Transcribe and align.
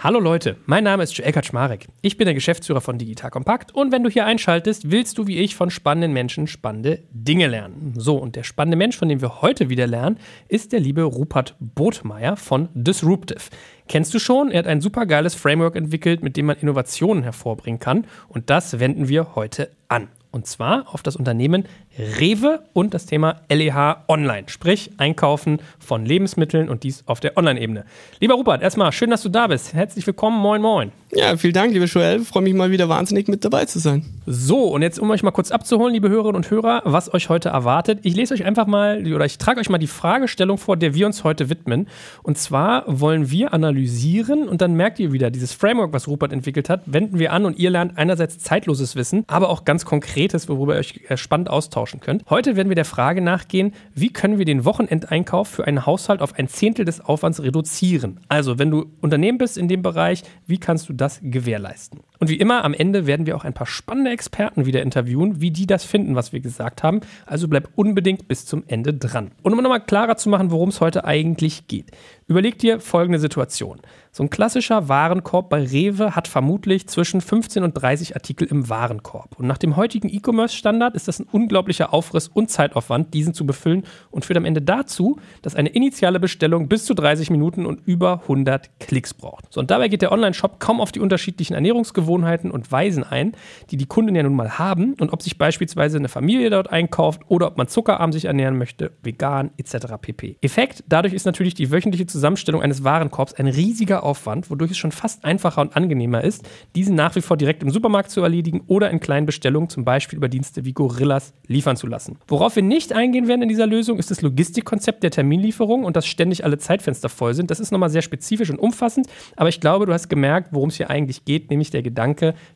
Hallo 0.00 0.20
Leute, 0.20 0.54
mein 0.64 0.84
Name 0.84 1.02
ist 1.02 1.16
Joe 1.16 1.42
Schmarek. 1.42 1.88
Ich 2.02 2.16
bin 2.16 2.26
der 2.26 2.34
Geschäftsführer 2.34 2.80
von 2.80 2.98
Digital 2.98 3.32
Compact 3.32 3.74
und 3.74 3.90
wenn 3.90 4.04
du 4.04 4.08
hier 4.08 4.26
einschaltest, 4.26 4.92
willst 4.92 5.18
du 5.18 5.26
wie 5.26 5.38
ich 5.38 5.56
von 5.56 5.70
spannenden 5.70 6.12
Menschen 6.12 6.46
spannende 6.46 7.02
Dinge 7.10 7.48
lernen. 7.48 7.94
So, 7.96 8.16
und 8.16 8.36
der 8.36 8.44
spannende 8.44 8.76
Mensch, 8.76 8.96
von 8.96 9.08
dem 9.08 9.20
wir 9.20 9.42
heute 9.42 9.70
wieder 9.70 9.88
lernen, 9.88 10.20
ist 10.46 10.70
der 10.70 10.78
liebe 10.78 11.02
Rupert 11.02 11.56
Botmeier 11.58 12.36
von 12.36 12.68
Disruptive. 12.74 13.40
Kennst 13.88 14.14
du 14.14 14.20
schon? 14.20 14.52
Er 14.52 14.60
hat 14.60 14.66
ein 14.68 14.80
super 14.80 15.04
geiles 15.04 15.34
Framework 15.34 15.74
entwickelt, 15.74 16.22
mit 16.22 16.36
dem 16.36 16.46
man 16.46 16.58
Innovationen 16.58 17.24
hervorbringen 17.24 17.80
kann 17.80 18.06
und 18.28 18.50
das 18.50 18.78
wenden 18.78 19.08
wir 19.08 19.34
heute 19.34 19.68
an. 19.88 20.06
Und 20.30 20.46
zwar 20.46 20.94
auf 20.94 21.02
das 21.02 21.16
Unternehmen 21.16 21.64
Rewe 21.98 22.60
und 22.72 22.94
das 22.94 23.06
Thema 23.06 23.40
LEH 23.48 24.04
Online, 24.06 24.44
sprich 24.48 24.92
Einkaufen 24.98 25.58
von 25.80 26.06
Lebensmitteln 26.06 26.68
und 26.68 26.84
dies 26.84 27.02
auf 27.06 27.18
der 27.18 27.36
Online-Ebene. 27.36 27.84
Lieber 28.20 28.34
Rupert, 28.34 28.62
erstmal 28.62 28.92
schön, 28.92 29.10
dass 29.10 29.22
du 29.22 29.28
da 29.28 29.48
bist. 29.48 29.74
Herzlich 29.74 30.06
willkommen, 30.06 30.38
moin 30.38 30.62
moin. 30.62 30.92
Ja, 31.12 31.36
vielen 31.38 31.54
Dank, 31.54 31.72
lieber 31.72 31.86
Joel. 31.86 32.20
Freue 32.20 32.42
mich 32.42 32.52
mal 32.54 32.70
wieder 32.70 32.88
wahnsinnig 32.88 33.28
mit 33.28 33.42
dabei 33.44 33.64
zu 33.64 33.78
sein. 33.78 34.04
So, 34.26 34.64
und 34.64 34.82
jetzt, 34.82 34.98
um 34.98 35.10
euch 35.10 35.22
mal 35.22 35.30
kurz 35.30 35.50
abzuholen, 35.50 35.94
liebe 35.94 36.10
Hörerinnen 36.10 36.36
und 36.36 36.50
Hörer, 36.50 36.82
was 36.84 37.12
euch 37.14 37.30
heute 37.30 37.48
erwartet. 37.48 38.00
Ich 38.02 38.14
lese 38.14 38.34
euch 38.34 38.44
einfach 38.44 38.66
mal, 38.66 39.10
oder 39.12 39.24
ich 39.24 39.38
trage 39.38 39.58
euch 39.58 39.70
mal 39.70 39.78
die 39.78 39.86
Fragestellung 39.86 40.58
vor, 40.58 40.76
der 40.76 40.94
wir 40.94 41.06
uns 41.06 41.24
heute 41.24 41.48
widmen. 41.48 41.88
Und 42.22 42.36
zwar 42.36 42.84
wollen 42.86 43.30
wir 43.30 43.54
analysieren 43.54 44.48
und 44.48 44.60
dann 44.60 44.74
merkt 44.74 44.98
ihr 44.98 45.10
wieder, 45.10 45.30
dieses 45.30 45.54
Framework, 45.54 45.94
was 45.94 46.08
Rupert 46.08 46.32
entwickelt 46.32 46.68
hat, 46.68 46.82
wenden 46.84 47.18
wir 47.18 47.32
an 47.32 47.46
und 47.46 47.58
ihr 47.58 47.70
lernt 47.70 47.96
einerseits 47.96 48.38
zeitloses 48.38 48.94
Wissen, 48.94 49.24
aber 49.28 49.48
auch 49.48 49.64
ganz 49.64 49.86
konkretes, 49.86 50.46
worüber 50.48 50.74
ihr 50.74 50.80
euch 50.80 51.00
spannend 51.14 51.48
austauschen 51.88 52.00
könnt. 52.00 52.24
Heute 52.28 52.56
werden 52.56 52.68
wir 52.68 52.74
der 52.74 52.84
Frage 52.84 53.20
nachgehen, 53.20 53.72
wie 53.94 54.10
können 54.10 54.38
wir 54.38 54.44
den 54.44 54.64
Wochenendeinkauf 54.64 55.48
für 55.48 55.66
einen 55.66 55.86
Haushalt 55.86 56.20
auf 56.20 56.34
ein 56.34 56.48
Zehntel 56.48 56.84
des 56.84 57.00
Aufwands 57.00 57.42
reduzieren? 57.42 58.20
Also, 58.28 58.58
wenn 58.58 58.70
du 58.70 58.86
Unternehmen 59.00 59.38
bist 59.38 59.58
in 59.58 59.68
dem 59.68 59.82
Bereich, 59.82 60.22
wie 60.46 60.58
kannst 60.58 60.88
du 60.88 60.92
das 60.92 61.20
gewährleisten. 61.22 62.00
Und 62.18 62.28
wie 62.28 62.36
immer, 62.36 62.64
am 62.64 62.74
Ende 62.74 63.06
werden 63.06 63.26
wir 63.26 63.36
auch 63.36 63.44
ein 63.44 63.54
paar 63.54 63.66
spannende 63.66 64.10
Experten 64.10 64.66
wieder 64.66 64.82
interviewen, 64.82 65.40
wie 65.40 65.50
die 65.50 65.66
das 65.66 65.84
finden, 65.84 66.16
was 66.16 66.32
wir 66.32 66.40
gesagt 66.40 66.82
haben. 66.82 67.00
Also 67.26 67.46
bleib 67.48 67.68
unbedingt 67.76 68.26
bis 68.26 68.44
zum 68.44 68.64
Ende 68.66 68.92
dran. 68.92 69.30
Und 69.42 69.52
um 69.52 69.62
nochmal 69.62 69.80
klarer 69.80 70.16
zu 70.16 70.28
machen, 70.28 70.50
worum 70.50 70.70
es 70.70 70.80
heute 70.80 71.04
eigentlich 71.04 71.68
geht. 71.68 71.92
Überleg 72.26 72.58
dir 72.58 72.80
folgende 72.80 73.18
Situation. 73.18 73.80
So 74.10 74.22
ein 74.24 74.30
klassischer 74.30 74.88
Warenkorb 74.88 75.48
bei 75.48 75.62
Rewe 75.62 76.16
hat 76.16 76.28
vermutlich 76.28 76.88
zwischen 76.88 77.20
15 77.20 77.62
und 77.62 77.72
30 77.74 78.16
Artikel 78.16 78.48
im 78.48 78.68
Warenkorb. 78.68 79.38
Und 79.38 79.46
nach 79.46 79.58
dem 79.58 79.76
heutigen 79.76 80.08
E-Commerce-Standard 80.08 80.94
ist 80.94 81.08
das 81.08 81.20
ein 81.20 81.26
unglaublicher 81.30 81.94
Aufriss 81.94 82.28
und 82.28 82.50
Zeitaufwand, 82.50 83.14
diesen 83.14 83.32
zu 83.32 83.46
befüllen 83.46 83.84
und 84.10 84.24
führt 84.24 84.36
am 84.36 84.44
Ende 84.44 84.60
dazu, 84.60 85.18
dass 85.42 85.54
eine 85.54 85.68
initiale 85.70 86.20
Bestellung 86.20 86.68
bis 86.68 86.84
zu 86.84 86.94
30 86.94 87.30
Minuten 87.30 87.64
und 87.64 87.86
über 87.86 88.22
100 88.22 88.80
Klicks 88.80 89.14
braucht. 89.14 89.52
So, 89.52 89.60
und 89.60 89.70
dabei 89.70 89.88
geht 89.88 90.02
der 90.02 90.12
Online-Shop 90.12 90.58
kaum 90.58 90.80
auf 90.80 90.92
die 90.92 91.00
unterschiedlichen 91.00 91.54
Ernährungsgewohnheiten 91.54 92.07
und 92.08 92.70
Weisen 92.72 93.04
ein, 93.04 93.32
die 93.70 93.76
die 93.76 93.86
Kunden 93.86 94.14
ja 94.14 94.22
nun 94.22 94.34
mal 94.34 94.58
haben 94.58 94.94
und 94.94 95.12
ob 95.12 95.22
sich 95.22 95.38
beispielsweise 95.38 95.98
eine 95.98 96.08
Familie 96.08 96.50
dort 96.50 96.70
einkauft 96.70 97.22
oder 97.28 97.46
ob 97.46 97.56
man 97.56 97.68
zuckerarm 97.68 98.12
sich 98.12 98.24
ernähren 98.24 98.56
möchte, 98.56 98.92
vegan 99.02 99.50
etc. 99.56 99.94
pp. 100.00 100.36
Effekt, 100.40 100.84
dadurch 100.88 101.14
ist 101.14 101.26
natürlich 101.26 101.54
die 101.54 101.70
wöchentliche 101.70 102.06
Zusammenstellung 102.06 102.62
eines 102.62 102.84
Warenkorbs 102.84 103.34
ein 103.34 103.46
riesiger 103.46 104.02
Aufwand, 104.02 104.50
wodurch 104.50 104.70
es 104.70 104.78
schon 104.78 104.92
fast 104.92 105.24
einfacher 105.24 105.60
und 105.60 105.76
angenehmer 105.76 106.24
ist, 106.24 106.48
diesen 106.74 106.94
nach 106.94 107.14
wie 107.16 107.20
vor 107.20 107.36
direkt 107.36 107.62
im 107.62 107.70
Supermarkt 107.70 108.10
zu 108.10 108.22
erledigen 108.22 108.62
oder 108.66 108.90
in 108.90 109.00
kleinen 109.00 109.26
Bestellungen, 109.26 109.68
zum 109.68 109.84
Beispiel 109.84 110.16
über 110.16 110.28
Dienste 110.28 110.64
wie 110.64 110.72
Gorillas, 110.72 111.34
liefern 111.46 111.76
zu 111.76 111.86
lassen. 111.86 112.18
Worauf 112.26 112.56
wir 112.56 112.62
nicht 112.62 112.92
eingehen 112.92 113.28
werden 113.28 113.42
in 113.42 113.48
dieser 113.48 113.66
Lösung, 113.66 113.98
ist 113.98 114.10
das 114.10 114.22
Logistikkonzept 114.22 115.02
der 115.02 115.10
Terminlieferung 115.10 115.84
und 115.84 115.96
dass 115.96 116.06
ständig 116.06 116.44
alle 116.44 116.58
Zeitfenster 116.58 117.08
voll 117.08 117.34
sind. 117.34 117.50
Das 117.50 117.60
ist 117.60 117.70
nochmal 117.70 117.90
sehr 117.90 118.02
spezifisch 118.02 118.50
und 118.50 118.58
umfassend, 118.58 119.06
aber 119.36 119.48
ich 119.48 119.60
glaube, 119.60 119.86
du 119.86 119.92
hast 119.92 120.08
gemerkt, 120.08 120.48
worum 120.52 120.70
es 120.70 120.76
hier 120.76 120.90
eigentlich 120.90 121.24
geht, 121.24 121.50
nämlich 121.50 121.70
der 121.70 121.82
Gedanke, 121.82 121.97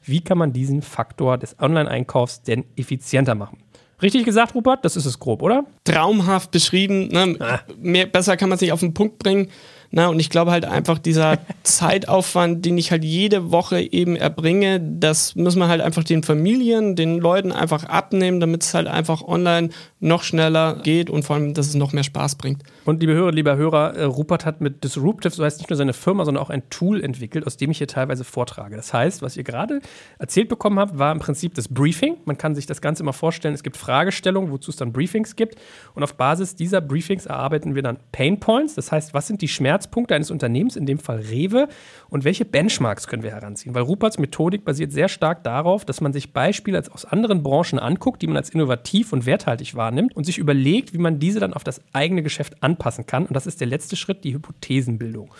wie 0.02 0.20
kann 0.20 0.38
man 0.38 0.52
diesen 0.52 0.82
Faktor 0.82 1.38
des 1.38 1.56
Online-Einkaufs 1.58 2.42
denn 2.42 2.64
effizienter 2.76 3.34
machen. 3.34 3.58
Richtig 4.02 4.24
gesagt, 4.24 4.54
Rupert? 4.56 4.84
Das 4.84 4.96
ist 4.96 5.06
es 5.06 5.20
grob, 5.20 5.42
oder? 5.42 5.64
Traumhaft 5.84 6.50
beschrieben. 6.50 7.06
Ne? 7.08 7.36
Ah. 7.38 7.60
Mehr, 7.80 8.06
besser 8.06 8.36
kann 8.36 8.48
man 8.48 8.56
es 8.56 8.60
nicht 8.60 8.72
auf 8.72 8.80
den 8.80 8.94
Punkt 8.94 9.18
bringen. 9.18 9.48
Na, 9.94 10.08
und 10.08 10.18
ich 10.18 10.30
glaube 10.30 10.50
halt 10.50 10.64
einfach, 10.64 10.98
dieser 10.98 11.38
Zeitaufwand, 11.62 12.64
den 12.64 12.78
ich 12.78 12.90
halt 12.90 13.04
jede 13.04 13.52
Woche 13.52 13.80
eben 13.80 14.16
erbringe, 14.16 14.80
das 14.80 15.36
muss 15.36 15.54
man 15.54 15.68
halt 15.68 15.82
einfach 15.82 16.02
den 16.02 16.22
Familien, 16.22 16.96
den 16.96 17.18
Leuten 17.18 17.52
einfach 17.52 17.84
abnehmen, 17.84 18.40
damit 18.40 18.64
es 18.64 18.74
halt 18.74 18.88
einfach 18.88 19.22
online 19.22 19.68
noch 20.00 20.24
schneller 20.24 20.80
geht 20.82 21.10
und 21.10 21.24
vor 21.24 21.36
allem, 21.36 21.54
dass 21.54 21.68
es 21.68 21.74
noch 21.74 21.92
mehr 21.92 22.04
Spaß 22.04 22.36
bringt. 22.36 22.62
Und 22.84 23.00
liebe 23.00 23.14
Hörer, 23.14 23.30
lieber 23.30 23.56
Hörer, 23.56 23.94
äh, 23.94 24.04
Rupert 24.04 24.44
hat 24.44 24.60
mit 24.60 24.82
Disruptive, 24.82 25.32
so 25.32 25.44
heißt 25.44 25.58
nicht 25.58 25.70
nur 25.70 25.76
seine 25.76 25.92
Firma, 25.92 26.24
sondern 26.24 26.42
auch 26.42 26.50
ein 26.50 26.68
Tool 26.68 27.02
entwickelt, 27.02 27.46
aus 27.46 27.56
dem 27.56 27.70
ich 27.70 27.78
hier 27.78 27.86
teilweise 27.86 28.24
vortrage. 28.24 28.74
Das 28.74 28.92
heißt, 28.92 29.22
was 29.22 29.36
ihr 29.36 29.44
gerade 29.44 29.80
erzählt 30.18 30.48
bekommen 30.48 30.80
habt, 30.80 30.98
war 30.98 31.12
im 31.12 31.20
Prinzip 31.20 31.54
das 31.54 31.68
Briefing. 31.68 32.16
Man 32.24 32.38
kann 32.38 32.56
sich 32.56 32.66
das 32.66 32.80
Ganze 32.80 33.04
immer 33.04 33.12
vorstellen, 33.12 33.54
es 33.54 33.62
gibt 33.62 33.76
Fragestellungen, 33.76 34.50
wozu 34.50 34.72
es 34.72 34.76
dann 34.76 34.92
Briefings 34.92 35.36
gibt. 35.36 35.56
Und 35.94 36.02
auf 36.02 36.14
Basis 36.14 36.56
dieser 36.56 36.80
Briefings 36.80 37.26
erarbeiten 37.26 37.76
wir 37.76 37.82
dann 37.82 37.98
Pain 38.10 38.40
Points. 38.40 38.74
Das 38.74 38.90
heißt, 38.90 39.14
was 39.14 39.28
sind 39.28 39.42
die 39.42 39.48
Schmerzpunkte 39.48 40.16
eines 40.16 40.32
Unternehmens, 40.32 40.74
in 40.74 40.84
dem 40.84 40.98
Fall 40.98 41.20
Rewe, 41.20 41.68
und 42.12 42.24
welche 42.24 42.44
Benchmarks 42.44 43.06
können 43.06 43.22
wir 43.22 43.30
heranziehen? 43.30 43.74
Weil 43.74 43.84
Ruperts 43.84 44.18
Methodik 44.18 44.66
basiert 44.66 44.92
sehr 44.92 45.08
stark 45.08 45.42
darauf, 45.44 45.86
dass 45.86 46.02
man 46.02 46.12
sich 46.12 46.34
Beispiele 46.34 46.82
aus 46.92 47.06
anderen 47.06 47.42
Branchen 47.42 47.78
anguckt, 47.78 48.20
die 48.20 48.26
man 48.26 48.36
als 48.36 48.50
innovativ 48.50 49.14
und 49.14 49.24
werthaltig 49.24 49.74
wahrnimmt 49.76 50.14
und 50.14 50.24
sich 50.24 50.36
überlegt, 50.36 50.92
wie 50.92 50.98
man 50.98 51.18
diese 51.18 51.40
dann 51.40 51.54
auf 51.54 51.64
das 51.64 51.80
eigene 51.94 52.22
Geschäft 52.22 52.62
anpassen 52.62 53.06
kann. 53.06 53.24
Und 53.24 53.32
das 53.32 53.46
ist 53.46 53.62
der 53.62 53.66
letzte 53.66 53.96
Schritt, 53.96 54.24
die 54.24 54.34
Hypothesenbildung. 54.34 55.32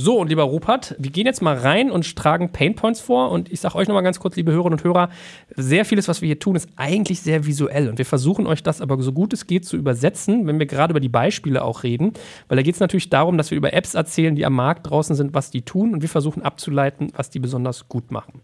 So, 0.00 0.20
und 0.20 0.28
lieber 0.28 0.44
Rupert, 0.44 0.94
wir 0.96 1.10
gehen 1.10 1.26
jetzt 1.26 1.42
mal 1.42 1.56
rein 1.56 1.90
und 1.90 2.14
tragen 2.14 2.52
Painpoints 2.52 3.00
vor. 3.00 3.32
Und 3.32 3.50
ich 3.50 3.58
sage 3.58 3.74
euch 3.74 3.88
nochmal 3.88 4.04
ganz 4.04 4.20
kurz, 4.20 4.36
liebe 4.36 4.52
Hörerinnen 4.52 4.78
und 4.78 4.84
Hörer, 4.84 5.08
sehr 5.56 5.84
vieles, 5.84 6.06
was 6.06 6.22
wir 6.22 6.26
hier 6.26 6.38
tun, 6.38 6.54
ist 6.54 6.68
eigentlich 6.76 7.20
sehr 7.20 7.46
visuell. 7.46 7.88
Und 7.88 7.98
wir 7.98 8.06
versuchen 8.06 8.46
euch 8.46 8.62
das 8.62 8.80
aber 8.80 9.02
so 9.02 9.12
gut 9.12 9.32
es 9.32 9.48
geht 9.48 9.66
zu 9.66 9.76
übersetzen, 9.76 10.46
wenn 10.46 10.60
wir 10.60 10.66
gerade 10.66 10.92
über 10.92 11.00
die 11.00 11.08
Beispiele 11.08 11.64
auch 11.64 11.82
reden. 11.82 12.12
Weil 12.46 12.54
da 12.58 12.62
geht 12.62 12.74
es 12.74 12.80
natürlich 12.80 13.10
darum, 13.10 13.36
dass 13.38 13.50
wir 13.50 13.58
über 13.58 13.72
Apps 13.72 13.94
erzählen, 13.94 14.36
die 14.36 14.46
am 14.46 14.54
Markt 14.54 14.88
draußen 14.88 15.16
sind, 15.16 15.34
was 15.34 15.50
die 15.50 15.62
tun. 15.62 15.94
Und 15.94 16.00
wir 16.00 16.08
versuchen 16.08 16.42
abzuleiten, 16.42 17.10
was 17.16 17.30
die 17.30 17.40
besonders 17.40 17.88
gut 17.88 18.12
machen. 18.12 18.42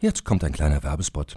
Jetzt 0.00 0.24
kommt 0.24 0.42
ein 0.42 0.52
kleiner 0.52 0.82
Werbespot. 0.82 1.36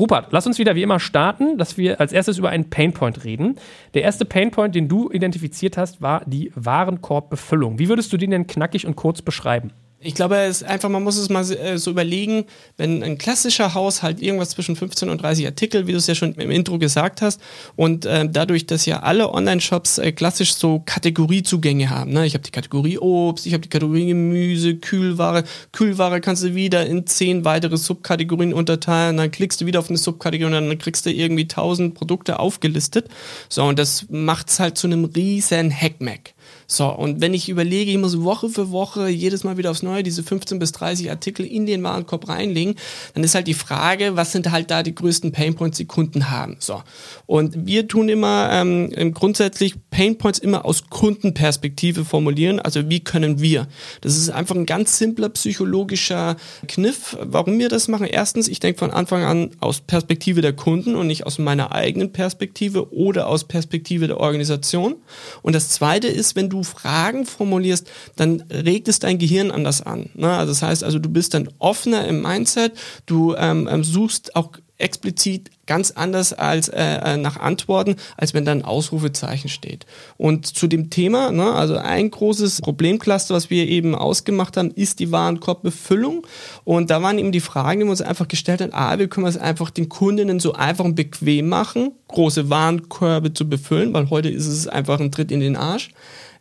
Rupert, 0.00 0.28
lass 0.30 0.46
uns 0.46 0.58
wieder 0.58 0.74
wie 0.76 0.82
immer 0.82 0.98
starten, 0.98 1.58
dass 1.58 1.76
wir 1.76 2.00
als 2.00 2.14
erstes 2.14 2.38
über 2.38 2.48
einen 2.48 2.70
Painpoint 2.70 3.22
reden. 3.22 3.56
Der 3.92 4.00
erste 4.00 4.24
Painpoint, 4.24 4.74
den 4.74 4.88
du 4.88 5.10
identifiziert 5.10 5.76
hast, 5.76 6.00
war 6.00 6.22
die 6.24 6.50
Warenkorbbefüllung. 6.54 7.78
Wie 7.78 7.90
würdest 7.90 8.10
du 8.10 8.16
den 8.16 8.30
denn 8.30 8.46
knackig 8.46 8.86
und 8.86 8.96
kurz 8.96 9.20
beschreiben? 9.20 9.72
Ich 10.02 10.14
glaube, 10.14 10.38
es 10.38 10.62
ist 10.62 10.66
einfach, 10.66 10.88
man 10.88 11.02
muss 11.02 11.18
es 11.18 11.28
mal 11.28 11.44
äh, 11.52 11.76
so 11.76 11.90
überlegen, 11.90 12.46
wenn 12.78 13.02
ein 13.02 13.18
klassischer 13.18 13.74
Haushalt 13.74 14.22
irgendwas 14.22 14.48
zwischen 14.48 14.74
15 14.74 15.10
und 15.10 15.20
30 15.20 15.44
Artikel, 15.44 15.86
wie 15.86 15.92
du 15.92 15.98
es 15.98 16.06
ja 16.06 16.14
schon 16.14 16.32
im 16.32 16.50
Intro 16.50 16.78
gesagt 16.78 17.20
hast, 17.20 17.38
und 17.76 18.06
äh, 18.06 18.26
dadurch, 18.26 18.64
dass 18.64 18.86
ja 18.86 19.00
alle 19.00 19.30
Online-Shops 19.30 19.98
äh, 19.98 20.12
klassisch 20.12 20.54
so 20.54 20.82
Kategoriezugänge 20.86 21.90
haben. 21.90 22.12
Ne? 22.12 22.24
Ich 22.24 22.32
habe 22.32 22.42
die 22.42 22.50
Kategorie 22.50 22.96
Obst, 22.96 23.44
ich 23.44 23.52
habe 23.52 23.60
die 23.60 23.68
Kategorie 23.68 24.06
Gemüse, 24.06 24.76
Kühlware. 24.76 25.44
Kühlware 25.72 26.22
kannst 26.22 26.44
du 26.44 26.54
wieder 26.54 26.86
in 26.86 27.06
zehn 27.06 27.44
weitere 27.44 27.76
Subkategorien 27.76 28.54
unterteilen, 28.54 29.18
dann 29.18 29.30
klickst 29.30 29.60
du 29.60 29.66
wieder 29.66 29.80
auf 29.80 29.90
eine 29.90 29.98
Subkategorie 29.98 30.54
und 30.54 30.68
dann 30.68 30.78
kriegst 30.78 31.04
du 31.04 31.12
irgendwie 31.12 31.46
tausend 31.46 31.94
Produkte 31.94 32.38
aufgelistet. 32.38 33.08
So, 33.50 33.64
und 33.64 33.78
das 33.78 34.06
macht's 34.08 34.60
halt 34.60 34.78
zu 34.78 34.86
einem 34.86 35.04
riesen 35.04 35.70
Hackmack. 35.70 36.32
So, 36.66 36.86
und 36.86 37.20
wenn 37.20 37.34
ich 37.34 37.48
überlege, 37.48 37.90
ich 37.90 37.98
muss 37.98 38.22
Woche 38.22 38.48
für 38.48 38.70
Woche 38.70 39.08
jedes 39.08 39.42
Mal 39.42 39.56
wieder 39.56 39.72
aufs 39.72 39.82
Neue 39.82 40.04
diese 40.04 40.22
15 40.22 40.60
bis 40.60 40.70
30 40.72 41.10
Artikel 41.10 41.44
in 41.44 41.66
den 41.66 41.82
Warenkorb 41.82 42.28
reinlegen, 42.28 42.76
dann 43.14 43.24
ist 43.24 43.34
halt 43.34 43.48
die 43.48 43.54
Frage, 43.54 44.14
was 44.14 44.30
sind 44.30 44.50
halt 44.52 44.70
da 44.70 44.82
die 44.84 44.94
größten 44.94 45.32
Painpoints, 45.32 45.78
die 45.78 45.86
Kunden 45.86 46.30
haben. 46.30 46.56
So. 46.60 46.82
Und 47.26 47.66
wir 47.66 47.88
tun 47.88 48.08
immer 48.08 48.50
ähm, 48.52 49.12
grundsätzlich 49.14 49.74
Painpoints 49.90 50.38
immer 50.38 50.64
aus 50.64 50.88
Kundenperspektive 50.88 52.04
formulieren. 52.04 52.60
Also 52.60 52.88
wie 52.88 53.00
können 53.00 53.40
wir? 53.40 53.66
Das 54.00 54.16
ist 54.16 54.30
einfach 54.30 54.54
ein 54.54 54.66
ganz 54.66 54.96
simpler 54.96 55.28
psychologischer 55.30 56.36
Kniff, 56.68 57.16
warum 57.20 57.58
wir 57.58 57.68
das 57.68 57.88
machen. 57.88 58.06
Erstens, 58.06 58.46
ich 58.46 58.60
denke 58.60 58.78
von 58.78 58.90
Anfang 58.90 59.24
an 59.24 59.50
aus 59.60 59.80
Perspektive 59.80 60.40
der 60.40 60.52
Kunden 60.52 60.94
und 60.94 61.08
nicht 61.08 61.26
aus 61.26 61.38
meiner 61.38 61.72
eigenen 61.72 62.12
Perspektive 62.12 62.92
oder 62.94 63.26
aus 63.26 63.44
Perspektive 63.44 64.06
der 64.06 64.20
Organisation. 64.20 64.96
Und 65.42 65.54
das 65.54 65.68
zweite 65.70 66.06
ist, 66.06 66.36
wenn 66.40 66.48
du 66.48 66.62
Fragen 66.62 67.26
formulierst, 67.26 67.86
dann 68.16 68.40
regt 68.50 68.88
es 68.88 68.98
dein 68.98 69.18
Gehirn 69.18 69.50
anders 69.50 69.82
an. 69.82 70.08
Ne? 70.14 70.32
Also 70.32 70.52
das 70.52 70.62
heißt 70.62 70.82
also, 70.82 70.98
du 70.98 71.10
bist 71.10 71.34
dann 71.34 71.50
offener 71.58 72.06
im 72.08 72.22
Mindset, 72.22 72.72
du 73.04 73.34
ähm, 73.36 73.68
ähm 73.70 73.84
suchst 73.84 74.34
auch 74.36 74.52
explizit 74.80 75.50
ganz 75.66 75.92
anders 75.92 76.32
als 76.32 76.68
äh, 76.68 76.80
äh, 76.80 77.16
nach 77.16 77.36
Antworten, 77.36 77.96
als 78.16 78.34
wenn 78.34 78.44
da 78.44 78.52
ein 78.52 78.64
Ausrufezeichen 78.64 79.48
steht. 79.48 79.86
Und 80.16 80.46
zu 80.46 80.66
dem 80.66 80.90
Thema, 80.90 81.30
ne, 81.30 81.52
also 81.52 81.76
ein 81.76 82.10
großes 82.10 82.60
Problemcluster, 82.60 83.34
was 83.34 83.50
wir 83.50 83.68
eben 83.68 83.94
ausgemacht 83.94 84.56
haben, 84.56 84.72
ist 84.72 84.98
die 84.98 85.12
Warenkorbbefüllung. 85.12 86.26
Und 86.64 86.90
da 86.90 87.02
waren 87.02 87.18
eben 87.18 87.30
die 87.30 87.40
Fragen, 87.40 87.80
die 87.80 87.86
wir 87.86 87.90
uns 87.90 88.02
einfach 88.02 88.26
gestellt 88.26 88.62
haben, 88.62 88.72
ah, 88.72 88.98
wie 88.98 89.06
können 89.06 89.26
wir 89.26 89.30
es 89.30 89.36
einfach 89.36 89.70
den 89.70 89.88
Kundinnen 89.88 90.40
so 90.40 90.54
einfach 90.54 90.84
und 90.84 90.96
bequem 90.96 91.48
machen, 91.48 91.92
große 92.08 92.50
Warenkörbe 92.50 93.32
zu 93.32 93.48
befüllen, 93.48 93.92
weil 93.92 94.10
heute 94.10 94.28
ist 94.28 94.46
es 94.46 94.66
einfach 94.66 94.98
ein 94.98 95.12
Tritt 95.12 95.30
in 95.30 95.40
den 95.40 95.56
Arsch. 95.56 95.90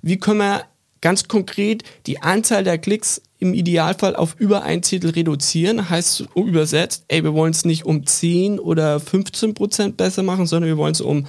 Wie 0.01 0.17
können 0.17 0.39
wir 0.39 0.65
ganz 1.01 1.27
konkret 1.27 1.83
die 2.05 2.21
Anzahl 2.21 2.63
der 2.63 2.77
Klicks 2.77 3.21
im 3.39 3.53
Idealfall 3.53 4.15
auf 4.15 4.35
über 4.37 4.63
ein 4.63 4.83
Zettel 4.83 5.11
reduzieren. 5.11 5.89
Heißt 5.89 6.25
übersetzt, 6.35 7.05
ey, 7.07 7.23
wir 7.23 7.33
wollen 7.33 7.51
es 7.51 7.65
nicht 7.65 7.85
um 7.85 8.05
10 8.05 8.59
oder 8.59 8.99
15 8.99 9.53
Prozent 9.53 9.97
besser 9.97 10.23
machen, 10.23 10.45
sondern 10.45 10.69
wir 10.69 10.77
wollen 10.77 10.91
es 10.91 11.01
um 11.01 11.25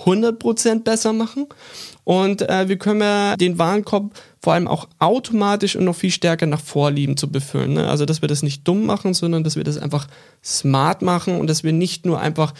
100 0.00 0.38
Prozent 0.38 0.84
besser 0.84 1.12
machen. 1.12 1.46
Und 2.04 2.42
äh, 2.42 2.68
wie 2.68 2.76
können 2.76 3.00
wir 3.00 3.36
den 3.36 3.58
Warenkorb 3.58 4.12
vor 4.40 4.54
allem 4.54 4.66
auch 4.66 4.88
automatisch 4.98 5.76
und 5.76 5.84
noch 5.84 5.94
viel 5.94 6.10
stärker 6.10 6.46
nach 6.46 6.60
Vorlieben 6.60 7.16
zu 7.16 7.30
befüllen. 7.30 7.74
Ne? 7.74 7.88
Also, 7.88 8.06
dass 8.06 8.22
wir 8.22 8.28
das 8.28 8.42
nicht 8.42 8.66
dumm 8.66 8.84
machen, 8.86 9.14
sondern 9.14 9.44
dass 9.44 9.54
wir 9.54 9.62
das 9.62 9.78
einfach 9.78 10.08
smart 10.42 11.00
machen 11.00 11.38
und 11.38 11.46
dass 11.46 11.62
wir 11.62 11.72
nicht 11.72 12.06
nur 12.06 12.20
einfach 12.20 12.52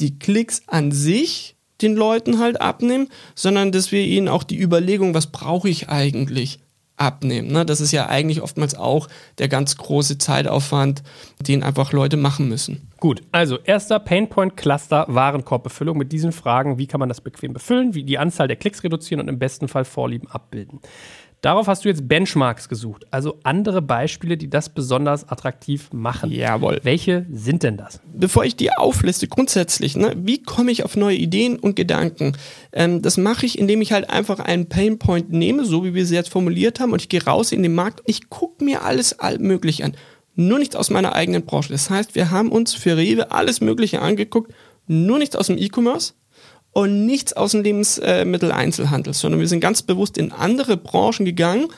die 0.00 0.18
Klicks 0.18 0.62
an 0.66 0.90
sich 0.90 1.54
den 1.80 1.94
Leuten 1.94 2.38
halt 2.38 2.60
abnehmen, 2.60 3.08
sondern 3.34 3.72
dass 3.72 3.92
wir 3.92 4.02
ihnen 4.02 4.28
auch 4.28 4.42
die 4.42 4.60
Überlegung, 4.60 5.14
was 5.14 5.28
brauche 5.28 5.68
ich 5.68 5.88
eigentlich, 5.88 6.60
abnehmen. 6.98 7.52
Ne? 7.52 7.64
Das 7.64 7.80
ist 7.80 7.92
ja 7.92 8.06
eigentlich 8.08 8.42
oftmals 8.42 8.74
auch 8.74 9.08
der 9.38 9.48
ganz 9.48 9.76
große 9.76 10.18
Zeitaufwand, 10.18 11.02
den 11.40 11.62
einfach 11.62 11.92
Leute 11.92 12.16
machen 12.16 12.48
müssen. 12.48 12.88
Gut, 12.98 13.22
also 13.30 13.58
erster 13.64 14.00
Painpoint 14.00 14.56
Cluster 14.56 15.06
Warenkorbbefüllung 15.08 15.96
mit 15.96 16.12
diesen 16.12 16.32
Fragen, 16.32 16.78
wie 16.78 16.86
kann 16.86 17.00
man 17.00 17.08
das 17.08 17.20
bequem 17.20 17.52
befüllen, 17.52 17.94
wie 17.94 18.02
die 18.02 18.18
Anzahl 18.18 18.48
der 18.48 18.56
Klicks 18.56 18.82
reduzieren 18.82 19.20
und 19.20 19.28
im 19.28 19.38
besten 19.38 19.68
Fall 19.68 19.84
Vorlieben 19.84 20.28
abbilden. 20.28 20.80
Darauf 21.40 21.68
hast 21.68 21.84
du 21.84 21.88
jetzt 21.88 22.08
Benchmarks 22.08 22.68
gesucht, 22.68 23.06
also 23.12 23.38
andere 23.44 23.80
Beispiele, 23.80 24.36
die 24.36 24.50
das 24.50 24.68
besonders 24.70 25.28
attraktiv 25.28 25.92
machen. 25.92 26.32
Jawohl. 26.32 26.80
Welche 26.82 27.26
sind 27.30 27.62
denn 27.62 27.76
das? 27.76 28.00
Bevor 28.12 28.44
ich 28.44 28.56
die 28.56 28.72
aufliste, 28.72 29.28
grundsätzlich, 29.28 29.96
ne, 29.96 30.14
wie 30.16 30.42
komme 30.42 30.72
ich 30.72 30.84
auf 30.84 30.96
neue 30.96 31.16
Ideen 31.16 31.56
und 31.56 31.76
Gedanken? 31.76 32.36
Ähm, 32.72 33.02
das 33.02 33.18
mache 33.18 33.46
ich, 33.46 33.56
indem 33.56 33.82
ich 33.82 33.92
halt 33.92 34.10
einfach 34.10 34.40
einen 34.40 34.68
Painpoint 34.68 35.30
nehme, 35.30 35.64
so 35.64 35.84
wie 35.84 35.94
wir 35.94 36.06
sie 36.06 36.16
jetzt 36.16 36.30
formuliert 36.30 36.80
haben, 36.80 36.92
und 36.92 37.02
ich 37.02 37.08
gehe 37.08 37.24
raus 37.24 37.52
in 37.52 37.62
den 37.62 37.74
Markt 37.74 38.00
und 38.00 38.08
ich 38.08 38.30
gucke 38.30 38.64
mir 38.64 38.82
alles 38.82 39.16
möglich 39.38 39.84
an. 39.84 39.96
Nur 40.34 40.58
nichts 40.58 40.74
aus 40.74 40.90
meiner 40.90 41.14
eigenen 41.14 41.44
Branche. 41.44 41.72
Das 41.72 41.88
heißt, 41.88 42.16
wir 42.16 42.32
haben 42.32 42.50
uns 42.50 42.74
für 42.74 42.96
Rewe 42.96 43.30
alles 43.30 43.60
Mögliche 43.60 44.02
angeguckt, 44.02 44.52
nur 44.88 45.18
nichts 45.18 45.36
aus 45.36 45.46
dem 45.46 45.58
E-Commerce 45.58 46.14
und 46.72 47.06
nichts 47.06 47.32
aus 47.32 47.52
dem 47.52 47.62
Lebensmitteleinzelhandel, 47.62 49.14
sondern 49.14 49.40
wir 49.40 49.48
sind 49.48 49.60
ganz 49.60 49.82
bewusst 49.82 50.18
in 50.18 50.32
andere 50.32 50.76
Branchen 50.76 51.24
gegangen 51.24 51.68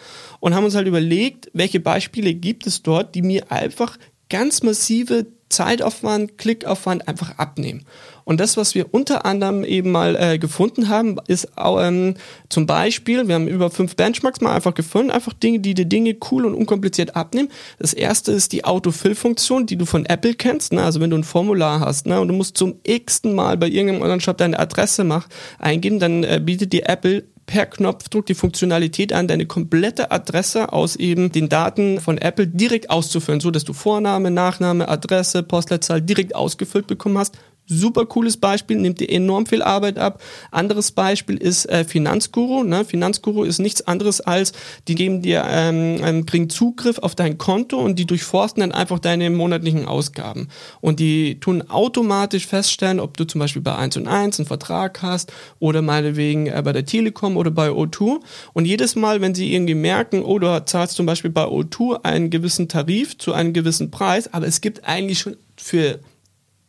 und 0.40 0.54
haben 0.54 0.64
uns 0.64 0.74
halt 0.74 0.86
überlegt, 0.86 1.50
welche 1.52 1.80
Beispiele 1.80 2.34
gibt 2.34 2.66
es 2.66 2.82
dort, 2.82 3.14
die 3.14 3.22
mir 3.22 3.50
einfach 3.50 3.98
ganz 4.28 4.62
massive 4.62 5.26
Zeitaufwand, 5.48 6.38
Klickaufwand 6.38 7.08
einfach 7.08 7.38
abnehmen. 7.38 7.84
Und 8.30 8.38
das, 8.38 8.56
was 8.56 8.76
wir 8.76 8.94
unter 8.94 9.26
anderem 9.26 9.64
eben 9.64 9.90
mal 9.90 10.14
äh, 10.14 10.38
gefunden 10.38 10.88
haben, 10.88 11.16
ist 11.26 11.48
ähm, 11.58 12.14
zum 12.48 12.64
Beispiel, 12.64 13.26
wir 13.26 13.34
haben 13.34 13.48
über 13.48 13.70
fünf 13.70 13.96
Benchmarks 13.96 14.40
mal 14.40 14.54
einfach 14.54 14.72
gefunden, 14.72 15.10
einfach 15.10 15.32
Dinge, 15.32 15.58
die 15.58 15.74
dir 15.74 15.84
Dinge 15.84 16.16
cool 16.30 16.46
und 16.46 16.54
unkompliziert 16.54 17.16
abnehmen. 17.16 17.48
Das 17.80 17.92
erste 17.92 18.30
ist 18.30 18.52
die 18.52 18.64
Autofill-Funktion, 18.64 19.66
die 19.66 19.76
du 19.76 19.84
von 19.84 20.06
Apple 20.06 20.34
kennst. 20.34 20.72
Ne? 20.72 20.80
Also 20.80 21.00
wenn 21.00 21.10
du 21.10 21.16
ein 21.16 21.24
Formular 21.24 21.80
hast 21.80 22.06
ne? 22.06 22.20
und 22.20 22.28
du 22.28 22.34
musst 22.34 22.56
zum 22.56 22.76
x-ten 22.84 23.34
Mal 23.34 23.56
bei 23.56 23.66
irgendeinem 23.66 24.02
Online-Shop 24.02 24.38
deine 24.38 24.60
Adresse 24.60 25.02
mach, 25.02 25.26
eingeben, 25.58 25.98
dann 25.98 26.22
äh, 26.22 26.40
bietet 26.40 26.72
dir 26.72 26.88
Apple 26.88 27.24
per 27.46 27.66
Knopfdruck 27.66 28.26
die 28.26 28.34
Funktionalität 28.34 29.12
an, 29.12 29.26
deine 29.26 29.44
komplette 29.44 30.12
Adresse 30.12 30.72
aus 30.72 30.94
eben 30.94 31.32
den 31.32 31.48
Daten 31.48 31.98
von 31.98 32.16
Apple 32.16 32.46
direkt 32.46 32.90
auszufüllen, 32.90 33.40
so 33.40 33.50
dass 33.50 33.64
du 33.64 33.72
Vorname, 33.72 34.30
Nachname, 34.30 34.88
Adresse, 34.88 35.42
Postleitzahl 35.42 36.00
direkt 36.00 36.36
ausgefüllt 36.36 36.86
bekommen 36.86 37.18
hast 37.18 37.36
super 37.70 38.04
cooles 38.04 38.36
Beispiel, 38.36 38.76
nimmt 38.76 39.00
dir 39.00 39.08
enorm 39.08 39.46
viel 39.46 39.62
Arbeit 39.62 39.98
ab. 39.98 40.20
Anderes 40.50 40.90
Beispiel 40.92 41.36
ist 41.36 41.66
äh, 41.66 41.84
Finanzguru. 41.84 42.64
Ne? 42.64 42.84
Finanzguru 42.84 43.44
ist 43.44 43.60
nichts 43.60 43.86
anderes 43.86 44.20
als, 44.20 44.52
die 44.88 44.96
geben 44.96 45.22
dir, 45.22 45.44
ähm, 45.48 46.00
ähm, 46.02 46.26
bringen 46.26 46.50
Zugriff 46.50 46.98
auf 46.98 47.14
dein 47.14 47.38
Konto 47.38 47.78
und 47.78 47.98
die 47.98 48.06
durchforsten 48.06 48.60
dann 48.60 48.72
einfach 48.72 48.98
deine 48.98 49.30
monatlichen 49.30 49.86
Ausgaben. 49.86 50.48
Und 50.80 51.00
die 51.00 51.38
tun 51.40 51.62
automatisch 51.68 52.46
feststellen, 52.46 53.00
ob 53.00 53.16
du 53.16 53.24
zum 53.24 53.38
Beispiel 53.38 53.62
bei 53.62 53.76
1 53.76 53.96
und 53.96 54.08
1 54.08 54.40
einen 54.40 54.46
Vertrag 54.46 55.00
hast 55.02 55.32
oder 55.60 55.80
meinetwegen 55.80 56.48
äh, 56.48 56.60
bei 56.64 56.72
der 56.72 56.84
Telekom 56.84 57.36
oder 57.36 57.50
bei 57.50 57.68
O2. 57.68 58.18
Und 58.52 58.64
jedes 58.64 58.96
Mal, 58.96 59.20
wenn 59.20 59.34
sie 59.34 59.54
irgendwie 59.54 59.74
merken, 59.74 60.22
oh, 60.22 60.38
du 60.38 60.64
zahlst 60.64 60.96
zum 60.96 61.06
Beispiel 61.06 61.30
bei 61.30 61.44
O2 61.44 62.04
einen 62.04 62.30
gewissen 62.30 62.68
Tarif 62.68 63.16
zu 63.16 63.32
einem 63.32 63.52
gewissen 63.52 63.90
Preis, 63.90 64.32
aber 64.32 64.46
es 64.46 64.60
gibt 64.60 64.84
eigentlich 64.84 65.20
schon 65.20 65.36
für 65.56 66.00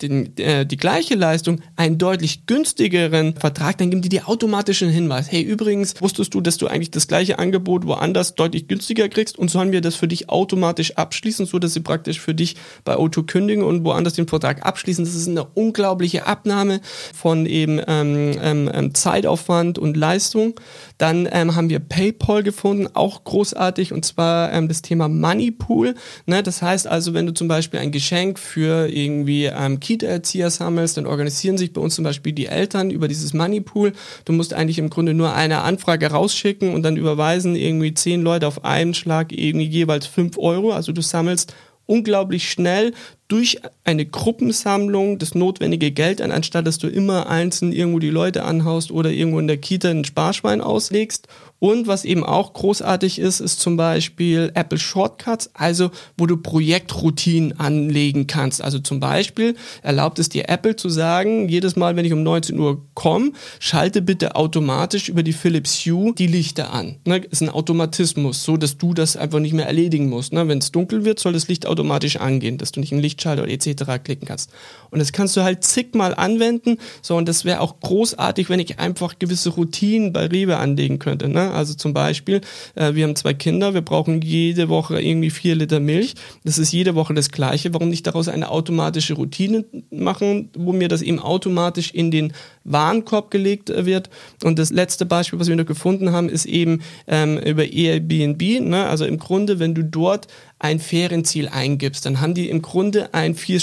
den, 0.01 0.37
äh, 0.37 0.65
die 0.65 0.77
gleiche 0.77 1.15
Leistung 1.15 1.61
einen 1.75 1.97
deutlich 1.97 2.45
günstigeren 2.45 3.35
Vertrag, 3.35 3.77
dann 3.77 3.89
geben 3.89 4.01
die 4.01 4.09
dir 4.09 4.27
automatisch 4.27 4.81
einen 4.81 4.91
Hinweis. 4.91 5.31
Hey, 5.31 5.41
übrigens, 5.41 6.01
wusstest 6.01 6.33
du, 6.33 6.41
dass 6.41 6.57
du 6.57 6.67
eigentlich 6.67 6.91
das 6.91 7.07
gleiche 7.07 7.39
Angebot 7.39 7.85
woanders 7.85 8.35
deutlich 8.35 8.67
günstiger 8.67 9.09
kriegst 9.09 9.37
und 9.37 9.49
sollen 9.49 9.71
wir 9.71 9.81
das 9.81 9.95
für 9.95 10.07
dich 10.07 10.29
automatisch 10.29 10.97
abschließen, 10.97 11.45
so 11.45 11.59
dass 11.59 11.73
sie 11.73 11.81
praktisch 11.81 12.19
für 12.19 12.33
dich 12.33 12.55
bei 12.83 12.95
O2 12.95 13.25
kündigen 13.25 13.63
und 13.63 13.83
woanders 13.83 14.13
den 14.13 14.27
Vertrag 14.27 14.65
abschließen. 14.65 15.05
Das 15.05 15.15
ist 15.15 15.27
eine 15.27 15.45
unglaubliche 15.45 16.25
Abnahme 16.27 16.81
von 17.13 17.45
eben 17.45 17.79
ähm, 17.87 18.33
ähm, 18.41 18.71
ähm 18.73 18.93
Zeitaufwand 18.93 19.79
und 19.79 19.97
Leistung. 19.97 20.55
Dann 21.01 21.27
ähm, 21.31 21.55
haben 21.55 21.71
wir 21.71 21.79
PayPal 21.79 22.43
gefunden, 22.43 22.87
auch 22.93 23.23
großartig, 23.23 23.91
und 23.91 24.05
zwar 24.05 24.53
ähm, 24.53 24.67
das 24.67 24.83
Thema 24.83 25.07
Moneypool. 25.07 25.95
Ne? 26.27 26.43
Das 26.43 26.61
heißt 26.61 26.85
also, 26.85 27.15
wenn 27.15 27.25
du 27.25 27.33
zum 27.33 27.47
Beispiel 27.47 27.79
ein 27.79 27.91
Geschenk 27.91 28.37
für 28.37 28.87
irgendwie 28.87 29.45
ähm, 29.45 29.79
Kita-Erzieher 29.79 30.51
sammelst, 30.51 30.97
dann 30.97 31.07
organisieren 31.07 31.57
sich 31.57 31.73
bei 31.73 31.81
uns 31.81 31.95
zum 31.95 32.03
Beispiel 32.03 32.33
die 32.33 32.45
Eltern 32.45 32.91
über 32.91 33.07
dieses 33.07 33.33
Moneypool. 33.33 33.93
Du 34.25 34.33
musst 34.33 34.53
eigentlich 34.53 34.77
im 34.77 34.91
Grunde 34.91 35.15
nur 35.15 35.33
eine 35.33 35.61
Anfrage 35.61 36.05
rausschicken 36.05 36.71
und 36.75 36.83
dann 36.83 36.97
überweisen 36.97 37.55
irgendwie 37.55 37.95
zehn 37.95 38.21
Leute 38.21 38.45
auf 38.45 38.63
einen 38.63 38.93
Schlag 38.93 39.31
irgendwie 39.31 39.65
jeweils 39.65 40.05
fünf 40.05 40.37
Euro. 40.37 40.71
Also 40.71 40.91
du 40.91 41.01
sammelst 41.01 41.55
unglaublich 41.87 42.49
schnell 42.49 42.93
durch 43.31 43.61
eine 43.85 44.05
Gruppensammlung 44.05 45.17
das 45.17 45.35
notwendige 45.35 45.91
Geld 45.91 46.21
an, 46.21 46.31
anstatt 46.31 46.67
dass 46.67 46.79
du 46.79 46.87
immer 46.87 47.29
einzeln 47.29 47.71
irgendwo 47.71 47.99
die 47.99 48.09
Leute 48.09 48.43
anhaust 48.43 48.91
oder 48.91 49.09
irgendwo 49.09 49.39
in 49.39 49.47
der 49.47 49.57
Kita 49.57 49.89
ein 49.89 50.03
Sparschwein 50.03 50.59
auslegst. 50.59 51.29
Und 51.63 51.85
was 51.85 52.05
eben 52.05 52.23
auch 52.23 52.53
großartig 52.53 53.19
ist, 53.19 53.39
ist 53.39 53.59
zum 53.59 53.77
Beispiel 53.77 54.51
Apple 54.55 54.79
Shortcuts, 54.79 55.51
also 55.53 55.91
wo 56.17 56.25
du 56.25 56.35
Projektroutinen 56.35 57.59
anlegen 57.59 58.25
kannst. 58.25 58.63
Also 58.63 58.79
zum 58.79 58.99
Beispiel 58.99 59.55
erlaubt 59.83 60.17
es 60.17 60.27
dir 60.27 60.49
Apple 60.49 60.75
zu 60.75 60.89
sagen, 60.89 61.49
jedes 61.49 61.75
Mal, 61.75 61.95
wenn 61.95 62.03
ich 62.03 62.13
um 62.13 62.23
19 62.23 62.57
Uhr 62.57 62.81
komme, 62.95 63.33
schalte 63.59 64.01
bitte 64.01 64.35
automatisch 64.35 65.07
über 65.07 65.21
die 65.21 65.33
Philips 65.33 65.85
Hue 65.85 66.15
die 66.15 66.25
Lichter 66.25 66.73
an. 66.73 66.95
Ne, 67.05 67.17
ist 67.17 67.41
ein 67.41 67.49
Automatismus, 67.49 68.43
so 68.43 68.57
dass 68.57 68.79
du 68.79 68.95
das 68.95 69.15
einfach 69.15 69.39
nicht 69.39 69.53
mehr 69.53 69.67
erledigen 69.67 70.09
musst. 70.09 70.33
Ne? 70.33 70.47
Wenn 70.47 70.57
es 70.57 70.71
dunkel 70.71 71.05
wird, 71.05 71.19
soll 71.19 71.33
das 71.33 71.47
Licht 71.47 71.67
automatisch 71.67 72.15
angehen, 72.15 72.57
dass 72.57 72.71
du 72.71 72.79
nicht 72.79 72.91
einen 72.91 73.03
Lichtschalter 73.03 73.47
etc. 73.47 73.83
klicken 74.03 74.27
kannst. 74.27 74.49
Und 74.89 74.97
das 74.97 75.11
kannst 75.11 75.37
du 75.37 75.43
halt 75.43 75.63
zigmal 75.63 76.15
anwenden. 76.15 76.77
So, 77.03 77.17
und 77.17 77.29
das 77.29 77.45
wäre 77.45 77.59
auch 77.59 77.79
großartig, 77.81 78.49
wenn 78.49 78.59
ich 78.59 78.79
einfach 78.79 79.19
gewisse 79.19 79.51
Routinen 79.51 80.11
bei 80.11 80.25
Rewe 80.25 80.57
anlegen 80.57 80.97
könnte. 80.97 81.29
Ne? 81.29 81.50
Also 81.51 81.73
zum 81.73 81.93
Beispiel, 81.93 82.41
äh, 82.75 82.95
wir 82.95 83.03
haben 83.03 83.15
zwei 83.15 83.33
Kinder, 83.33 83.73
wir 83.73 83.81
brauchen 83.81 84.21
jede 84.21 84.69
Woche 84.69 85.01
irgendwie 85.01 85.29
vier 85.29 85.55
Liter 85.55 85.79
Milch. 85.79 86.15
Das 86.43 86.57
ist 86.57 86.71
jede 86.71 86.95
Woche 86.95 87.13
das 87.13 87.31
Gleiche. 87.31 87.73
Warum 87.73 87.89
nicht 87.89 88.07
daraus 88.07 88.27
eine 88.27 88.49
automatische 88.49 89.13
Routine 89.13 89.65
machen, 89.89 90.49
wo 90.55 90.73
mir 90.73 90.87
das 90.87 91.01
eben 91.01 91.19
automatisch 91.19 91.91
in 91.91 92.11
den 92.11 92.33
Warenkorb 92.63 93.31
gelegt 93.31 93.69
äh, 93.69 93.85
wird? 93.85 94.09
Und 94.43 94.59
das 94.59 94.71
letzte 94.71 95.05
Beispiel, 95.05 95.39
was 95.39 95.47
wir 95.47 95.55
noch 95.55 95.65
gefunden 95.65 96.11
haben, 96.11 96.29
ist 96.29 96.45
eben 96.45 96.81
ähm, 97.07 97.37
über 97.37 97.65
Airbnb. 97.65 98.61
Ne? 98.61 98.85
Also 98.87 99.05
im 99.05 99.19
Grunde, 99.19 99.59
wenn 99.59 99.75
du 99.75 99.83
dort 99.83 100.27
ein 100.59 100.79
Ferienziel 100.79 101.47
eingibst, 101.47 102.05
dann 102.05 102.21
haben 102.21 102.33
die 102.33 102.49
im 102.49 102.61
Grunde 102.61 103.13
ein 103.13 103.35
vier 103.35 103.59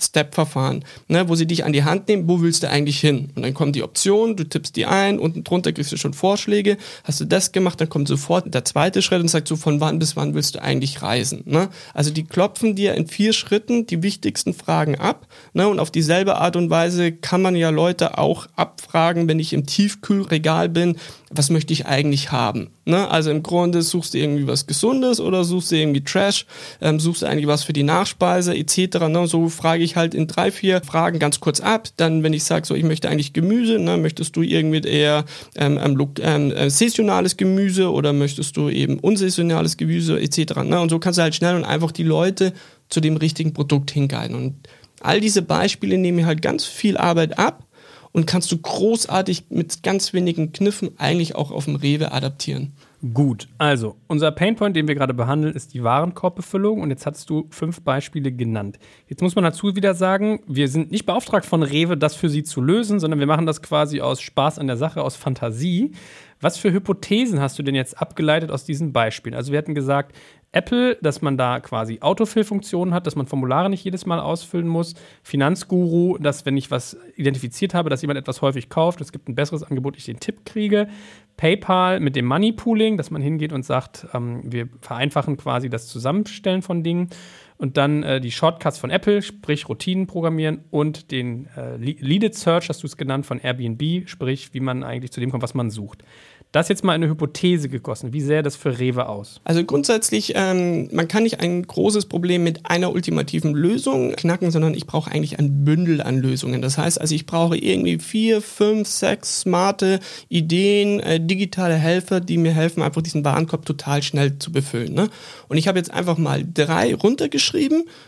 Step-Verfahren, 0.00 0.84
ne, 1.08 1.28
wo 1.28 1.34
sie 1.34 1.46
dich 1.46 1.64
an 1.64 1.72
die 1.72 1.84
Hand 1.84 2.08
nehmen, 2.08 2.28
wo 2.28 2.40
willst 2.40 2.62
du 2.62 2.70
eigentlich 2.70 3.00
hin? 3.00 3.30
Und 3.34 3.42
dann 3.42 3.54
kommt 3.54 3.76
die 3.76 3.82
Option, 3.82 4.36
du 4.36 4.44
tippst 4.44 4.76
die 4.76 4.86
ein, 4.86 5.18
unten 5.18 5.44
drunter 5.44 5.72
kriegst 5.72 5.92
du 5.92 5.96
schon 5.96 6.14
Vorschläge, 6.14 6.76
hast 7.04 7.20
du 7.20 7.24
das 7.24 7.52
gemacht, 7.52 7.80
dann 7.80 7.88
kommt 7.88 8.08
sofort 8.08 8.52
der 8.52 8.64
zweite 8.64 9.02
Schritt 9.02 9.20
und 9.20 9.28
sagt 9.28 9.48
so, 9.48 9.56
von 9.56 9.80
wann 9.80 9.98
bis 9.98 10.16
wann 10.16 10.34
willst 10.34 10.54
du 10.54 10.62
eigentlich 10.62 11.02
reisen? 11.02 11.42
Ne? 11.46 11.68
Also 11.94 12.10
die 12.10 12.24
klopfen 12.24 12.74
dir 12.74 12.94
in 12.94 13.06
vier 13.06 13.32
Schritten 13.32 13.86
die 13.86 14.02
wichtigsten 14.02 14.54
Fragen 14.54 14.96
ab 14.96 15.26
ne? 15.52 15.68
und 15.68 15.78
auf 15.78 15.90
dieselbe 15.90 16.36
Art 16.36 16.56
und 16.56 16.70
Weise 16.70 17.12
kann 17.12 17.42
man 17.42 17.56
ja 17.56 17.70
Leute 17.70 18.18
auch 18.18 18.46
abfragen, 18.56 19.28
wenn 19.28 19.38
ich 19.38 19.52
im 19.52 19.66
Tiefkühlregal 19.66 20.68
bin, 20.68 20.96
was 21.30 21.50
möchte 21.50 21.72
ich 21.72 21.86
eigentlich 21.86 22.32
haben? 22.32 22.70
Ne? 22.84 23.08
Also 23.10 23.30
im 23.30 23.42
Grunde 23.42 23.82
suchst 23.82 24.14
du 24.14 24.18
irgendwie 24.18 24.46
was 24.46 24.66
Gesundes 24.66 25.20
oder 25.20 25.44
suchst 25.44 25.70
du 25.70 25.76
irgendwie 25.76 26.02
Trash, 26.02 26.46
ähm, 26.80 26.98
suchst 26.98 27.22
du 27.22 27.26
eigentlich 27.26 27.46
was 27.46 27.64
für 27.64 27.72
die 27.72 27.82
Nachspeise 27.82 28.56
etc. 28.56 29.08
Ne? 29.08 29.26
So 29.26 29.48
frage 29.48 29.82
ich 29.82 29.96
halt 29.96 30.14
in 30.14 30.26
drei, 30.26 30.50
vier 30.50 30.80
Fragen 30.80 31.18
ganz 31.18 31.40
kurz 31.40 31.60
ab. 31.60 31.88
Dann, 31.96 32.22
wenn 32.22 32.32
ich 32.32 32.44
sage, 32.44 32.66
so 32.66 32.74
ich 32.74 32.84
möchte 32.84 33.08
eigentlich 33.08 33.32
Gemüse, 33.32 33.78
ne? 33.78 33.98
möchtest 33.98 34.36
du 34.36 34.42
irgendwie 34.42 34.86
eher 34.88 35.24
ähm, 35.56 35.78
ähm, 36.20 36.52
äh, 36.52 36.70
saisonales 36.70 37.36
Gemüse 37.36 37.90
oder 37.90 38.12
möchtest 38.12 38.56
du 38.56 38.70
eben 38.70 38.98
unsaisonales 38.98 39.76
Gemüse 39.76 40.18
etc. 40.20 40.62
Ne? 40.64 40.80
Und 40.80 40.88
so 40.88 40.98
kannst 40.98 41.18
du 41.18 41.22
halt 41.22 41.34
schnell 41.34 41.56
und 41.56 41.64
einfach 41.64 41.92
die 41.92 42.04
Leute 42.04 42.52
zu 42.88 43.00
dem 43.00 43.16
richtigen 43.16 43.52
Produkt 43.52 43.90
hinguiden. 43.90 44.34
Und 44.34 44.54
all 45.00 45.20
diese 45.20 45.42
Beispiele 45.42 45.98
nehmen 45.98 46.16
mir 46.16 46.26
halt 46.26 46.42
ganz 46.42 46.64
viel 46.64 46.96
Arbeit 46.96 47.38
ab 47.38 47.67
und 48.12 48.26
kannst 48.26 48.50
du 48.52 48.58
großartig 48.58 49.46
mit 49.50 49.82
ganz 49.82 50.12
wenigen 50.12 50.52
Kniffen 50.52 50.98
eigentlich 50.98 51.34
auch 51.34 51.50
auf 51.50 51.64
dem 51.66 51.76
Rewe 51.76 52.12
adaptieren. 52.12 52.72
Gut, 53.14 53.46
also 53.58 53.94
unser 54.08 54.32
Painpoint, 54.32 54.74
den 54.74 54.88
wir 54.88 54.96
gerade 54.96 55.14
behandeln, 55.14 55.54
ist 55.54 55.72
die 55.72 55.84
Warenkorbbefüllung 55.84 56.80
und 56.80 56.90
jetzt 56.90 57.06
hast 57.06 57.30
du 57.30 57.46
fünf 57.50 57.82
Beispiele 57.82 58.32
genannt. 58.32 58.80
Jetzt 59.06 59.22
muss 59.22 59.36
man 59.36 59.44
dazu 59.44 59.76
wieder 59.76 59.94
sagen, 59.94 60.40
wir 60.48 60.66
sind 60.66 60.90
nicht 60.90 61.06
beauftragt 61.06 61.46
von 61.46 61.62
Rewe, 61.62 61.96
das 61.96 62.16
für 62.16 62.28
sie 62.28 62.42
zu 62.42 62.60
lösen, 62.60 62.98
sondern 62.98 63.20
wir 63.20 63.28
machen 63.28 63.46
das 63.46 63.62
quasi 63.62 64.00
aus 64.00 64.20
Spaß 64.20 64.58
an 64.58 64.66
der 64.66 64.76
Sache, 64.76 65.02
aus 65.02 65.14
Fantasie. 65.14 65.92
Was 66.40 66.56
für 66.56 66.72
Hypothesen 66.72 67.40
hast 67.40 67.56
du 67.58 67.62
denn 67.62 67.76
jetzt 67.76 68.00
abgeleitet 68.00 68.50
aus 68.50 68.64
diesen 68.64 68.92
Beispielen? 68.92 69.36
Also 69.36 69.52
wir 69.52 69.58
hatten 69.58 69.76
gesagt, 69.76 70.16
Apple, 70.52 70.96
dass 71.02 71.20
man 71.20 71.36
da 71.36 71.60
quasi 71.60 71.98
Autofill-Funktionen 72.00 72.94
hat, 72.94 73.06
dass 73.06 73.16
man 73.16 73.26
Formulare 73.26 73.68
nicht 73.68 73.84
jedes 73.84 74.06
Mal 74.06 74.18
ausfüllen 74.18 74.66
muss. 74.66 74.94
Finanzguru, 75.22 76.16
dass 76.18 76.46
wenn 76.46 76.56
ich 76.56 76.70
was 76.70 76.96
identifiziert 77.16 77.74
habe, 77.74 77.90
dass 77.90 78.00
jemand 78.00 78.18
etwas 78.18 78.40
häufig 78.40 78.70
kauft, 78.70 79.00
es 79.00 79.12
gibt 79.12 79.28
ein 79.28 79.34
besseres 79.34 79.62
Angebot, 79.62 79.96
ich 79.96 80.06
den 80.06 80.20
Tipp 80.20 80.46
kriege. 80.46 80.88
PayPal 81.36 82.00
mit 82.00 82.16
dem 82.16 82.24
Money 82.24 82.52
Pooling, 82.52 82.96
dass 82.96 83.10
man 83.10 83.22
hingeht 83.22 83.52
und 83.52 83.64
sagt, 83.64 84.06
ähm, 84.14 84.40
wir 84.44 84.68
vereinfachen 84.80 85.36
quasi 85.36 85.68
das 85.68 85.86
Zusammenstellen 85.86 86.62
von 86.62 86.82
Dingen. 86.82 87.10
Und 87.58 87.76
dann 87.76 88.04
äh, 88.04 88.20
die 88.20 88.30
Shortcuts 88.30 88.78
von 88.78 88.90
Apple, 88.90 89.20
sprich 89.20 89.68
Routinen 89.68 90.06
programmieren 90.06 90.60
und 90.70 91.10
den 91.10 91.48
äh, 91.56 91.76
Leaded 91.76 92.34
Search, 92.34 92.68
hast 92.68 92.82
du 92.84 92.86
es 92.86 92.96
genannt, 92.96 93.26
von 93.26 93.40
Airbnb, 93.40 94.08
sprich, 94.08 94.54
wie 94.54 94.60
man 94.60 94.84
eigentlich 94.84 95.10
zu 95.10 95.20
dem 95.20 95.30
kommt, 95.30 95.42
was 95.42 95.54
man 95.54 95.70
sucht. 95.70 96.04
Das 96.50 96.70
jetzt 96.70 96.82
mal 96.82 96.94
eine 96.94 97.08
Hypothese 97.08 97.68
gegossen. 97.68 98.14
Wie 98.14 98.22
sähe 98.22 98.42
das 98.42 98.56
für 98.56 98.78
Rewe 98.78 99.06
aus? 99.06 99.42
Also 99.44 99.62
grundsätzlich, 99.64 100.32
ähm, 100.34 100.88
man 100.94 101.06
kann 101.06 101.24
nicht 101.24 101.40
ein 101.40 101.62
großes 101.62 102.06
Problem 102.06 102.42
mit 102.42 102.64
einer 102.64 102.90
ultimativen 102.90 103.52
Lösung 103.52 104.12
knacken, 104.12 104.50
sondern 104.50 104.72
ich 104.72 104.86
brauche 104.86 105.10
eigentlich 105.10 105.38
ein 105.38 105.66
Bündel 105.66 106.00
an 106.00 106.16
Lösungen. 106.16 106.62
Das 106.62 106.78
heißt 106.78 106.98
also, 106.98 107.14
ich 107.14 107.26
brauche 107.26 107.58
irgendwie 107.58 107.98
vier, 107.98 108.40
fünf, 108.40 108.88
sechs 108.88 109.40
smarte 109.40 110.00
Ideen, 110.30 111.00
äh, 111.00 111.20
digitale 111.20 111.74
Helfer, 111.74 112.20
die 112.20 112.38
mir 112.38 112.52
helfen, 112.52 112.82
einfach 112.82 113.02
diesen 113.02 113.26
Warenkorb 113.26 113.66
total 113.66 114.02
schnell 114.02 114.38
zu 114.38 114.50
befüllen. 114.50 114.94
Ne? 114.94 115.10
Und 115.48 115.58
ich 115.58 115.68
habe 115.68 115.78
jetzt 115.78 115.92
einfach 115.92 116.16
mal 116.16 116.46
drei 116.54 116.94
runtergeschrieben, 116.94 117.47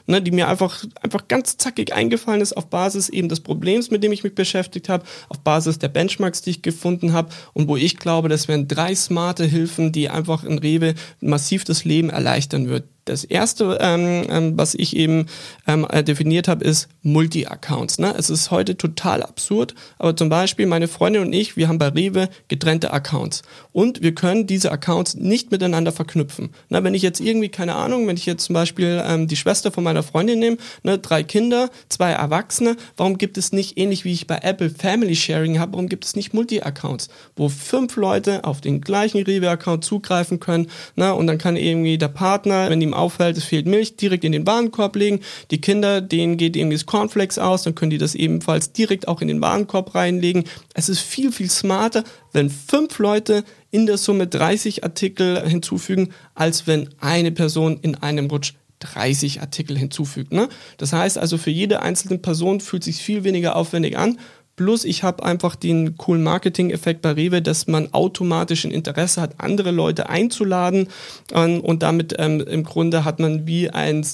ne, 0.07 0.23
die 0.23 0.31
mir 0.31 0.49
einfach, 0.49 0.85
einfach 1.03 1.29
ganz 1.29 1.57
zackig 1.57 1.93
eingefallen 1.95 2.41
ist 2.41 2.57
auf 2.57 2.69
Basis 2.69 3.09
eben 3.09 3.29
des 3.29 3.41
Problems, 3.41 3.91
mit 3.91 4.03
dem 4.03 4.13
ich 4.13 4.25
mich 4.25 4.35
beschäftigt 4.35 4.89
habe, 4.89 5.05
auf 5.29 5.41
Basis 5.41 5.79
der 5.79 5.89
Benchmarks, 5.89 6.43
die 6.43 6.51
ich 6.51 6.63
gefunden 6.63 7.13
habe 7.13 7.31
und 7.53 7.69
wo 7.69 7.77
ich 7.77 7.97
glaube, 7.97 8.29
das 8.29 8.49
wären 8.49 8.69
drei 8.69 8.95
smarte 8.95 9.45
Hilfen, 9.45 9.93
die 9.93 10.09
einfach 10.09 10.45
in 10.45 10.59
Rewe 10.59 10.95
massiv 11.21 11.65
das 11.65 11.85
Leben 11.85 12.11
erleichtern 12.11 12.69
wird. 12.69 12.85
Das 13.05 13.25
erste, 13.25 13.79
ähm, 13.81 14.25
ähm, 14.29 14.59
was 14.59 14.75
ich 14.75 14.95
eben 14.95 15.27
ähm, 15.67 15.87
äh, 15.91 16.05
definiert 16.05 16.49
habe, 16.49 16.65
ist 16.65 16.89
Multi-Accounts. 17.03 17.99
Ne? 17.99 18.15
Es 18.17 18.31
ist 18.31 18.51
heute 18.51 18.77
total 18.77 19.23
absurd, 19.23 19.75
aber 19.99 20.15
zum 20.15 20.29
Beispiel 20.29 20.67
meine 20.67 20.87
Freundin 20.87 21.23
und 21.23 21.33
ich, 21.33 21.57
wir 21.57 21.69
haben 21.69 21.79
bei 21.79 21.89
Rewe 21.89 22.29
getrennte 22.49 22.93
Accounts 22.93 23.43
und 23.73 24.03
wir 24.03 24.15
können 24.15 24.47
diese 24.47 24.71
Accounts 24.71 25.15
nicht 25.15 25.51
miteinander 25.51 25.93
verknüpfen. 25.93 26.51
Na, 26.69 26.85
wenn 26.85 26.95
ich 26.95 27.03
jetzt 27.03 27.21
irgendwie, 27.21 27.49
keine 27.49 27.75
Ahnung, 27.75 28.07
wenn 28.07 28.17
ich 28.17 28.27
jetzt 28.27 28.45
zum 28.45 28.55
Beispiel 28.55 29.03
ähm, 29.05 29.29
die 29.29 29.37
Schwester 29.37 29.73
von 29.73 29.83
meiner 29.85 30.03
Freundin 30.03 30.39
nehme, 30.39 30.59
ne, 30.83 30.99
drei 30.99 31.23
Kinder, 31.23 31.71
zwei 31.89 32.11
Erwachsene, 32.11 32.77
warum 32.97 33.17
gibt 33.17 33.39
es 33.39 33.53
nicht, 33.53 33.79
ähnlich 33.79 34.05
wie 34.05 34.13
ich 34.13 34.27
bei 34.27 34.39
Apple 34.43 34.71
Family 34.71 35.17
Sharing 35.17 35.59
habe, 35.59 35.73
warum 35.73 35.89
gibt 35.89 36.05
es 36.05 36.17
nicht 36.17 36.35
Multi-Accounts, 36.35 37.09
wo 37.37 37.49
fünf 37.49 37.97
Leute 37.97 38.45
auf 38.45 38.61
den 38.61 38.81
gleichen 38.81 39.23
Rewe-Account 39.23 39.85
zugreifen 39.85 40.39
können 40.39 40.69
ne? 40.97 41.15
und 41.15 41.27
dann 41.27 41.39
kann 41.39 41.57
irgendwie 41.57 41.99
der 41.99 42.09
Partner, 42.09 42.69
wenn 42.69 42.81
ihm 42.91 42.95
auffällt, 42.95 43.37
es 43.37 43.45
fehlt 43.45 43.67
Milch, 43.67 43.97
direkt 43.97 44.25
in 44.25 44.33
den 44.33 44.47
Warenkorb 44.47 44.97
legen. 44.97 45.21
Die 45.51 45.61
Kinder, 45.61 46.01
denen 46.01 46.37
geht 46.37 46.57
irgendwie 46.57 46.77
das 46.77 46.87
Cornflakes 46.87 47.39
aus, 47.39 47.63
dann 47.63 47.75
können 47.75 47.91
die 47.91 47.99
das 47.99 48.15
ebenfalls 48.15 48.73
direkt 48.73 49.09
auch 49.09 49.21
in 49.21 49.29
den 49.29 49.41
Warenkorb 49.41 49.95
reinlegen. 49.95 50.45
Es 50.75 50.89
ist 50.89 51.01
viel, 51.01 51.33
viel 51.33 51.51
smarter, 51.51 52.05
wenn 52.33 52.51
fünf 52.51 52.99
Leute 52.99 53.45
in 53.71 53.87
der 53.87 53.99
Summe 53.99 54.27
30 54.27 54.85
Artikel 54.85 55.49
hinzufügen, 55.49 56.11
als 56.35 56.67
wenn 56.67 56.91
eine 57.01 57.33
Person 57.33 57.79
in 57.83 57.95
einem 57.95 58.27
Rutsch 58.27 58.55
30 58.81 59.41
Artikel 59.41 59.79
hinzufügt. 59.79 60.33
Ne? 60.33 60.49
Das 60.79 60.93
heißt 60.93 61.19
also, 61.19 61.39
für 61.39 61.51
jede 61.51 61.83
einzelne 61.83 62.19
Person 62.19 62.61
fühlt 62.61 62.83
sich 62.83 62.97
viel 62.97 63.25
weniger 63.25 63.55
aufwendig 63.57 63.97
an 63.97 64.19
Plus 64.61 64.85
ich 64.85 65.03
habe 65.03 65.25
einfach 65.25 65.57
den 65.57 65.97
coolen 65.97 66.23
Marketing-Effekt 66.23 67.01
bei 67.01 67.13
Rewe, 67.13 67.41
dass 67.41 67.67
man 67.67 67.95
automatisch 67.95 68.67
ein 68.67 68.73
Interesse 68.73 69.23
hat, 69.23 69.37
andere 69.39 69.71
Leute 69.71 70.11
einzuladen 70.11 70.89
ähm, 71.33 71.63
und 71.63 71.83
damit 71.83 72.15
ähm, 72.19 72.43
im 72.43 72.65
Grunde 72.65 73.07
hat 73.07 73.21
man 73.21 73.47
wie 73.47 73.71
ein 73.71 74.05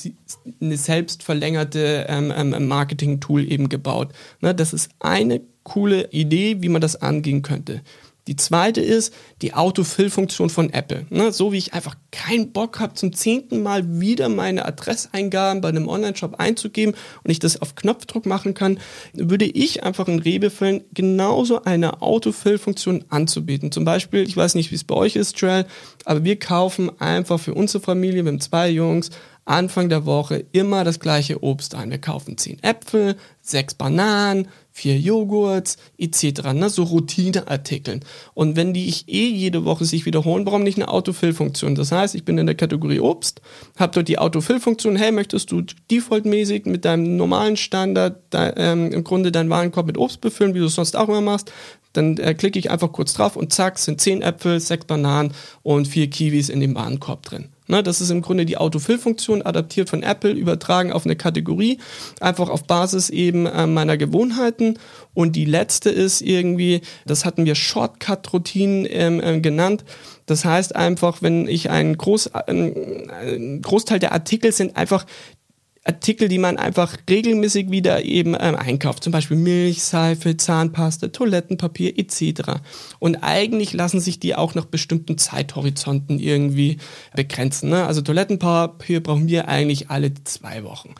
eine 0.60 0.76
selbst 0.76 1.24
verlängerte 1.24 2.06
ähm, 2.08 2.32
ähm, 2.36 2.68
Marketing-Tool 2.68 3.50
eben 3.50 3.68
gebaut. 3.68 4.12
Ne, 4.40 4.54
das 4.54 4.72
ist 4.72 4.88
eine 5.00 5.40
coole 5.64 6.12
Idee, 6.12 6.58
wie 6.60 6.68
man 6.68 6.80
das 6.80 7.02
angehen 7.02 7.42
könnte. 7.42 7.82
Die 8.26 8.36
zweite 8.36 8.80
ist 8.80 9.14
die 9.40 9.54
Autofill-Funktion 9.54 10.50
von 10.50 10.72
Apple. 10.72 11.06
Ne, 11.10 11.32
so 11.32 11.52
wie 11.52 11.58
ich 11.58 11.74
einfach 11.74 11.96
keinen 12.10 12.52
Bock 12.52 12.80
habe, 12.80 12.94
zum 12.94 13.12
zehnten 13.12 13.62
Mal 13.62 14.00
wieder 14.00 14.28
meine 14.28 14.64
Adresseingaben 14.64 15.60
bei 15.60 15.68
einem 15.68 15.88
Online-Shop 15.88 16.36
einzugeben 16.38 16.94
und 17.22 17.30
ich 17.30 17.38
das 17.38 17.62
auf 17.62 17.76
Knopfdruck 17.76 18.26
machen 18.26 18.54
kann, 18.54 18.80
würde 19.12 19.44
ich 19.44 19.84
einfach 19.84 20.08
in 20.08 20.18
Rebefällen 20.18 20.84
genauso 20.92 21.62
eine 21.62 22.02
Autofill-Funktion 22.02 23.04
anzubieten. 23.08 23.70
Zum 23.70 23.84
Beispiel, 23.84 24.22
ich 24.22 24.36
weiß 24.36 24.56
nicht, 24.56 24.70
wie 24.72 24.76
es 24.76 24.84
bei 24.84 24.94
euch 24.96 25.14
ist, 25.14 25.40
Joel, 25.40 25.66
aber 26.04 26.24
wir 26.24 26.38
kaufen 26.38 26.90
einfach 27.00 27.38
für 27.38 27.54
unsere 27.54 27.82
Familie, 27.82 28.24
wir 28.24 28.32
haben 28.32 28.40
zwei 28.40 28.70
Jungs, 28.70 29.10
Anfang 29.46 29.88
der 29.88 30.04
Woche 30.06 30.44
immer 30.50 30.82
das 30.82 30.98
gleiche 30.98 31.42
Obst 31.42 31.76
ein. 31.76 31.90
Wir 31.90 32.00
kaufen 32.00 32.36
zehn 32.36 32.60
Äpfel, 32.64 33.16
sechs 33.40 33.74
Bananen, 33.74 34.48
vier 34.76 34.98
Joghurts 34.98 35.78
etc. 35.96 36.52
Ne? 36.52 36.68
So 36.68 36.82
Routineartikeln. 36.82 38.00
Und 38.34 38.56
wenn 38.56 38.74
die 38.74 38.88
ich 38.88 39.08
eh 39.08 39.26
jede 39.26 39.64
Woche 39.64 39.86
sich 39.86 40.04
wiederholen, 40.04 40.44
warum 40.44 40.62
nicht 40.62 40.76
eine 40.76 40.88
Autofill-Funktion? 40.88 41.74
Das 41.74 41.92
heißt, 41.92 42.14
ich 42.14 42.26
bin 42.26 42.36
in 42.36 42.44
der 42.44 42.56
Kategorie 42.56 43.00
Obst, 43.00 43.40
habe 43.78 43.94
dort 43.94 44.08
die 44.08 44.18
Autofill-Funktion. 44.18 44.96
Hey, 44.96 45.12
möchtest 45.12 45.50
du 45.50 45.62
defaultmäßig 45.90 46.66
mit 46.66 46.84
deinem 46.84 47.16
normalen 47.16 47.56
Standard 47.56 48.20
da, 48.28 48.52
ähm, 48.54 48.92
im 48.92 49.02
Grunde 49.02 49.32
deinen 49.32 49.48
Warenkorb 49.48 49.86
mit 49.86 49.96
Obst 49.96 50.20
befüllen, 50.20 50.54
wie 50.54 50.58
du 50.58 50.66
es 50.66 50.74
sonst 50.74 50.94
auch 50.94 51.08
immer 51.08 51.22
machst? 51.22 51.50
Dann 51.94 52.18
äh, 52.18 52.34
klicke 52.34 52.58
ich 52.58 52.70
einfach 52.70 52.92
kurz 52.92 53.14
drauf 53.14 53.34
und 53.34 53.54
zack, 53.54 53.78
sind 53.78 54.02
zehn 54.02 54.20
Äpfel, 54.20 54.60
sechs 54.60 54.84
Bananen 54.84 55.32
und 55.62 55.88
vier 55.88 56.10
Kiwis 56.10 56.50
in 56.50 56.60
dem 56.60 56.74
Warenkorb 56.74 57.22
drin. 57.22 57.48
Ne, 57.68 57.82
das 57.82 58.00
ist 58.00 58.10
im 58.10 58.22
Grunde 58.22 58.46
die 58.46 58.58
Autofill-Funktion, 58.58 59.42
adaptiert 59.42 59.90
von 59.90 60.04
Apple, 60.04 60.30
übertragen 60.30 60.92
auf 60.92 61.04
eine 61.04 61.16
Kategorie, 61.16 61.78
einfach 62.20 62.48
auf 62.48 62.64
Basis 62.64 63.10
eben 63.10 63.46
äh, 63.46 63.66
meiner 63.66 63.96
Gewohnheiten. 63.96 64.78
Und 65.14 65.34
die 65.34 65.46
letzte 65.46 65.90
ist 65.90 66.20
irgendwie, 66.20 66.82
das 67.06 67.24
hatten 67.24 67.44
wir 67.44 67.56
Shortcut-Routinen 67.56 68.86
ähm, 68.88 69.20
äh, 69.20 69.40
genannt. 69.40 69.84
Das 70.26 70.44
heißt 70.44 70.76
einfach, 70.76 71.22
wenn 71.22 71.48
ich 71.48 71.70
einen 71.70 71.96
Groß, 71.96 72.26
äh, 72.26 72.52
ein 72.52 73.62
Großteil 73.62 73.98
der 73.98 74.12
Artikel 74.12 74.52
sind 74.52 74.76
einfach 74.76 75.04
Artikel, 75.86 76.28
die 76.28 76.38
man 76.38 76.56
einfach 76.56 76.96
regelmäßig 77.08 77.70
wieder 77.70 78.04
eben 78.04 78.36
ähm, 78.38 78.56
einkauft. 78.56 79.04
Zum 79.04 79.12
Beispiel 79.12 79.36
Milch, 79.36 79.82
Seife, 79.82 80.36
Zahnpasta, 80.36 81.08
Toilettenpapier 81.08 81.98
etc. 81.98 82.60
Und 82.98 83.16
eigentlich 83.22 83.72
lassen 83.72 84.00
sich 84.00 84.18
die 84.18 84.34
auch 84.34 84.54
nach 84.54 84.64
bestimmten 84.64 85.16
Zeithorizonten 85.16 86.18
irgendwie 86.18 86.78
begrenzen. 87.14 87.70
Ne? 87.70 87.86
Also 87.86 88.02
Toilettenpapier 88.02 89.02
brauchen 89.02 89.28
wir 89.28 89.48
eigentlich 89.48 89.90
alle 89.90 90.12
zwei 90.24 90.64
Wochen. 90.64 90.94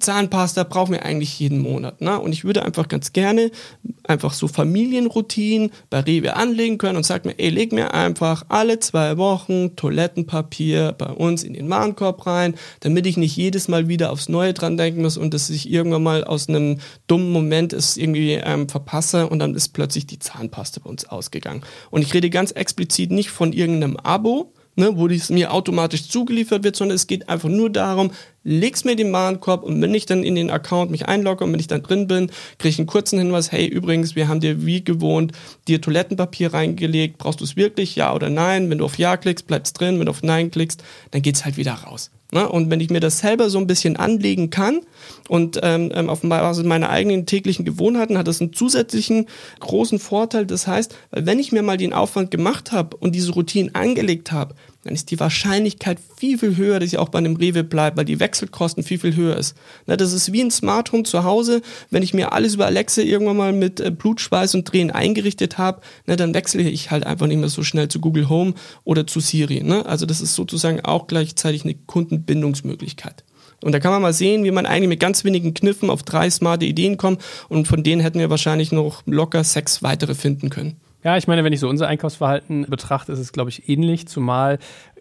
Zahnpasta 0.00 0.64
brauchen 0.64 0.92
wir 0.92 1.04
eigentlich 1.04 1.38
jeden 1.38 1.60
Monat. 1.60 2.00
Ne? 2.00 2.18
Und 2.18 2.32
ich 2.32 2.44
würde 2.44 2.64
einfach 2.64 2.88
ganz 2.88 3.12
gerne 3.12 3.52
einfach 4.02 4.32
so 4.32 4.48
Familienroutinen 4.48 5.70
bei 5.90 6.00
Rewe 6.00 6.34
anlegen 6.34 6.78
können 6.78 6.96
und 6.96 7.06
sagt 7.06 7.24
mir, 7.24 7.38
ey, 7.38 7.50
leg 7.50 7.72
mir 7.72 7.94
einfach 7.94 8.44
alle 8.48 8.80
zwei 8.80 9.16
Wochen 9.16 9.76
Toilettenpapier 9.76 10.92
bei 10.98 11.06
uns 11.06 11.44
in 11.44 11.54
den 11.54 11.70
Warenkorb 11.70 12.26
rein, 12.26 12.54
damit 12.80 13.06
ich 13.06 13.16
nicht 13.16 13.36
jedes 13.36 13.68
Mal 13.68 13.86
wieder 13.86 14.10
aufs 14.10 14.28
Neue 14.28 14.54
dran 14.54 14.76
denken 14.76 15.02
muss 15.02 15.16
und 15.16 15.32
dass 15.32 15.50
ich 15.50 15.70
irgendwann 15.70 16.02
mal 16.02 16.24
aus 16.24 16.48
einem 16.48 16.80
dummen 17.06 17.30
Moment 17.30 17.72
es 17.72 17.96
irgendwie 17.96 18.32
ähm, 18.32 18.68
verpasse 18.68 19.28
und 19.28 19.38
dann 19.38 19.54
ist 19.54 19.68
plötzlich 19.68 20.06
die 20.06 20.18
Zahnpasta 20.18 20.80
bei 20.82 20.90
uns 20.90 21.04
ausgegangen. 21.04 21.62
Und 21.90 22.02
ich 22.02 22.12
rede 22.12 22.28
ganz 22.30 22.50
explizit 22.50 23.12
nicht 23.12 23.30
von 23.30 23.52
irgendeinem 23.52 23.96
Abo, 23.98 24.52
ne, 24.76 24.96
wo 24.96 25.08
dies 25.08 25.30
mir 25.30 25.52
automatisch 25.52 26.08
zugeliefert 26.08 26.64
wird, 26.64 26.76
sondern 26.76 26.96
es 26.96 27.06
geht 27.06 27.28
einfach 27.28 27.48
nur 27.48 27.70
darum, 27.70 28.10
leg's 28.46 28.84
mir 28.84 28.94
den 28.94 29.12
Warenkorb 29.12 29.64
und 29.64 29.82
wenn 29.82 29.92
ich 29.92 30.06
dann 30.06 30.22
in 30.22 30.36
den 30.36 30.50
Account 30.50 30.90
mich 30.90 31.06
einlogge 31.06 31.44
und 31.44 31.52
wenn 31.52 31.60
ich 31.60 31.66
dann 31.66 31.82
drin 31.82 32.06
bin, 32.06 32.30
kriege 32.58 32.68
ich 32.68 32.78
einen 32.78 32.86
kurzen 32.86 33.18
Hinweis, 33.18 33.50
hey, 33.50 33.66
übrigens, 33.66 34.14
wir 34.14 34.28
haben 34.28 34.40
dir 34.40 34.64
wie 34.64 34.84
gewohnt 34.84 35.32
dir 35.66 35.80
Toilettenpapier 35.80 36.54
reingelegt, 36.54 37.18
brauchst 37.18 37.40
du 37.40 37.44
es 37.44 37.56
wirklich, 37.56 37.96
ja 37.96 38.14
oder 38.14 38.30
nein? 38.30 38.70
Wenn 38.70 38.78
du 38.78 38.84
auf 38.84 38.98
Ja 38.98 39.16
klickst, 39.16 39.48
bleibt's 39.48 39.72
drin, 39.72 39.98
wenn 39.98 40.06
du 40.06 40.10
auf 40.10 40.22
Nein 40.22 40.50
klickst, 40.50 40.82
dann 41.10 41.22
geht's 41.22 41.44
halt 41.44 41.56
wieder 41.56 41.72
raus. 41.72 42.10
Ne? 42.32 42.48
Und 42.48 42.70
wenn 42.70 42.80
ich 42.80 42.90
mir 42.90 43.00
das 43.00 43.20
selber 43.20 43.50
so 43.50 43.58
ein 43.58 43.68
bisschen 43.68 43.96
anlegen 43.96 44.50
kann 44.50 44.80
und 45.28 45.60
ähm, 45.62 45.92
ähm 45.94 46.08
auf 46.08 46.22
Basis 46.22 46.64
meiner 46.64 46.90
eigenen 46.90 47.24
täglichen 47.24 47.64
Gewohnheiten 47.64 48.18
hat 48.18 48.26
das 48.26 48.40
einen 48.40 48.52
zusätzlichen 48.52 49.26
großen 49.60 50.00
Vorteil. 50.00 50.44
Das 50.44 50.66
heißt, 50.66 50.94
wenn 51.12 51.38
ich 51.38 51.52
mir 51.52 51.62
mal 51.62 51.76
den 51.76 51.92
Aufwand 51.92 52.32
gemacht 52.32 52.72
habe 52.72 52.96
und 52.96 53.14
diese 53.14 53.32
Routine 53.32 53.70
angelegt 53.74 54.32
habe, 54.32 54.54
dann 54.86 54.94
ist 54.94 55.10
die 55.10 55.18
Wahrscheinlichkeit 55.18 55.98
viel, 56.16 56.38
viel 56.38 56.56
höher, 56.56 56.78
dass 56.78 56.92
ich 56.92 56.98
auch 56.98 57.08
bei 57.08 57.18
einem 57.18 57.34
Rewe 57.34 57.64
bleibe, 57.64 57.96
weil 57.96 58.04
die 58.04 58.20
Wechselkosten 58.20 58.84
viel, 58.84 59.00
viel 59.00 59.16
höher 59.16 59.36
ist. 59.36 59.56
Na, 59.86 59.96
das 59.96 60.12
ist 60.12 60.32
wie 60.32 60.40
ein 60.40 60.52
Smart 60.52 60.92
Home 60.92 61.02
zu 61.02 61.24
Hause. 61.24 61.60
Wenn 61.90 62.04
ich 62.04 62.14
mir 62.14 62.32
alles 62.32 62.54
über 62.54 62.66
Alexa 62.66 63.02
irgendwann 63.02 63.36
mal 63.36 63.52
mit 63.52 63.80
äh, 63.80 63.90
Blut, 63.90 64.20
Schweiß 64.20 64.54
und 64.54 64.70
Drehen 64.70 64.92
eingerichtet 64.92 65.58
habe, 65.58 65.80
dann 66.06 66.34
wechsle 66.34 66.62
ich 66.62 66.92
halt 66.92 67.04
einfach 67.04 67.26
nicht 67.26 67.38
mehr 67.38 67.48
so 67.48 67.64
schnell 67.64 67.88
zu 67.88 67.98
Google 67.98 68.28
Home 68.28 68.54
oder 68.84 69.08
zu 69.08 69.18
Siri. 69.18 69.64
Ne? 69.64 69.84
Also 69.86 70.06
das 70.06 70.20
ist 70.20 70.36
sozusagen 70.36 70.80
auch 70.82 71.08
gleichzeitig 71.08 71.64
eine 71.64 71.74
Kundenbindungsmöglichkeit. 71.74 73.24
Und 73.64 73.72
da 73.72 73.80
kann 73.80 73.90
man 73.90 74.02
mal 74.02 74.12
sehen, 74.12 74.44
wie 74.44 74.52
man 74.52 74.66
eigentlich 74.66 74.88
mit 74.88 75.00
ganz 75.00 75.24
wenigen 75.24 75.52
Kniffen 75.52 75.90
auf 75.90 76.04
drei 76.04 76.30
smarte 76.30 76.64
Ideen 76.64 76.96
kommt 76.96 77.20
und 77.48 77.66
von 77.66 77.82
denen 77.82 78.02
hätten 78.02 78.20
wir 78.20 78.30
wahrscheinlich 78.30 78.70
noch 78.70 79.02
locker 79.06 79.42
sechs 79.42 79.82
weitere 79.82 80.14
finden 80.14 80.48
können. 80.48 80.76
Ja, 81.06 81.16
ich 81.16 81.28
meine, 81.28 81.44
wenn 81.44 81.52
ich 81.52 81.60
so 81.60 81.68
unser 81.68 81.86
Einkaufsverhalten 81.86 82.66
betrachte, 82.68 83.12
ist 83.12 83.20
es, 83.20 83.32
glaube 83.32 83.48
ich, 83.48 83.68
ähnlich, 83.68 84.08
zumal 84.08 84.58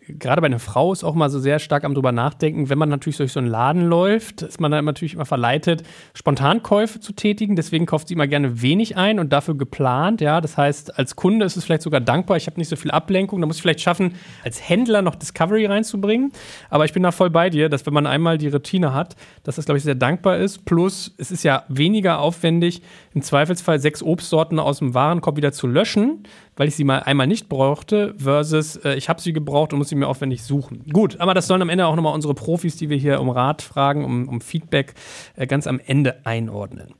gerade 0.07 0.41
bei 0.41 0.47
einer 0.47 0.59
Frau 0.59 0.93
ist 0.93 1.03
auch 1.03 1.15
mal 1.15 1.29
so 1.29 1.39
sehr 1.39 1.59
stark 1.59 1.83
am 1.83 1.93
drüber 1.93 2.11
nachdenken, 2.11 2.69
wenn 2.69 2.77
man 2.77 2.89
natürlich 2.89 3.17
durch 3.17 3.31
so 3.31 3.39
einen 3.39 3.49
Laden 3.49 3.87
läuft, 3.87 4.41
ist 4.41 4.59
man 4.59 4.71
dann 4.71 4.85
natürlich 4.85 5.13
immer 5.15 5.25
verleitet, 5.25 5.83
Spontankäufe 6.13 6.99
zu 6.99 7.13
tätigen. 7.13 7.55
Deswegen 7.55 7.85
kauft 7.85 8.07
sie 8.07 8.13
immer 8.13 8.27
gerne 8.27 8.61
wenig 8.61 8.97
ein 8.97 9.19
und 9.19 9.33
dafür 9.33 9.55
geplant. 9.55 10.21
Ja, 10.21 10.41
das 10.41 10.57
heißt, 10.57 10.97
als 10.97 11.15
Kunde 11.15 11.45
ist 11.45 11.57
es 11.57 11.65
vielleicht 11.65 11.81
sogar 11.81 12.01
dankbar. 12.01 12.37
Ich 12.37 12.47
habe 12.47 12.59
nicht 12.59 12.69
so 12.69 12.75
viel 12.75 12.91
Ablenkung. 12.91 13.41
Da 13.41 13.47
muss 13.47 13.57
ich 13.57 13.61
vielleicht 13.61 13.81
schaffen, 13.81 14.15
als 14.43 14.67
Händler 14.67 15.01
noch 15.01 15.15
Discovery 15.15 15.65
reinzubringen. 15.65 16.31
Aber 16.69 16.85
ich 16.85 16.93
bin 16.93 17.03
da 17.03 17.11
voll 17.11 17.29
bei 17.29 17.49
dir, 17.49 17.69
dass 17.69 17.85
wenn 17.85 17.93
man 17.93 18.07
einmal 18.07 18.37
die 18.37 18.49
Routine 18.49 18.93
hat, 18.93 19.15
dass 19.43 19.55
das, 19.55 19.65
glaube 19.65 19.77
ich, 19.77 19.83
sehr 19.83 19.95
dankbar 19.95 20.37
ist. 20.37 20.65
Plus, 20.65 21.13
es 21.17 21.31
ist 21.31 21.43
ja 21.43 21.63
weniger 21.67 22.19
aufwendig, 22.19 22.81
im 23.13 23.21
Zweifelsfall 23.21 23.79
sechs 23.79 24.03
Obstsorten 24.03 24.59
aus 24.59 24.79
dem 24.79 24.93
Warenkorb 24.93 25.37
wieder 25.37 25.51
zu 25.51 25.67
löschen, 25.67 26.23
weil 26.55 26.67
ich 26.67 26.75
sie 26.75 26.83
mal 26.83 26.99
einmal 26.99 27.27
nicht 27.27 27.49
brauchte, 27.49 28.15
versus 28.17 28.77
äh, 28.77 28.95
ich 28.95 29.09
habe 29.09 29.21
sie 29.21 29.33
gebraucht 29.33 29.73
und 29.73 29.79
muss 29.79 29.89
sie 29.89 29.95
mir 29.95 30.07
aufwendig 30.07 30.43
suchen. 30.43 30.83
Gut, 30.91 31.19
aber 31.19 31.33
das 31.33 31.47
sollen 31.47 31.61
am 31.61 31.69
Ende 31.69 31.85
auch 31.85 31.95
nochmal 31.95 32.13
unsere 32.13 32.33
Profis, 32.33 32.77
die 32.77 32.89
wir 32.89 32.97
hier 32.97 33.19
um 33.19 33.29
Rat 33.29 33.61
fragen, 33.61 34.05
um, 34.05 34.27
um 34.27 34.41
Feedback 34.41 34.93
äh, 35.35 35.47
ganz 35.47 35.67
am 35.67 35.79
Ende 35.85 36.25
einordnen. 36.25 36.93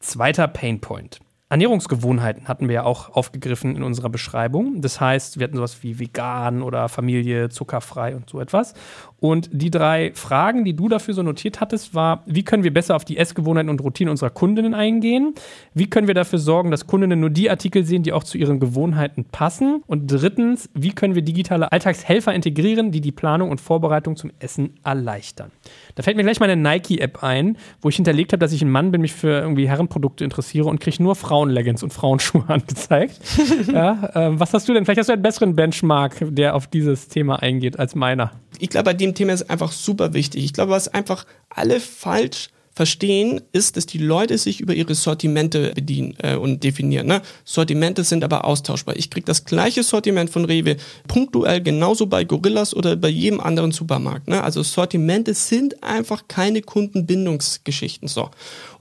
Zweiter 0.00 0.48
Painpoint. 0.48 1.20
Ernährungsgewohnheiten 1.50 2.48
hatten 2.48 2.68
wir 2.68 2.74
ja 2.74 2.82
auch 2.84 3.10
aufgegriffen 3.10 3.76
in 3.76 3.82
unserer 3.82 4.08
Beschreibung. 4.08 4.80
Das 4.80 5.00
heißt, 5.00 5.38
wir 5.38 5.44
hatten 5.44 5.56
sowas 5.56 5.82
wie 5.82 6.00
vegan 6.00 6.62
oder 6.62 6.88
Familie, 6.88 7.48
zuckerfrei 7.48 8.16
und 8.16 8.28
so 8.28 8.40
etwas. 8.40 8.74
Und 9.24 9.48
die 9.52 9.70
drei 9.70 10.12
Fragen, 10.12 10.66
die 10.66 10.76
du 10.76 10.86
dafür 10.90 11.14
so 11.14 11.22
notiert 11.22 11.62
hattest, 11.62 11.94
war, 11.94 12.24
wie 12.26 12.42
können 12.42 12.62
wir 12.62 12.74
besser 12.74 12.94
auf 12.94 13.06
die 13.06 13.16
Essgewohnheiten 13.16 13.70
und 13.70 13.80
Routinen 13.80 14.10
unserer 14.10 14.28
Kundinnen 14.28 14.74
eingehen? 14.74 15.32
Wie 15.72 15.88
können 15.88 16.08
wir 16.08 16.14
dafür 16.14 16.38
sorgen, 16.38 16.70
dass 16.70 16.86
Kundinnen 16.86 17.20
nur 17.20 17.30
die 17.30 17.48
Artikel 17.48 17.86
sehen, 17.86 18.02
die 18.02 18.12
auch 18.12 18.22
zu 18.22 18.36
ihren 18.36 18.60
Gewohnheiten 18.60 19.24
passen? 19.24 19.82
Und 19.86 20.08
drittens, 20.08 20.68
wie 20.74 20.90
können 20.90 21.14
wir 21.14 21.22
digitale 21.22 21.72
Alltagshelfer 21.72 22.34
integrieren, 22.34 22.90
die 22.90 23.00
die 23.00 23.12
Planung 23.12 23.50
und 23.50 23.62
Vorbereitung 23.62 24.16
zum 24.16 24.30
Essen 24.40 24.74
erleichtern? 24.84 25.52
Da 25.94 26.02
fällt 26.02 26.18
mir 26.18 26.22
gleich 26.22 26.40
meine 26.40 26.56
Nike-App 26.56 27.22
ein, 27.22 27.56
wo 27.80 27.88
ich 27.88 27.96
hinterlegt 27.96 28.34
habe, 28.34 28.40
dass 28.40 28.52
ich 28.52 28.60
ein 28.60 28.70
Mann 28.70 28.90
bin, 28.90 29.00
mich 29.00 29.14
für 29.14 29.40
irgendwie 29.40 29.66
Herrenprodukte 29.66 30.22
interessiere 30.22 30.68
und 30.68 30.80
kriege 30.80 31.02
nur 31.02 31.14
Frauenleggings 31.14 31.82
und 31.82 31.94
Frauenschuhe 31.94 32.44
angezeigt. 32.48 33.18
ja, 33.72 34.10
äh, 34.12 34.38
was 34.38 34.52
hast 34.52 34.68
du 34.68 34.74
denn? 34.74 34.84
Vielleicht 34.84 34.98
hast 34.98 35.08
du 35.08 35.14
einen 35.14 35.22
besseren 35.22 35.56
Benchmark, 35.56 36.16
der 36.28 36.54
auf 36.54 36.66
dieses 36.66 37.08
Thema 37.08 37.36
eingeht 37.36 37.78
als 37.78 37.94
meiner. 37.94 38.32
Ich 38.58 38.68
glaube, 38.68 38.84
bei 38.84 38.94
dem 38.94 39.13
Thema 39.14 39.32
ist 39.32 39.50
einfach 39.50 39.72
super 39.72 40.14
wichtig. 40.14 40.44
Ich 40.44 40.52
glaube, 40.52 40.72
was 40.72 40.88
einfach 40.88 41.24
alle 41.48 41.80
falsch 41.80 42.48
verstehen, 42.74 43.40
ist, 43.52 43.76
dass 43.76 43.86
die 43.86 43.98
Leute 43.98 44.36
sich 44.36 44.60
über 44.60 44.74
ihre 44.74 44.94
Sortimente 44.94 45.72
bedienen 45.74 46.16
äh, 46.18 46.34
und 46.34 46.64
definieren. 46.64 47.06
Ne? 47.06 47.22
Sortimente 47.44 48.02
sind 48.02 48.24
aber 48.24 48.44
austauschbar. 48.44 48.96
Ich 48.96 49.10
kriege 49.10 49.24
das 49.24 49.44
gleiche 49.44 49.84
Sortiment 49.84 50.28
von 50.28 50.44
Rewe 50.44 50.76
punktuell 51.06 51.62
genauso 51.62 52.06
bei 52.06 52.24
Gorillas 52.24 52.74
oder 52.74 52.96
bei 52.96 53.08
jedem 53.08 53.40
anderen 53.40 53.70
Supermarkt. 53.70 54.26
Ne? 54.26 54.42
Also 54.42 54.64
Sortimente 54.64 55.34
sind 55.34 55.84
einfach 55.84 56.26
keine 56.26 56.62
Kundenbindungsgeschichten. 56.62 58.08
So. 58.08 58.30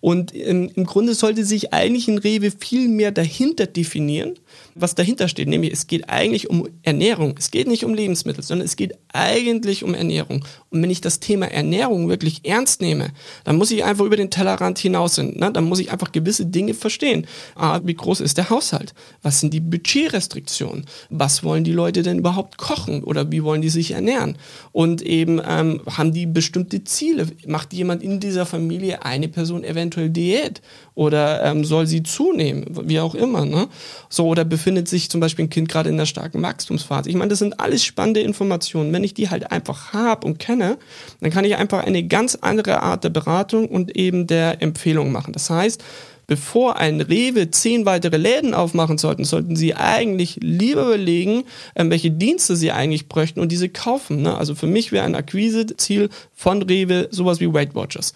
Und 0.04 0.34
im, 0.34 0.70
im 0.76 0.86
Grunde 0.86 1.14
sollte 1.14 1.46
sich 1.46 1.72
eigentlich 1.72 2.10
ein 2.10 2.18
Rewe 2.18 2.52
viel 2.52 2.90
mehr 2.90 3.14
dahinter 3.14 3.68
definieren 3.68 4.34
was 4.76 4.96
dahinter 4.96 5.28
steht, 5.28 5.48
nämlich 5.48 5.72
es 5.72 5.88
geht 5.88 6.10
eigentlich 6.10 6.50
um 6.50 6.68
Ernährung. 6.82 7.36
Es 7.38 7.52
geht 7.52 7.68
nicht 7.68 7.86
um 7.86 7.94
Lebensmittel, 7.94 8.44
sondern 8.44 8.66
es 8.66 8.76
geht 8.76 8.94
eigentlich 9.12 9.84
um 9.84 9.94
Ernährung. 9.94 10.46
Und 10.70 10.82
wenn 10.82 10.90
ich 10.90 11.02
das 11.02 11.20
Thema 11.20 11.46
Ernährung 11.46 12.10
wirklich 12.10 12.42
ernst 12.46 12.82
nehme, 12.82 13.12
dann 13.44 13.58
muss 13.58 13.72
ich 13.72 13.84
einfach 13.84 14.06
über 14.06 14.18
den 14.18 14.32
Tellerrand 14.32 14.80
hinaus 14.80 15.16
hin. 15.16 15.38
Ne? 15.38 15.52
Dann 15.52 15.66
muss 15.66 15.80
ich 15.80 15.92
einfach 15.92 16.12
gewisse 16.12 16.46
Dinge 16.46 16.74
verstehen. 16.74 17.28
Ah, 17.56 17.82
wie 17.84 17.94
groß 17.94 18.22
ist 18.22 18.38
der 18.38 18.50
Haushalt? 18.50 18.94
Was 19.22 19.40
sind 19.40 19.54
die 19.54 19.60
Budgetrestriktionen? 19.60 20.86
Was 21.10 21.44
wollen 21.44 21.64
die 21.64 21.72
Leute 21.72 22.02
denn 22.02 22.20
überhaupt 22.20 22.58
kochen? 22.58 23.04
Oder 23.04 23.32
wie 23.32 23.44
wollen 23.44 23.62
die 23.62 23.70
sich 23.70 23.92
ernähren? 23.92 24.38
Und 24.72 25.02
eben 25.04 25.40
ähm, 25.48 25.82
haben 25.86 26.14
die 26.14 26.26
bestimmte 26.26 26.84
Ziele? 26.84 27.28
Macht 27.46 27.74
jemand 27.74 28.02
in 28.02 28.20
dieser 28.20 28.46
Familie 28.46 29.06
eine 29.06 29.28
Person 29.28 29.64
eventuell 29.64 29.93
Diät? 29.98 30.62
Oder 30.96 31.44
ähm, 31.44 31.66
soll 31.66 31.88
sie 31.88 32.04
zunehmen? 32.04 32.66
Wie 32.84 33.00
auch 33.00 33.16
immer. 33.16 33.46
Ne? 33.46 33.68
So, 34.10 34.28
oder 34.28 34.46
befindet 34.46 34.88
sich 34.88 35.10
zum 35.10 35.20
Beispiel 35.22 35.46
ein 35.46 35.50
Kind 35.50 35.70
gerade 35.70 35.90
in 35.90 35.96
einer 35.96 36.06
starken 36.06 36.42
Wachstumsphase. 36.42 37.10
Ich 37.10 37.16
meine, 37.16 37.30
das 37.30 37.40
sind 37.40 37.60
alles 37.60 37.84
spannende 37.84 38.22
Informationen. 38.22 38.94
Wenn 38.94 39.04
ich 39.04 39.14
die 39.14 39.30
halt 39.30 39.52
einfach 39.52 39.94
habe 39.94 40.28
und 40.28 40.40
kenne, 40.40 40.78
dann 41.22 41.32
kann 41.32 41.46
ich 41.46 41.56
einfach 41.56 41.84
eine 41.84 42.04
ganz 42.04 42.38
andere 42.42 42.82
Art 42.82 43.04
der 43.04 43.10
Beratung 43.10 43.68
und 43.68 43.96
eben 43.96 44.28
der 44.28 44.62
Empfehlung 44.62 45.12
machen. 45.12 45.34
Das 45.34 45.50
heißt, 45.50 45.84
bevor 46.28 46.78
ein 46.78 47.02
Rewe 47.02 47.52
zehn 47.52 47.86
weitere 47.86 48.18
Läden 48.18 48.54
aufmachen 48.54 48.98
sollten, 48.98 49.24
sollten 49.26 49.56
sie 49.56 49.76
eigentlich 49.76 50.40
lieber 50.42 50.84
überlegen, 50.88 51.44
ähm, 51.76 51.90
welche 51.90 52.12
Dienste 52.12 52.56
sie 52.56 52.72
eigentlich 52.72 53.08
bräuchten 53.08 53.40
und 53.40 53.52
diese 53.52 53.70
kaufen. 53.70 54.22
Ne? 54.22 54.38
Also 54.38 54.56
für 54.56 54.68
mich 54.68 54.92
wäre 54.92 55.06
ein 55.06 55.16
Akquiseziel 55.16 56.10
von 56.34 56.62
Rewe 56.62 57.08
sowas 57.12 57.40
wie 57.40 57.54
Weight 57.54 57.76
Watchers. 57.76 58.14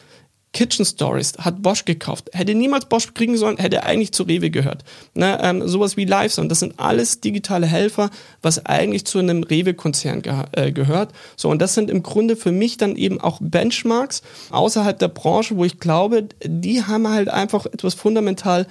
Kitchen 0.53 0.85
Stories 0.85 1.33
hat 1.37 1.61
Bosch 1.61 1.85
gekauft. 1.85 2.29
Hätte 2.33 2.55
niemals 2.55 2.85
Bosch 2.85 3.13
kriegen 3.13 3.37
sollen, 3.37 3.57
hätte 3.57 3.83
eigentlich 3.83 4.11
zu 4.11 4.23
Rewe 4.23 4.49
gehört. 4.49 4.83
Ne, 5.13 5.37
ähm, 5.41 5.67
sowas 5.67 5.97
wie 5.97 6.05
Liveson, 6.05 6.49
das 6.49 6.61
sind 6.61 6.79
alles 6.79 7.21
digitale 7.21 7.67
Helfer, 7.67 8.09
was 8.41 8.65
eigentlich 8.65 9.05
zu 9.05 9.19
einem 9.19 9.43
Rewe-Konzern 9.43 10.21
ge 10.21 10.33
äh, 10.53 10.71
gehört. 10.71 11.11
So, 11.35 11.49
und 11.49 11.61
das 11.61 11.73
sind 11.73 11.89
im 11.89 12.01
Grunde 12.01 12.35
für 12.35 12.51
mich 12.51 12.77
dann 12.77 12.95
eben 12.95 13.21
auch 13.21 13.39
Benchmarks 13.41 14.23
außerhalb 14.49 14.97
der 14.97 15.09
Branche, 15.09 15.57
wo 15.57 15.65
ich 15.65 15.79
glaube, 15.79 16.29
die 16.43 16.83
haben 16.83 17.07
halt 17.07 17.29
einfach 17.29 17.65
etwas 17.67 17.93
fundamental 17.93 18.65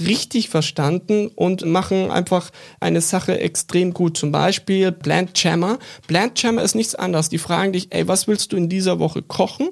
richtig 0.00 0.48
verstanden 0.48 1.28
und 1.28 1.64
machen 1.64 2.10
einfach 2.10 2.50
eine 2.80 3.00
Sache 3.00 3.38
extrem 3.38 3.92
gut. 3.94 4.16
Zum 4.16 4.32
Beispiel 4.32 4.92
Plant 4.92 5.42
Jammer. 5.42 5.78
Plant 6.06 6.42
Jammer 6.42 6.62
ist 6.62 6.74
nichts 6.74 6.94
anderes. 6.94 7.28
Die 7.28 7.38
fragen 7.38 7.72
dich, 7.72 7.88
ey, 7.90 8.08
was 8.08 8.26
willst 8.28 8.52
du 8.52 8.56
in 8.56 8.68
dieser 8.68 8.98
Woche 8.98 9.22
kochen? 9.22 9.68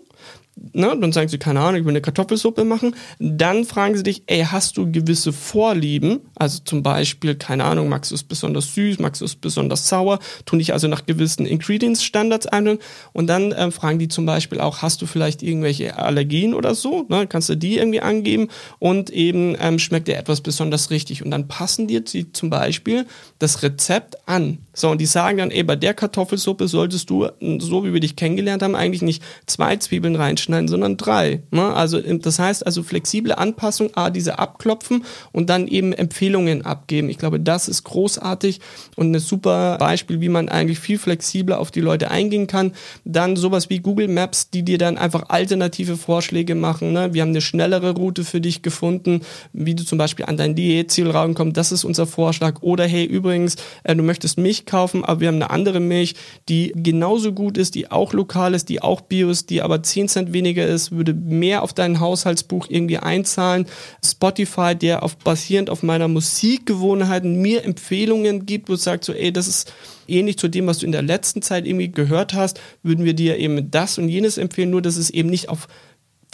Ne, 0.56 0.96
dann 1.00 1.12
sagen 1.12 1.28
sie, 1.28 1.38
keine 1.38 1.60
Ahnung, 1.60 1.80
ich 1.80 1.84
will 1.84 1.92
eine 1.92 2.00
Kartoffelsuppe 2.00 2.64
machen. 2.64 2.94
Dann 3.18 3.64
fragen 3.64 3.96
sie 3.96 4.02
dich, 4.02 4.22
ey, 4.26 4.44
hast 4.44 4.76
du 4.76 4.90
gewisse 4.90 5.32
Vorlieben? 5.32 6.20
Also 6.34 6.60
zum 6.64 6.82
Beispiel, 6.82 7.34
keine 7.34 7.64
Ahnung, 7.64 7.88
magst 7.88 8.10
du 8.10 8.14
es 8.14 8.22
besonders 8.22 8.74
süß, 8.74 8.98
magst 8.98 9.20
du 9.20 9.24
es 9.24 9.34
besonders 9.34 9.88
sauer? 9.88 10.18
Tun 10.44 10.58
dich 10.58 10.72
also 10.72 10.88
nach 10.88 11.06
gewissen 11.06 11.46
Ingredients-Standards 11.46 12.46
ein. 12.46 12.78
Und 13.12 13.26
dann 13.26 13.54
ähm, 13.56 13.72
fragen 13.72 13.98
die 13.98 14.08
zum 14.08 14.26
Beispiel 14.26 14.60
auch, 14.60 14.82
hast 14.82 15.02
du 15.02 15.06
vielleicht 15.06 15.42
irgendwelche 15.42 15.98
Allergien 15.98 16.54
oder 16.54 16.74
so? 16.74 17.06
Ne? 17.08 17.26
Kannst 17.26 17.48
du 17.48 17.56
die 17.56 17.78
irgendwie 17.78 18.00
angeben? 18.00 18.48
Und 18.78 19.10
eben 19.10 19.56
ähm, 19.60 19.78
schmeckt 19.78 20.08
dir 20.08 20.16
etwas 20.16 20.40
besonders 20.40 20.90
richtig. 20.90 21.24
Und 21.24 21.30
dann 21.30 21.48
passen 21.48 21.86
dir 21.88 22.00
die 22.00 22.32
zum 22.32 22.50
Beispiel 22.50 23.06
das 23.38 23.62
Rezept 23.62 24.28
an. 24.28 24.58
So, 24.74 24.90
und 24.90 25.00
die 25.00 25.06
sagen 25.06 25.38
dann, 25.38 25.50
ey, 25.50 25.62
bei 25.62 25.76
der 25.76 25.94
Kartoffelsuppe 25.94 26.68
solltest 26.68 27.08
du, 27.08 27.28
so 27.58 27.84
wie 27.84 27.92
wir 27.92 28.00
dich 28.00 28.16
kennengelernt 28.16 28.62
haben, 28.62 28.74
eigentlich 28.74 29.02
nicht 29.02 29.22
zwei 29.46 29.76
Zwiebeln 29.76 30.16
reinschneiden, 30.16 30.68
sondern 30.68 30.96
drei. 30.96 31.42
Ne? 31.50 31.72
Also, 31.72 32.00
das 32.00 32.38
heißt 32.38 32.66
also 32.66 32.82
flexible 32.82 33.32
Anpassung, 33.32 33.90
A, 33.94 34.10
diese 34.10 34.38
abklopfen 34.38 35.04
und 35.32 35.48
dann 35.48 35.68
eben 35.68 35.92
Empfehlungen 35.92 36.64
abgeben. 36.64 37.08
Ich 37.08 37.18
glaube, 37.18 37.40
das 37.40 37.68
ist 37.68 37.84
großartig 37.84 38.60
und 38.96 39.12
ein 39.12 39.18
super 39.20 39.76
Beispiel, 39.78 40.20
wie 40.20 40.28
man 40.28 40.48
eigentlich 40.48 40.78
viel 40.78 40.98
flexibler 40.98 41.58
auf 41.58 41.70
die 41.70 41.80
Leute 41.80 42.10
eingehen 42.10 42.46
kann. 42.46 42.72
Dann 43.04 43.36
sowas 43.36 43.70
wie 43.70 43.78
Google 43.78 44.08
Maps, 44.08 44.50
die 44.50 44.62
dir 44.62 44.78
dann 44.78 44.98
einfach 44.98 45.28
alternative 45.28 45.96
Vorschläge 45.96 46.54
machen. 46.54 46.92
Ne? 46.92 47.14
Wir 47.14 47.22
haben 47.22 47.30
eine 47.30 47.40
schnellere 47.40 47.92
Route 47.92 48.24
für 48.24 48.40
dich 48.40 48.62
gefunden, 48.62 49.20
wie 49.52 49.74
du 49.74 49.84
zum 49.84 49.98
Beispiel 49.98 50.24
an 50.24 50.36
dein 50.36 50.54
Diätziel 50.54 51.10
rankommst. 51.10 51.56
Das 51.56 51.72
ist 51.72 51.84
unser 51.84 52.06
Vorschlag. 52.06 52.62
Oder 52.62 52.86
hey, 52.86 53.04
übrigens, 53.04 53.56
äh, 53.84 53.94
du 53.94 54.02
möchtest 54.02 54.38
Kaufen, 54.66 55.04
aber 55.04 55.20
wir 55.20 55.28
haben 55.28 55.36
eine 55.36 55.50
andere 55.50 55.80
Milch, 55.80 56.14
die 56.48 56.72
genauso 56.76 57.32
gut 57.32 57.58
ist, 57.58 57.74
die 57.74 57.90
auch 57.90 58.12
lokal 58.12 58.54
ist, 58.54 58.68
die 58.68 58.82
auch 58.82 59.00
bio 59.00 59.30
ist, 59.30 59.50
die 59.50 59.62
aber 59.62 59.82
10 59.82 60.08
Cent 60.08 60.32
weniger 60.32 60.66
ist, 60.66 60.92
würde 60.92 61.14
mehr 61.14 61.62
auf 61.62 61.72
dein 61.72 62.00
Haushaltsbuch 62.00 62.66
irgendwie 62.68 62.98
einzahlen. 62.98 63.66
Spotify, 64.04 64.74
der 64.74 65.02
auf, 65.02 65.16
basierend 65.16 65.70
auf 65.70 65.82
meiner 65.82 66.08
Musikgewohnheiten 66.08 67.40
mir 67.40 67.64
Empfehlungen 67.64 68.46
gibt, 68.46 68.68
wo 68.68 68.74
es 68.74 68.84
sagt 68.84 69.04
so, 69.04 69.12
ey, 69.12 69.32
das 69.32 69.48
ist 69.48 69.72
ähnlich 70.06 70.38
zu 70.38 70.48
dem, 70.48 70.66
was 70.66 70.78
du 70.78 70.86
in 70.86 70.92
der 70.92 71.02
letzten 71.02 71.42
Zeit 71.42 71.66
irgendwie 71.66 71.90
gehört 71.90 72.34
hast, 72.34 72.60
würden 72.82 73.04
wir 73.04 73.14
dir 73.14 73.38
eben 73.38 73.70
das 73.70 73.98
und 73.98 74.08
jenes 74.08 74.38
empfehlen, 74.38 74.70
nur 74.70 74.82
dass 74.82 74.96
es 74.96 75.10
eben 75.10 75.30
nicht 75.30 75.48
auf 75.48 75.68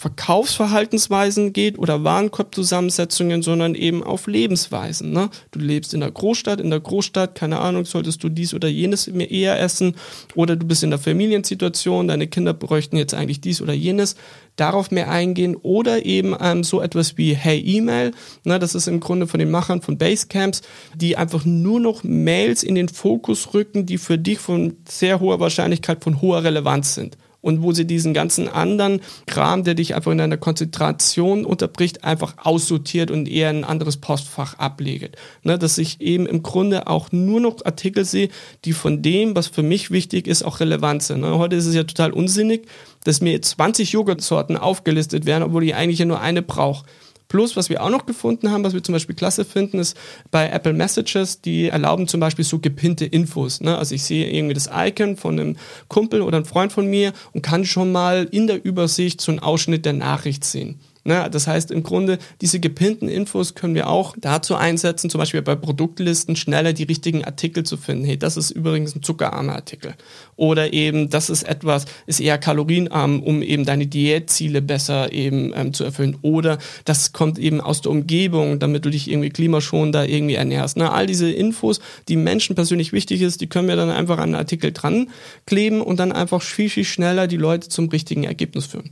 Verkaufsverhaltensweisen 0.01 1.53
geht 1.53 1.77
oder 1.77 2.03
Warenkorbzusammensetzungen, 2.03 3.43
sondern 3.43 3.75
eben 3.75 4.03
auf 4.03 4.25
Lebensweisen. 4.25 5.11
Ne? 5.11 5.29
Du 5.51 5.59
lebst 5.59 5.93
in 5.93 5.99
der 5.99 6.09
Großstadt, 6.09 6.59
in 6.59 6.71
der 6.71 6.79
Großstadt, 6.79 7.35
keine 7.35 7.59
Ahnung, 7.59 7.85
solltest 7.85 8.23
du 8.23 8.29
dies 8.29 8.55
oder 8.55 8.67
jenes 8.67 9.07
eher 9.07 9.59
essen 9.59 9.95
oder 10.33 10.55
du 10.55 10.65
bist 10.65 10.81
in 10.81 10.89
der 10.89 10.97
Familiensituation, 10.97 12.07
deine 12.07 12.25
Kinder 12.25 12.55
bräuchten 12.55 12.97
jetzt 12.97 13.13
eigentlich 13.13 13.41
dies 13.41 13.61
oder 13.61 13.73
jenes, 13.73 14.15
darauf 14.55 14.89
mehr 14.89 15.11
eingehen 15.11 15.55
oder 15.55 16.03
eben 16.03 16.35
ähm, 16.41 16.63
so 16.63 16.81
etwas 16.81 17.19
wie 17.19 17.35
Hey 17.35 17.59
E-Mail, 17.59 18.11
ne, 18.43 18.57
das 18.57 18.73
ist 18.73 18.87
im 18.87 19.01
Grunde 19.01 19.27
von 19.27 19.39
den 19.39 19.51
Machern 19.51 19.83
von 19.83 19.99
Basecamps, 19.99 20.63
die 20.95 21.15
einfach 21.15 21.45
nur 21.45 21.79
noch 21.79 22.03
Mails 22.03 22.63
in 22.63 22.73
den 22.73 22.89
Fokus 22.89 23.53
rücken, 23.53 23.85
die 23.85 23.99
für 23.99 24.17
dich 24.17 24.39
von 24.39 24.77
sehr 24.89 25.19
hoher 25.19 25.39
Wahrscheinlichkeit 25.39 26.03
von 26.03 26.21
hoher 26.21 26.43
Relevanz 26.43 26.95
sind 26.95 27.17
und 27.41 27.61
wo 27.61 27.71
sie 27.71 27.85
diesen 27.85 28.13
ganzen 28.13 28.47
anderen 28.47 29.01
Kram, 29.25 29.63
der 29.63 29.73
dich 29.73 29.95
einfach 29.95 30.11
in 30.11 30.21
einer 30.21 30.37
Konzentration 30.37 31.45
unterbricht, 31.45 32.03
einfach 32.03 32.35
aussortiert 32.37 33.11
und 33.11 33.27
eher 33.27 33.49
ein 33.49 33.63
anderes 33.63 33.97
Postfach 33.97 34.57
ablegt. 34.59 35.17
Ne, 35.43 35.57
dass 35.57 35.77
ich 35.77 36.01
eben 36.01 36.25
im 36.25 36.43
Grunde 36.43 36.87
auch 36.87 37.11
nur 37.11 37.39
noch 37.39 37.65
Artikel 37.65 38.05
sehe, 38.05 38.29
die 38.65 38.73
von 38.73 39.01
dem, 39.01 39.35
was 39.35 39.47
für 39.47 39.63
mich 39.63 39.91
wichtig 39.91 40.27
ist, 40.27 40.43
auch 40.43 40.59
relevant 40.59 41.03
sind. 41.03 41.21
Ne, 41.21 41.37
heute 41.37 41.55
ist 41.55 41.65
es 41.65 41.75
ja 41.75 41.83
total 41.83 42.11
unsinnig, 42.11 42.67
dass 43.03 43.21
mir 43.21 43.41
20 43.41 43.91
Joghurtsorten 43.91 44.57
aufgelistet 44.57 45.25
werden, 45.25 45.43
obwohl 45.43 45.63
ich 45.63 45.75
eigentlich 45.75 45.99
ja 45.99 46.05
nur 46.05 46.21
eine 46.21 46.41
brauche. 46.41 46.85
Plus, 47.31 47.55
was 47.55 47.69
wir 47.69 47.81
auch 47.81 47.89
noch 47.89 48.05
gefunden 48.05 48.51
haben, 48.51 48.65
was 48.65 48.73
wir 48.73 48.83
zum 48.83 48.91
Beispiel 48.91 49.15
klasse 49.15 49.45
finden, 49.45 49.79
ist 49.79 49.95
bei 50.31 50.49
Apple 50.49 50.73
Messages, 50.73 51.39
die 51.39 51.69
erlauben 51.69 52.09
zum 52.09 52.19
Beispiel 52.19 52.43
so 52.43 52.59
gepinnte 52.59 53.05
Infos. 53.05 53.61
Ne? 53.61 53.77
Also 53.77 53.95
ich 53.95 54.03
sehe 54.03 54.29
irgendwie 54.29 54.53
das 54.53 54.69
Icon 54.69 55.15
von 55.15 55.39
einem 55.39 55.57
Kumpel 55.87 56.23
oder 56.23 56.35
einem 56.35 56.45
Freund 56.45 56.73
von 56.73 56.87
mir 56.87 57.13
und 57.31 57.41
kann 57.41 57.63
schon 57.63 57.93
mal 57.93 58.27
in 58.31 58.47
der 58.47 58.65
Übersicht 58.65 59.21
so 59.21 59.31
einen 59.31 59.39
Ausschnitt 59.39 59.85
der 59.85 59.93
Nachricht 59.93 60.43
sehen. 60.43 60.81
Ne? 61.03 61.27
Das 61.31 61.47
heißt, 61.47 61.71
im 61.71 61.83
Grunde, 61.83 62.19
diese 62.41 62.59
gepinnten 62.59 63.07
Infos 63.07 63.55
können 63.55 63.73
wir 63.73 63.89
auch 63.89 64.15
dazu 64.19 64.55
einsetzen, 64.55 65.09
zum 65.09 65.19
Beispiel 65.19 65.41
bei 65.41 65.55
Produktlisten 65.55 66.35
schneller 66.35 66.73
die 66.73 66.83
richtigen 66.83 67.25
Artikel 67.25 67.63
zu 67.63 67.77
finden. 67.77 68.05
Hey, 68.05 68.17
das 68.17 68.37
ist 68.37 68.51
übrigens 68.51 68.95
ein 68.95 69.01
zuckerarmer 69.01 69.55
Artikel. 69.55 69.95
Oder 70.35 70.73
eben, 70.73 71.09
das 71.09 71.29
ist 71.29 71.43
etwas, 71.43 71.85
ist 72.05 72.19
eher 72.19 72.37
kalorienarm, 72.37 73.23
um 73.23 73.41
eben 73.41 73.65
deine 73.65 73.87
Diätziele 73.87 74.61
besser 74.61 75.11
eben 75.11 75.53
ähm, 75.55 75.73
zu 75.73 75.83
erfüllen. 75.83 76.17
Oder 76.21 76.59
das 76.85 77.13
kommt 77.13 77.39
eben 77.39 77.61
aus 77.61 77.81
der 77.81 77.91
Umgebung, 77.91 78.59
damit 78.59 78.85
du 78.85 78.91
dich 78.91 79.09
irgendwie 79.09 79.29
klimaschonender 79.29 80.07
irgendwie 80.07 80.35
ernährst. 80.35 80.77
Ne? 80.77 80.91
All 80.91 81.07
diese 81.07 81.31
Infos, 81.31 81.79
die 82.09 82.15
Menschen 82.15 82.55
persönlich 82.55 82.93
wichtig 82.93 83.21
ist, 83.21 83.41
die 83.41 83.47
können 83.47 83.67
wir 83.67 83.75
dann 83.75 83.89
einfach 83.89 84.17
an 84.17 84.23
einen 84.23 84.35
Artikel 84.35 84.71
dran 84.71 85.09
kleben 85.47 85.81
und 85.81 85.99
dann 85.99 86.11
einfach 86.11 86.43
viel, 86.43 86.69
viel 86.69 86.85
schneller 86.85 87.27
die 87.27 87.37
Leute 87.37 87.69
zum 87.69 87.89
richtigen 87.89 88.23
Ergebnis 88.23 88.67
führen. 88.67 88.91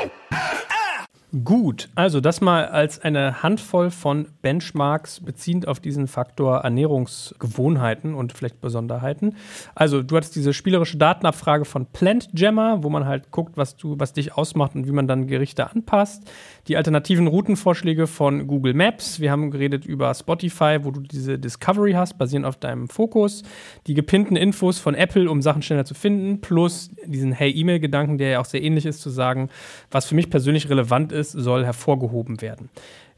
Gut, 1.45 1.87
also 1.95 2.19
das 2.19 2.41
mal 2.41 2.65
als 2.65 2.99
eine 2.99 3.41
Handvoll 3.41 3.89
von 3.89 4.27
Benchmarks 4.41 5.21
beziehend 5.21 5.65
auf 5.65 5.79
diesen 5.79 6.07
Faktor 6.07 6.57
Ernährungsgewohnheiten 6.57 8.13
und 8.13 8.33
vielleicht 8.33 8.59
Besonderheiten. 8.59 9.37
Also 9.73 10.03
du 10.03 10.17
hattest 10.17 10.35
diese 10.35 10.53
spielerische 10.53 10.97
Datenabfrage 10.97 11.63
von 11.63 11.85
Plant 11.85 12.27
Jammer, 12.33 12.83
wo 12.83 12.89
man 12.89 13.05
halt 13.05 13.31
guckt, 13.31 13.55
was 13.55 13.77
du, 13.77 13.97
was 13.97 14.11
dich 14.11 14.33
ausmacht 14.35 14.75
und 14.75 14.87
wie 14.87 14.91
man 14.91 15.07
dann 15.07 15.27
Gerichte 15.27 15.71
anpasst. 15.71 16.29
Die 16.67 16.75
alternativen 16.75 17.27
Routenvorschläge 17.27 18.07
von 18.07 18.45
Google 18.45 18.73
Maps. 18.73 19.21
Wir 19.21 19.31
haben 19.31 19.51
geredet 19.51 19.85
über 19.85 20.13
Spotify, 20.13 20.79
wo 20.81 20.91
du 20.91 20.99
diese 20.99 21.39
Discovery 21.39 21.93
hast, 21.93 22.17
basierend 22.17 22.45
auf 22.45 22.57
deinem 22.57 22.89
Fokus. 22.89 23.43
Die 23.87 23.93
gepinnten 23.93 24.35
Infos 24.35 24.79
von 24.79 24.95
Apple, 24.95 25.31
um 25.31 25.41
Sachen 25.41 25.61
schneller 25.61 25.85
zu 25.85 25.93
finden, 25.93 26.41
plus 26.41 26.91
diesen 27.05 27.31
Hey-E-Mail-Gedanken, 27.31 28.17
der 28.17 28.31
ja 28.31 28.39
auch 28.41 28.45
sehr 28.45 28.61
ähnlich 28.61 28.85
ist, 28.85 28.99
zu 28.99 29.09
sagen, 29.09 29.47
was 29.91 30.05
für 30.05 30.15
mich 30.15 30.29
persönlich 30.29 30.69
relevant 30.69 31.13
ist 31.13 31.20
ist, 31.21 31.31
soll 31.31 31.63
hervorgehoben 31.65 32.41
werden. 32.41 32.69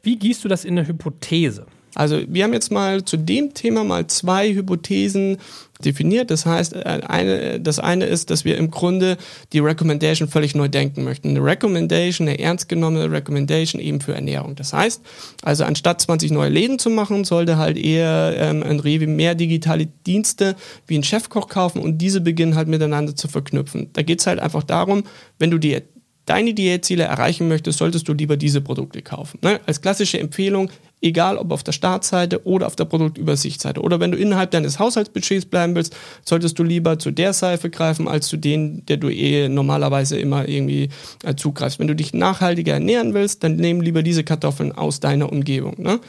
Wie 0.02 0.18
gießt 0.18 0.44
du 0.44 0.48
das 0.50 0.66
in 0.66 0.78
eine 0.78 0.88
Hypothese? 0.88 1.66
Also 1.96 2.22
wir 2.28 2.44
haben 2.44 2.54
jetzt 2.54 2.72
mal 2.72 3.06
zu 3.06 3.18
dem 3.18 3.54
Thema 3.54 3.84
mal 3.84 4.08
zwei 4.08 4.54
Hypothesen 4.54 5.38
definiert. 5.86 6.32
Das 6.32 6.46
heißt, 6.46 6.74
äh, 6.74 7.02
eine, 7.08 7.60
das 7.60 7.78
eine 7.80 8.06
ist, 8.06 8.30
dass 8.30 8.46
wir 8.46 8.58
im 8.58 8.72
Grunde 8.72 9.18
die 9.52 9.60
Recommendation 9.60 10.28
völlig 10.28 10.56
neu 10.56 10.70
denken 10.70 11.04
möchten. 11.04 11.30
Eine 11.30 11.44
Recommendation, 11.44 12.28
eine 12.28 12.40
ernst 12.40 12.70
genommene 12.70 13.12
Recommendation 13.12 13.82
eben 13.82 14.02
für 14.02 14.16
Ernährung. 14.16 14.56
Das 14.56 14.74
heißt, 14.74 15.02
also 15.44 15.66
anstatt 15.66 16.02
20 16.02 16.32
neue 16.32 16.50
Läden 16.50 16.80
zu 16.80 16.90
machen, 16.90 17.26
sollte 17.26 17.58
halt 17.58 17.78
eher 17.78 18.34
ähm, 18.38 18.64
ein 18.64 18.80
Rewe 18.80 19.08
mehr 19.08 19.36
digitale 19.36 19.88
Dienste 20.08 20.56
wie 20.88 20.98
ein 20.98 21.04
Chefkoch 21.04 21.48
kaufen 21.48 21.82
und 21.82 22.00
diese 22.00 22.22
beginnen 22.22 22.56
halt 22.56 22.68
miteinander 22.68 23.16
zu 23.16 23.28
verknüpfen. 23.28 23.90
Da 23.94 24.02
geht 24.02 24.20
es 24.20 24.28
halt 24.28 24.40
einfach 24.40 24.64
darum, 24.64 25.04
wenn 25.38 25.52
du 25.52 25.58
dir 25.58 25.84
deine 26.26 26.54
Diätziele 26.54 27.04
erreichen 27.04 27.48
möchtest, 27.48 27.80
solltest 27.80 28.08
du 28.08 28.14
lieber 28.14 28.38
diese 28.38 28.62
Produkte 28.62 29.02
kaufen. 29.02 29.40
Ne? 29.42 29.60
Als 29.66 29.82
klassische 29.82 30.20
Empfehlung, 30.20 30.72
egal 31.04 31.38
ob 31.38 31.52
auf 31.52 31.64
der 31.64 31.74
Startseite 31.74 32.46
oder 32.46 32.68
auf 32.68 32.76
der 32.76 32.86
Produktübersichtsseite. 32.86 33.82
Oder 33.82 34.00
wenn 34.00 34.12
du 34.12 34.18
innerhalb 34.18 34.52
deines 34.52 34.80
Haushaltsbudgets 34.80 35.46
bleiben 35.46 35.76
willst, 35.76 35.96
solltest 36.26 36.58
du 36.58 36.64
lieber 36.64 36.98
zu 36.98 37.12
der 37.12 37.34
Seife 37.34 37.70
greifen, 37.70 38.08
als 38.08 38.28
zu 38.28 38.38
denen, 38.38 38.86
der 38.86 38.98
du 38.98 39.10
eh 39.10 39.50
normalerweise 39.50 40.18
immer 40.18 40.48
irgendwie 40.48 40.90
äh, 41.24 41.36
zugreifst. 41.36 41.80
Wenn 41.80 41.88
du 41.88 41.96
dich 41.96 42.14
nachhaltiger 42.14 42.74
ernähren 42.74 43.14
willst, 43.14 43.44
dann 43.44 43.58
nimm 43.58 43.82
lieber 43.82 44.02
diese 44.04 44.24
Kartoffeln 44.24 44.72
aus 44.72 45.00
deiner 45.00 45.32
Umgebung. 45.32 45.76
Ne? 45.78 46.00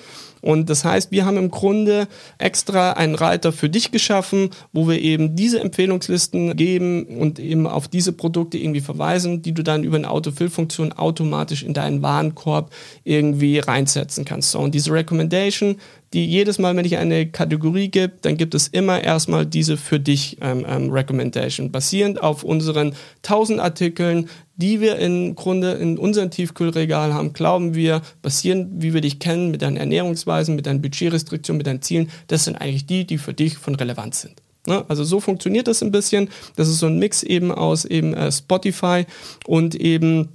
Und 0.45 0.69
das 0.69 0.85
heißt, 0.85 1.11
wir 1.11 1.25
haben 1.25 1.39
im 1.39 1.51
Grunde 1.51 2.07
extra 2.37 2.93
einen 2.93 3.15
Reiter 3.15 3.51
für 3.51 3.71
dich 3.71 3.93
geschaffen, 3.93 4.51
wo 4.75 4.87
wir 4.87 5.01
eben 5.01 5.35
diese 5.37 5.59
Empfehlungslisten 5.59 6.55
geben 6.55 7.07
und 7.07 7.39
eben 7.39 7.67
auf 7.67 7.89
diese 7.89 8.13
Produkte 8.13 8.59
irgendwie 8.59 8.83
verweisen, 8.83 9.41
die 9.41 9.53
du 9.53 9.63
dann 9.63 9.85
über 9.85 9.97
eine 9.97 10.11
Autofill-Funktion 10.11 10.93
automatisch 10.93 11.63
in 11.63 11.73
deinen 11.73 12.03
Warenkorb 12.03 12.71
irgendwie 13.05 13.59
reinsetzen 13.59 14.27
kannst. 14.27 14.51
So, 14.51 14.59
und 14.59 14.75
diese 14.75 14.84
Recommendation, 14.91 15.77
die 16.13 16.27
jedes 16.27 16.59
Mal, 16.59 16.77
wenn 16.77 16.85
ich 16.85 16.97
eine 16.97 17.27
Kategorie 17.27 17.89
gebe, 17.89 18.15
dann 18.23 18.37
gibt 18.37 18.55
es 18.55 18.69
immer 18.69 19.03
erstmal 19.03 19.47
diese 19.47 19.77
für 19.77 19.99
dich 19.99 20.39
ähm, 20.41 20.65
ähm, 20.69 20.91
Recommendation, 20.91 21.73
basierend 21.73 22.23
auf 22.23 22.45
unseren 22.45 22.95
1000 23.23 23.61
Artikeln, 23.61 24.29
die 24.57 24.81
wir 24.81 24.97
im 24.97 25.35
Grunde 25.35 25.73
in 25.73 25.99
unserem 25.99 26.31
Tiefkühlregal 26.31 27.13
haben, 27.13 27.33
glauben 27.33 27.75
wir, 27.75 28.03
basierend, 28.23 28.83
wie 28.83 28.95
wir 28.95 29.01
dich 29.01 29.19
kennen, 29.19 29.51
mit 29.51 29.63
deinen 29.63 29.77
Ernährungsweisen, 29.77 30.55
mit 30.55 30.67
deinen 30.67 30.83
Budgetrestriktionen, 30.83 31.59
mit 31.59 31.67
deinen 31.67 31.83
Zielen, 31.83 32.11
das 32.29 32.45
sind 32.45 32.57
eigentlich 32.57 32.87
die, 32.87 33.05
die 33.05 33.19
für 33.19 33.35
dich 33.35 33.59
von 33.59 33.75
Relevanz 33.75 34.21
sind. 34.21 34.41
Ne? 34.67 34.85
Also 34.89 35.05
so 35.05 35.21
funktioniert 35.21 35.69
das 35.69 35.83
ein 35.83 35.91
bisschen. 35.91 36.31
Das 36.57 36.69
ist 36.69 36.79
so 36.79 36.87
ein 36.87 36.99
Mix 36.99 37.23
eben 37.23 37.53
aus 37.53 37.85
eben 37.85 38.15
äh, 38.15 38.31
Spotify 38.33 39.05
und 39.47 39.75
eben 39.75 40.29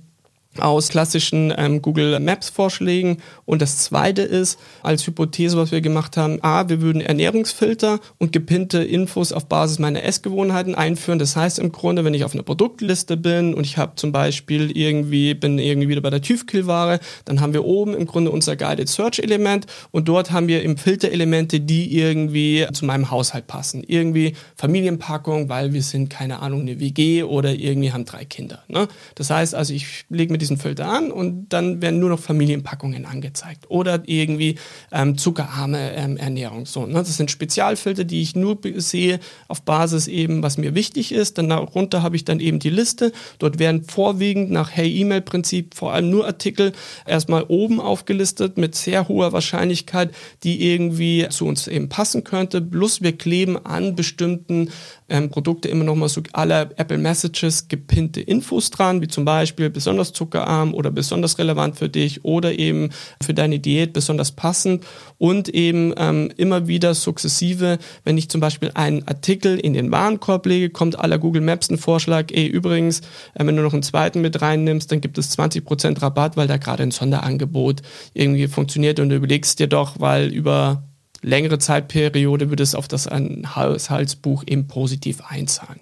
aus 0.60 0.90
klassischen 0.90 1.54
ähm, 1.58 1.82
Google 1.82 2.20
Maps 2.20 2.50
Vorschlägen. 2.50 3.18
Und 3.46 3.62
das 3.62 3.78
zweite 3.78 4.22
ist, 4.22 4.60
als 4.84 5.06
Hypothese, 5.06 5.58
was 5.58 5.72
wir 5.72 5.82
gemacht 5.82 6.18
haben, 6.18 6.40
A, 6.42 6.70
wir 6.70 6.82
würden 6.82 7.02
Ernährungsfilter 7.02 8.00
und 8.18 8.32
gepinnte 8.32 8.84
Infos 8.84 9.32
auf 9.32 9.48
Basis 9.48 9.80
meiner 9.80 10.04
Essgewohnheiten 10.04 10.76
einführen. 10.76 11.20
Das 11.20 11.36
heißt 11.36 11.60
im 11.60 11.72
Grunde, 11.72 12.06
wenn 12.06 12.14
ich 12.14 12.24
auf 12.24 12.34
einer 12.34 12.44
Produktliste 12.44 13.18
bin 13.18 13.54
und 13.54 13.66
ich 13.66 13.78
habe 13.78 13.94
zum 13.96 14.12
Beispiel 14.12 14.72
irgendwie, 14.76 15.34
bin 15.34 15.60
irgendwie 15.60 15.90
wieder 15.90 16.02
bei 16.02 16.10
der 16.10 16.22
Tiefkühlware, 16.22 17.00
dann 17.26 17.42
haben 17.42 17.54
wir 17.54 17.66
oben 17.66 17.94
im 17.94 18.06
Grunde 18.06 18.32
unser 18.32 18.56
Guided 18.56 18.90
Search 18.90 19.20
Element 19.20 19.66
und 19.92 20.08
dort 20.08 20.32
haben 20.32 20.48
wir 20.48 20.64
im 20.64 20.78
Filterelemente, 20.78 21.60
die 21.60 21.98
irgendwie 21.98 22.68
zu 22.74 22.86
meinem 22.86 23.12
Haushalt 23.12 23.48
passen. 23.48 23.84
Irgendwie 23.86 24.34
Familienpackung, 24.56 25.50
weil 25.50 25.74
wir 25.74 25.84
sind, 25.84 26.10
keine 26.10 26.40
Ahnung, 26.40 26.62
eine 26.62 26.80
WG 26.80 27.24
oder 27.24 27.54
irgendwie 27.54 27.92
haben 27.92 28.06
drei 28.06 28.26
Kinder. 28.26 28.64
Ne? 28.68 28.88
Das 29.16 29.30
heißt 29.30 29.56
also, 29.56 29.74
ich 29.74 30.06
lege 30.10 30.32
mir 30.32 30.38
diesen 30.38 30.49
Filter 30.58 30.88
an 30.88 31.12
und 31.12 31.50
dann 31.50 31.82
werden 31.82 32.00
nur 32.00 32.10
noch 32.10 32.20
Familienpackungen 32.20 33.06
angezeigt 33.06 33.70
oder 33.70 34.02
irgendwie 34.06 34.56
ähm, 34.92 35.18
zuckerarme 35.18 35.94
ähm, 35.96 36.18
Ernährung. 36.18 36.66
So, 36.66 36.86
ne? 36.86 36.94
Das 36.94 37.16
sind 37.18 37.32
Spezialfilter, 37.32 38.04
die 38.04 38.22
ich 38.22 38.36
nur 38.36 38.60
sehe 38.76 39.20
auf 39.48 39.62
Basis 39.64 40.08
eben, 40.08 40.44
was 40.44 40.58
mir 40.58 40.76
wichtig 40.76 41.12
ist. 41.12 41.38
Dann 41.38 41.50
darunter 41.50 42.04
habe 42.04 42.16
ich 42.16 42.26
dann 42.26 42.40
eben 42.40 42.60
die 42.60 42.70
Liste. 42.70 43.12
Dort 43.40 43.60
werden 43.60 43.84
vorwiegend 43.84 44.52
nach 44.52 44.72
Hey-E-Mail-Prinzip 44.72 45.76
vor 45.76 45.94
allem 45.94 46.10
nur 46.10 46.26
Artikel 46.26 46.74
erstmal 47.06 47.44
oben 47.48 47.80
aufgelistet 47.80 48.58
mit 48.58 48.76
sehr 48.76 49.08
hoher 49.08 49.34
Wahrscheinlichkeit, 49.34 50.12
die 50.44 50.72
irgendwie 50.72 51.28
zu 51.30 51.46
uns 51.46 51.68
eben 51.68 51.90
passen 51.90 52.24
könnte. 52.24 52.62
Plus 52.62 53.02
wir 53.02 53.18
kleben 53.18 53.58
an 53.66 53.96
bestimmten 53.96 54.70
ähm, 55.10 55.30
Produkte 55.30 55.70
immer 55.70 55.84
noch 55.84 55.96
mal 55.96 56.10
so 56.10 56.22
alle 56.34 56.70
Apple 56.78 56.98
Messages 56.98 57.68
gepinnte 57.68 58.22
Infos 58.22 58.70
dran, 58.70 59.02
wie 59.02 59.08
zum 59.08 59.26
Beispiel 59.26 59.70
besonders 59.70 60.14
zuckerarm 60.30 60.74
oder 60.74 60.92
besonders 60.92 61.38
relevant 61.40 61.78
für 61.78 61.90
dich 61.90 62.24
oder 62.24 62.58
eben 62.58 62.90
für 63.22 63.34
deine 63.34 63.60
Diät 63.60 63.94
besonders 63.94 64.32
passend 64.32 64.86
und 65.18 65.50
eben 65.50 65.94
ähm, 65.98 66.32
immer 66.38 66.68
wieder 66.68 66.94
sukzessive, 66.94 67.80
wenn 68.04 68.18
ich 68.18 68.30
zum 68.30 68.42
Beispiel 68.42 68.72
einen 68.76 69.08
Artikel 69.08 69.60
in 69.60 69.74
den 69.74 69.92
Warenkorb 69.92 70.46
lege, 70.46 70.70
kommt 70.70 71.00
aller 71.00 71.18
Google 71.18 71.42
Maps 71.42 71.70
ein 71.70 71.78
Vorschlag, 71.78 72.26
ey 72.32 72.46
übrigens, 72.46 73.02
äh, 73.34 73.46
wenn 73.46 73.56
du 73.56 73.64
noch 73.64 73.74
einen 73.74 73.84
zweiten 73.84 74.22
mit 74.22 74.42
reinnimmst, 74.42 74.92
dann 74.92 75.02
gibt 75.02 75.18
es 75.18 75.38
20% 75.38 76.02
Rabatt, 76.02 76.38
weil 76.38 76.48
da 76.48 76.58
gerade 76.58 76.84
ein 76.84 76.92
Sonderangebot 76.92 77.82
irgendwie 78.14 78.48
funktioniert 78.48 79.00
und 79.00 79.10
du 79.10 79.16
überlegst 79.16 79.60
dir 79.60 79.68
doch, 79.68 80.00
weil 80.00 80.28
über 80.28 80.84
längere 81.22 81.60
Zeitperiode 81.60 82.50
würde 82.50 82.64
es 82.64 82.76
auf 82.76 82.88
das 82.88 83.08
Haushaltsbuch 83.08 84.44
eben 84.48 84.68
positiv 84.68 85.22
einzahlen. 85.28 85.82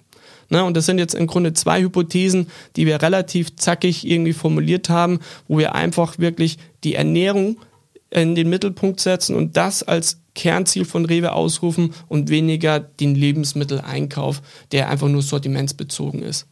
Ne, 0.50 0.64
und 0.64 0.76
das 0.76 0.86
sind 0.86 0.98
jetzt 0.98 1.14
im 1.14 1.26
Grunde 1.26 1.52
zwei 1.52 1.82
Hypothesen, 1.82 2.46
die 2.76 2.86
wir 2.86 3.02
relativ 3.02 3.56
zackig 3.56 4.06
irgendwie 4.06 4.32
formuliert 4.32 4.88
haben, 4.88 5.20
wo 5.46 5.58
wir 5.58 5.74
einfach 5.74 6.18
wirklich 6.18 6.56
die 6.84 6.94
Ernährung 6.94 7.58
in 8.10 8.34
den 8.34 8.48
Mittelpunkt 8.48 9.00
setzen 9.00 9.36
und 9.36 9.56
das 9.58 9.82
als 9.82 10.20
Kernziel 10.34 10.86
von 10.86 11.04
Rewe 11.04 11.32
ausrufen 11.32 11.92
und 12.08 12.30
weniger 12.30 12.80
den 12.80 13.14
Lebensmitteleinkauf, 13.14 14.40
der 14.72 14.88
einfach 14.88 15.08
nur 15.08 15.20
sortimentsbezogen 15.20 16.22
ist. 16.22 16.46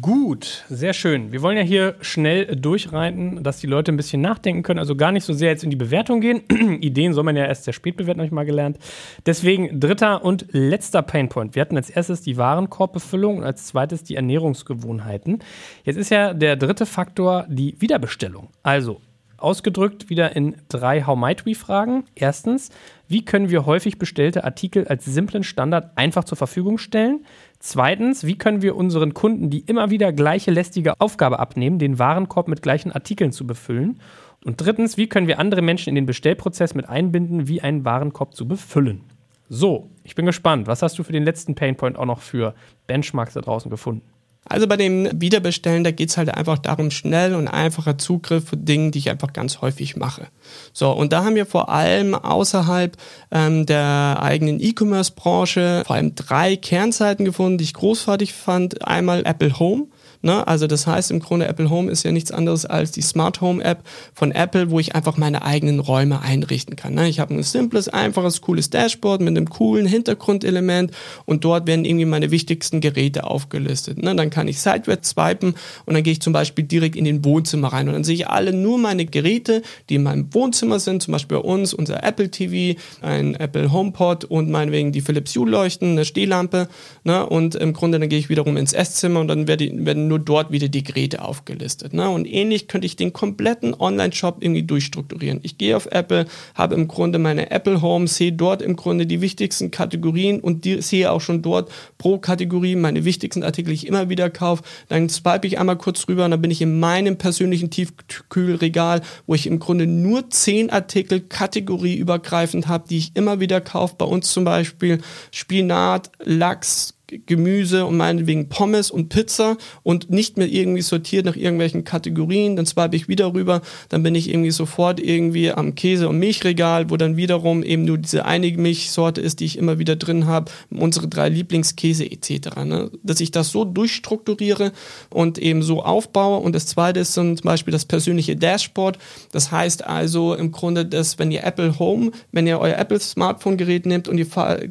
Gut, 0.00 0.64
sehr 0.68 0.92
schön. 0.92 1.32
Wir 1.32 1.42
wollen 1.42 1.56
ja 1.56 1.62
hier 1.64 1.96
schnell 2.02 2.54
durchreiten, 2.54 3.42
dass 3.42 3.58
die 3.58 3.66
Leute 3.66 3.90
ein 3.90 3.96
bisschen 3.96 4.20
nachdenken 4.20 4.62
können, 4.62 4.78
also 4.78 4.94
gar 4.94 5.10
nicht 5.10 5.24
so 5.24 5.32
sehr 5.32 5.50
jetzt 5.50 5.64
in 5.64 5.70
die 5.70 5.76
Bewertung 5.76 6.20
gehen. 6.20 6.42
Ideen 6.80 7.14
soll 7.14 7.24
man 7.24 7.34
ja 7.34 7.46
erst 7.46 7.64
sehr 7.64 7.72
spät 7.72 7.96
bewerten, 7.96 8.20
habe 8.20 8.26
ich 8.26 8.32
mal 8.32 8.44
gelernt. 8.44 8.78
Deswegen 9.26 9.80
dritter 9.80 10.24
und 10.24 10.46
letzter 10.52 11.02
Painpoint. 11.02 11.56
Wir 11.56 11.62
hatten 11.62 11.76
als 11.76 11.90
erstes 11.90 12.22
die 12.22 12.36
Warenkorbbefüllung 12.36 13.38
und 13.38 13.44
als 13.44 13.66
zweites 13.66 14.04
die 14.04 14.14
Ernährungsgewohnheiten. 14.14 15.40
Jetzt 15.82 15.96
ist 15.96 16.10
ja 16.10 16.32
der 16.32 16.54
dritte 16.54 16.86
Faktor 16.86 17.46
die 17.48 17.74
Wiederbestellung. 17.80 18.50
Also 18.62 19.00
ausgedrückt 19.42 20.08
wieder 20.08 20.36
in 20.36 20.54
drei 20.68 21.02
How 21.02 21.18
Might 21.18 21.44
We 21.44 21.54
Fragen. 21.54 22.04
Erstens, 22.14 22.70
wie 23.08 23.24
können 23.24 23.50
wir 23.50 23.66
häufig 23.66 23.98
bestellte 23.98 24.44
Artikel 24.44 24.86
als 24.86 25.04
simplen 25.04 25.42
Standard 25.42 25.90
einfach 25.96 26.24
zur 26.24 26.38
Verfügung 26.38 26.78
stellen? 26.78 27.26
Zweitens, 27.64 28.26
wie 28.26 28.36
können 28.36 28.60
wir 28.60 28.74
unseren 28.74 29.14
Kunden 29.14 29.48
die 29.48 29.60
immer 29.60 29.88
wieder 29.88 30.12
gleiche 30.12 30.50
lästige 30.50 31.00
Aufgabe 31.00 31.38
abnehmen, 31.38 31.78
den 31.78 32.00
Warenkorb 32.00 32.48
mit 32.48 32.60
gleichen 32.60 32.90
Artikeln 32.90 33.30
zu 33.30 33.46
befüllen? 33.46 34.00
Und 34.44 34.60
drittens, 34.60 34.96
wie 34.96 35.08
können 35.08 35.28
wir 35.28 35.38
andere 35.38 35.62
Menschen 35.62 35.90
in 35.90 35.94
den 35.94 36.04
Bestellprozess 36.04 36.74
mit 36.74 36.88
einbinden, 36.88 37.46
wie 37.46 37.60
einen 37.60 37.84
Warenkorb 37.84 38.34
zu 38.34 38.48
befüllen? 38.48 39.02
So, 39.48 39.90
ich 40.02 40.16
bin 40.16 40.26
gespannt. 40.26 40.66
Was 40.66 40.82
hast 40.82 40.98
du 40.98 41.04
für 41.04 41.12
den 41.12 41.22
letzten 41.22 41.54
Painpoint 41.54 41.96
auch 41.96 42.04
noch 42.04 42.20
für 42.20 42.56
Benchmarks 42.88 43.34
da 43.34 43.40
draußen 43.42 43.70
gefunden? 43.70 44.11
Also 44.44 44.66
bei 44.66 44.76
dem 44.76 45.08
Wiederbestellen, 45.20 45.84
da 45.84 45.92
geht 45.92 46.10
es 46.10 46.16
halt 46.16 46.34
einfach 46.34 46.58
darum, 46.58 46.90
schnell 46.90 47.34
und 47.34 47.46
einfacher 47.46 47.96
Zugriff 47.96 48.48
für 48.48 48.56
Dinge, 48.56 48.90
die 48.90 48.98
ich 48.98 49.10
einfach 49.10 49.32
ganz 49.32 49.60
häufig 49.60 49.96
mache. 49.96 50.26
So, 50.72 50.90
und 50.90 51.12
da 51.12 51.24
haben 51.24 51.36
wir 51.36 51.46
vor 51.46 51.68
allem 51.68 52.14
außerhalb 52.14 52.96
ähm, 53.30 53.66
der 53.66 54.18
eigenen 54.20 54.60
E-Commerce-Branche 54.60 55.84
vor 55.86 55.96
allem 55.96 56.14
drei 56.16 56.56
Kernseiten 56.56 57.24
gefunden, 57.24 57.58
die 57.58 57.64
ich 57.64 57.74
großartig 57.74 58.32
fand. 58.32 58.86
Einmal 58.86 59.24
Apple 59.24 59.58
Home. 59.58 59.86
Ne? 60.22 60.46
Also 60.46 60.66
das 60.66 60.86
heißt 60.86 61.10
im 61.10 61.20
Grunde 61.20 61.46
Apple 61.46 61.68
Home 61.68 61.90
ist 61.90 62.04
ja 62.04 62.12
nichts 62.12 62.30
anderes 62.30 62.64
als 62.64 62.92
die 62.92 63.02
Smart 63.02 63.40
Home 63.40 63.62
App 63.62 63.82
von 64.14 64.30
Apple, 64.30 64.70
wo 64.70 64.78
ich 64.78 64.94
einfach 64.94 65.16
meine 65.16 65.42
eigenen 65.42 65.80
Räume 65.80 66.20
einrichten 66.20 66.76
kann. 66.76 66.94
Ne? 66.94 67.08
Ich 67.08 67.18
habe 67.20 67.34
ein 67.34 67.42
simples, 67.42 67.88
einfaches, 67.88 68.40
cooles 68.40 68.70
Dashboard 68.70 69.20
mit 69.20 69.36
einem 69.36 69.48
coolen 69.48 69.86
Hintergrundelement 69.86 70.92
und 71.24 71.44
dort 71.44 71.66
werden 71.66 71.84
irgendwie 71.84 72.04
meine 72.04 72.30
wichtigsten 72.30 72.80
Geräte 72.80 73.24
aufgelistet. 73.24 74.00
Ne? 74.00 74.14
Dann 74.14 74.30
kann 74.30 74.46
ich 74.46 74.60
seitwärts 74.60 75.10
swipen 75.10 75.54
und 75.86 75.94
dann 75.94 76.02
gehe 76.02 76.12
ich 76.12 76.22
zum 76.22 76.32
Beispiel 76.32 76.64
direkt 76.64 76.94
in 76.94 77.04
den 77.04 77.24
Wohnzimmer 77.24 77.72
rein 77.72 77.88
und 77.88 77.94
dann 77.94 78.04
sehe 78.04 78.14
ich 78.14 78.28
alle 78.28 78.52
nur 78.52 78.78
meine 78.78 79.04
Geräte, 79.06 79.62
die 79.88 79.96
in 79.96 80.04
meinem 80.04 80.32
Wohnzimmer 80.32 80.78
sind, 80.78 81.02
zum 81.02 81.12
Beispiel 81.12 81.38
bei 81.38 81.44
uns 81.44 81.74
unser 81.74 82.04
Apple 82.04 82.30
TV, 82.30 82.78
ein 83.00 83.34
Apple 83.34 83.72
HomePod 83.72 84.24
und 84.24 84.50
meinetwegen 84.50 84.92
die 84.92 85.00
Philips 85.00 85.34
Hue 85.34 85.48
Leuchten, 85.48 85.92
eine 85.92 86.04
Stehlampe. 86.04 86.68
Ne? 87.02 87.26
Und 87.26 87.56
im 87.56 87.72
Grunde 87.72 87.98
dann 87.98 88.08
gehe 88.08 88.18
ich 88.18 88.28
wiederum 88.28 88.56
ins 88.56 88.72
Esszimmer 88.72 89.20
und 89.20 89.28
dann 89.28 89.48
werden 89.48 90.11
nur 90.12 90.18
dort 90.18 90.52
wieder 90.52 90.68
die 90.68 90.82
Geräte 90.82 91.24
aufgelistet. 91.24 91.94
Ne? 91.94 92.08
Und 92.10 92.26
ähnlich 92.26 92.68
könnte 92.68 92.84
ich 92.86 92.96
den 92.96 93.14
kompletten 93.14 93.74
Online-Shop 93.74 94.36
irgendwie 94.40 94.62
durchstrukturieren. 94.62 95.40
Ich 95.42 95.56
gehe 95.56 95.74
auf 95.74 95.86
Apple, 95.86 96.26
habe 96.54 96.74
im 96.74 96.86
Grunde 96.86 97.18
meine 97.18 97.50
Apple 97.50 97.80
Home, 97.80 98.06
sehe 98.06 98.32
dort 98.32 98.60
im 98.60 98.76
Grunde 98.76 99.06
die 99.06 99.22
wichtigsten 99.22 99.70
Kategorien 99.70 100.40
und 100.40 100.66
die, 100.66 100.82
sehe 100.82 101.10
auch 101.10 101.22
schon 101.22 101.40
dort 101.40 101.72
pro 101.96 102.18
Kategorie 102.18 102.76
meine 102.76 103.06
wichtigsten 103.06 103.42
Artikel, 103.42 103.70
die 103.70 103.76
ich 103.76 103.86
immer 103.86 104.10
wieder 104.10 104.28
kaufe. 104.28 104.64
Dann 104.88 105.08
swipe 105.08 105.46
ich 105.46 105.58
einmal 105.58 105.78
kurz 105.78 106.06
rüber 106.08 106.26
und 106.26 106.32
dann 106.32 106.42
bin 106.42 106.50
ich 106.50 106.60
in 106.60 106.78
meinem 106.78 107.16
persönlichen 107.16 107.70
Tiefkühlregal, 107.70 109.00
wo 109.26 109.34
ich 109.34 109.46
im 109.46 109.60
Grunde 109.60 109.86
nur 109.86 110.28
zehn 110.28 110.68
Artikel 110.68 111.20
kategorieübergreifend 111.20 112.68
habe, 112.68 112.86
die 112.86 112.98
ich 112.98 113.12
immer 113.14 113.40
wieder 113.40 113.62
kaufe. 113.62 113.94
Bei 113.96 114.04
uns 114.04 114.30
zum 114.30 114.44
Beispiel 114.44 115.00
Spinat, 115.30 116.10
Lachs, 116.22 116.91
Gemüse 117.26 117.86
und 117.86 117.96
meinetwegen 117.96 118.48
Pommes 118.48 118.90
und 118.90 119.08
Pizza 119.08 119.56
und 119.82 120.10
nicht 120.10 120.36
mehr 120.36 120.48
irgendwie 120.48 120.82
sortiert 120.82 121.26
nach 121.26 121.36
irgendwelchen 121.36 121.84
Kategorien. 121.84 122.56
Dann 122.56 122.66
swipe 122.66 122.96
ich 122.96 123.08
wieder 123.08 123.34
rüber, 123.34 123.62
dann 123.88 124.02
bin 124.02 124.14
ich 124.14 124.30
irgendwie 124.30 124.50
sofort 124.50 125.00
irgendwie 125.00 125.50
am 125.50 125.74
Käse- 125.74 126.08
und 126.08 126.18
Milchregal, 126.18 126.90
wo 126.90 126.96
dann 126.96 127.16
wiederum 127.16 127.62
eben 127.62 127.84
nur 127.84 127.98
diese 127.98 128.24
eine 128.24 128.50
Milchsorte 128.50 129.20
ist, 129.20 129.40
die 129.40 129.44
ich 129.44 129.58
immer 129.58 129.78
wieder 129.78 129.96
drin 129.96 130.26
habe, 130.26 130.50
unsere 130.70 131.08
drei 131.08 131.28
Lieblingskäse 131.28 132.10
etc. 132.10 132.56
Ne? 132.64 132.90
Dass 133.02 133.20
ich 133.20 133.30
das 133.30 133.50
so 133.50 133.64
durchstrukturiere 133.64 134.72
und 135.10 135.38
eben 135.38 135.62
so 135.62 135.82
aufbaue. 135.82 136.38
Und 136.38 136.54
das 136.54 136.66
zweite 136.66 137.00
ist 137.00 137.12
zum 137.12 137.36
Beispiel 137.36 137.72
das 137.72 137.84
persönliche 137.84 138.36
Dashboard. 138.36 138.98
Das 139.32 139.50
heißt 139.50 139.86
also 139.86 140.34
im 140.34 140.52
Grunde, 140.52 140.86
dass 140.86 141.18
wenn 141.18 141.30
ihr 141.30 141.44
Apple 141.44 141.78
Home, 141.78 142.12
wenn 142.32 142.46
ihr 142.46 142.58
euer 142.58 142.78
Apple 142.78 143.00
Smartphone-Gerät 143.00 143.86
nehmt 143.86 144.08
und 144.08 144.18
ihr 144.18 144.26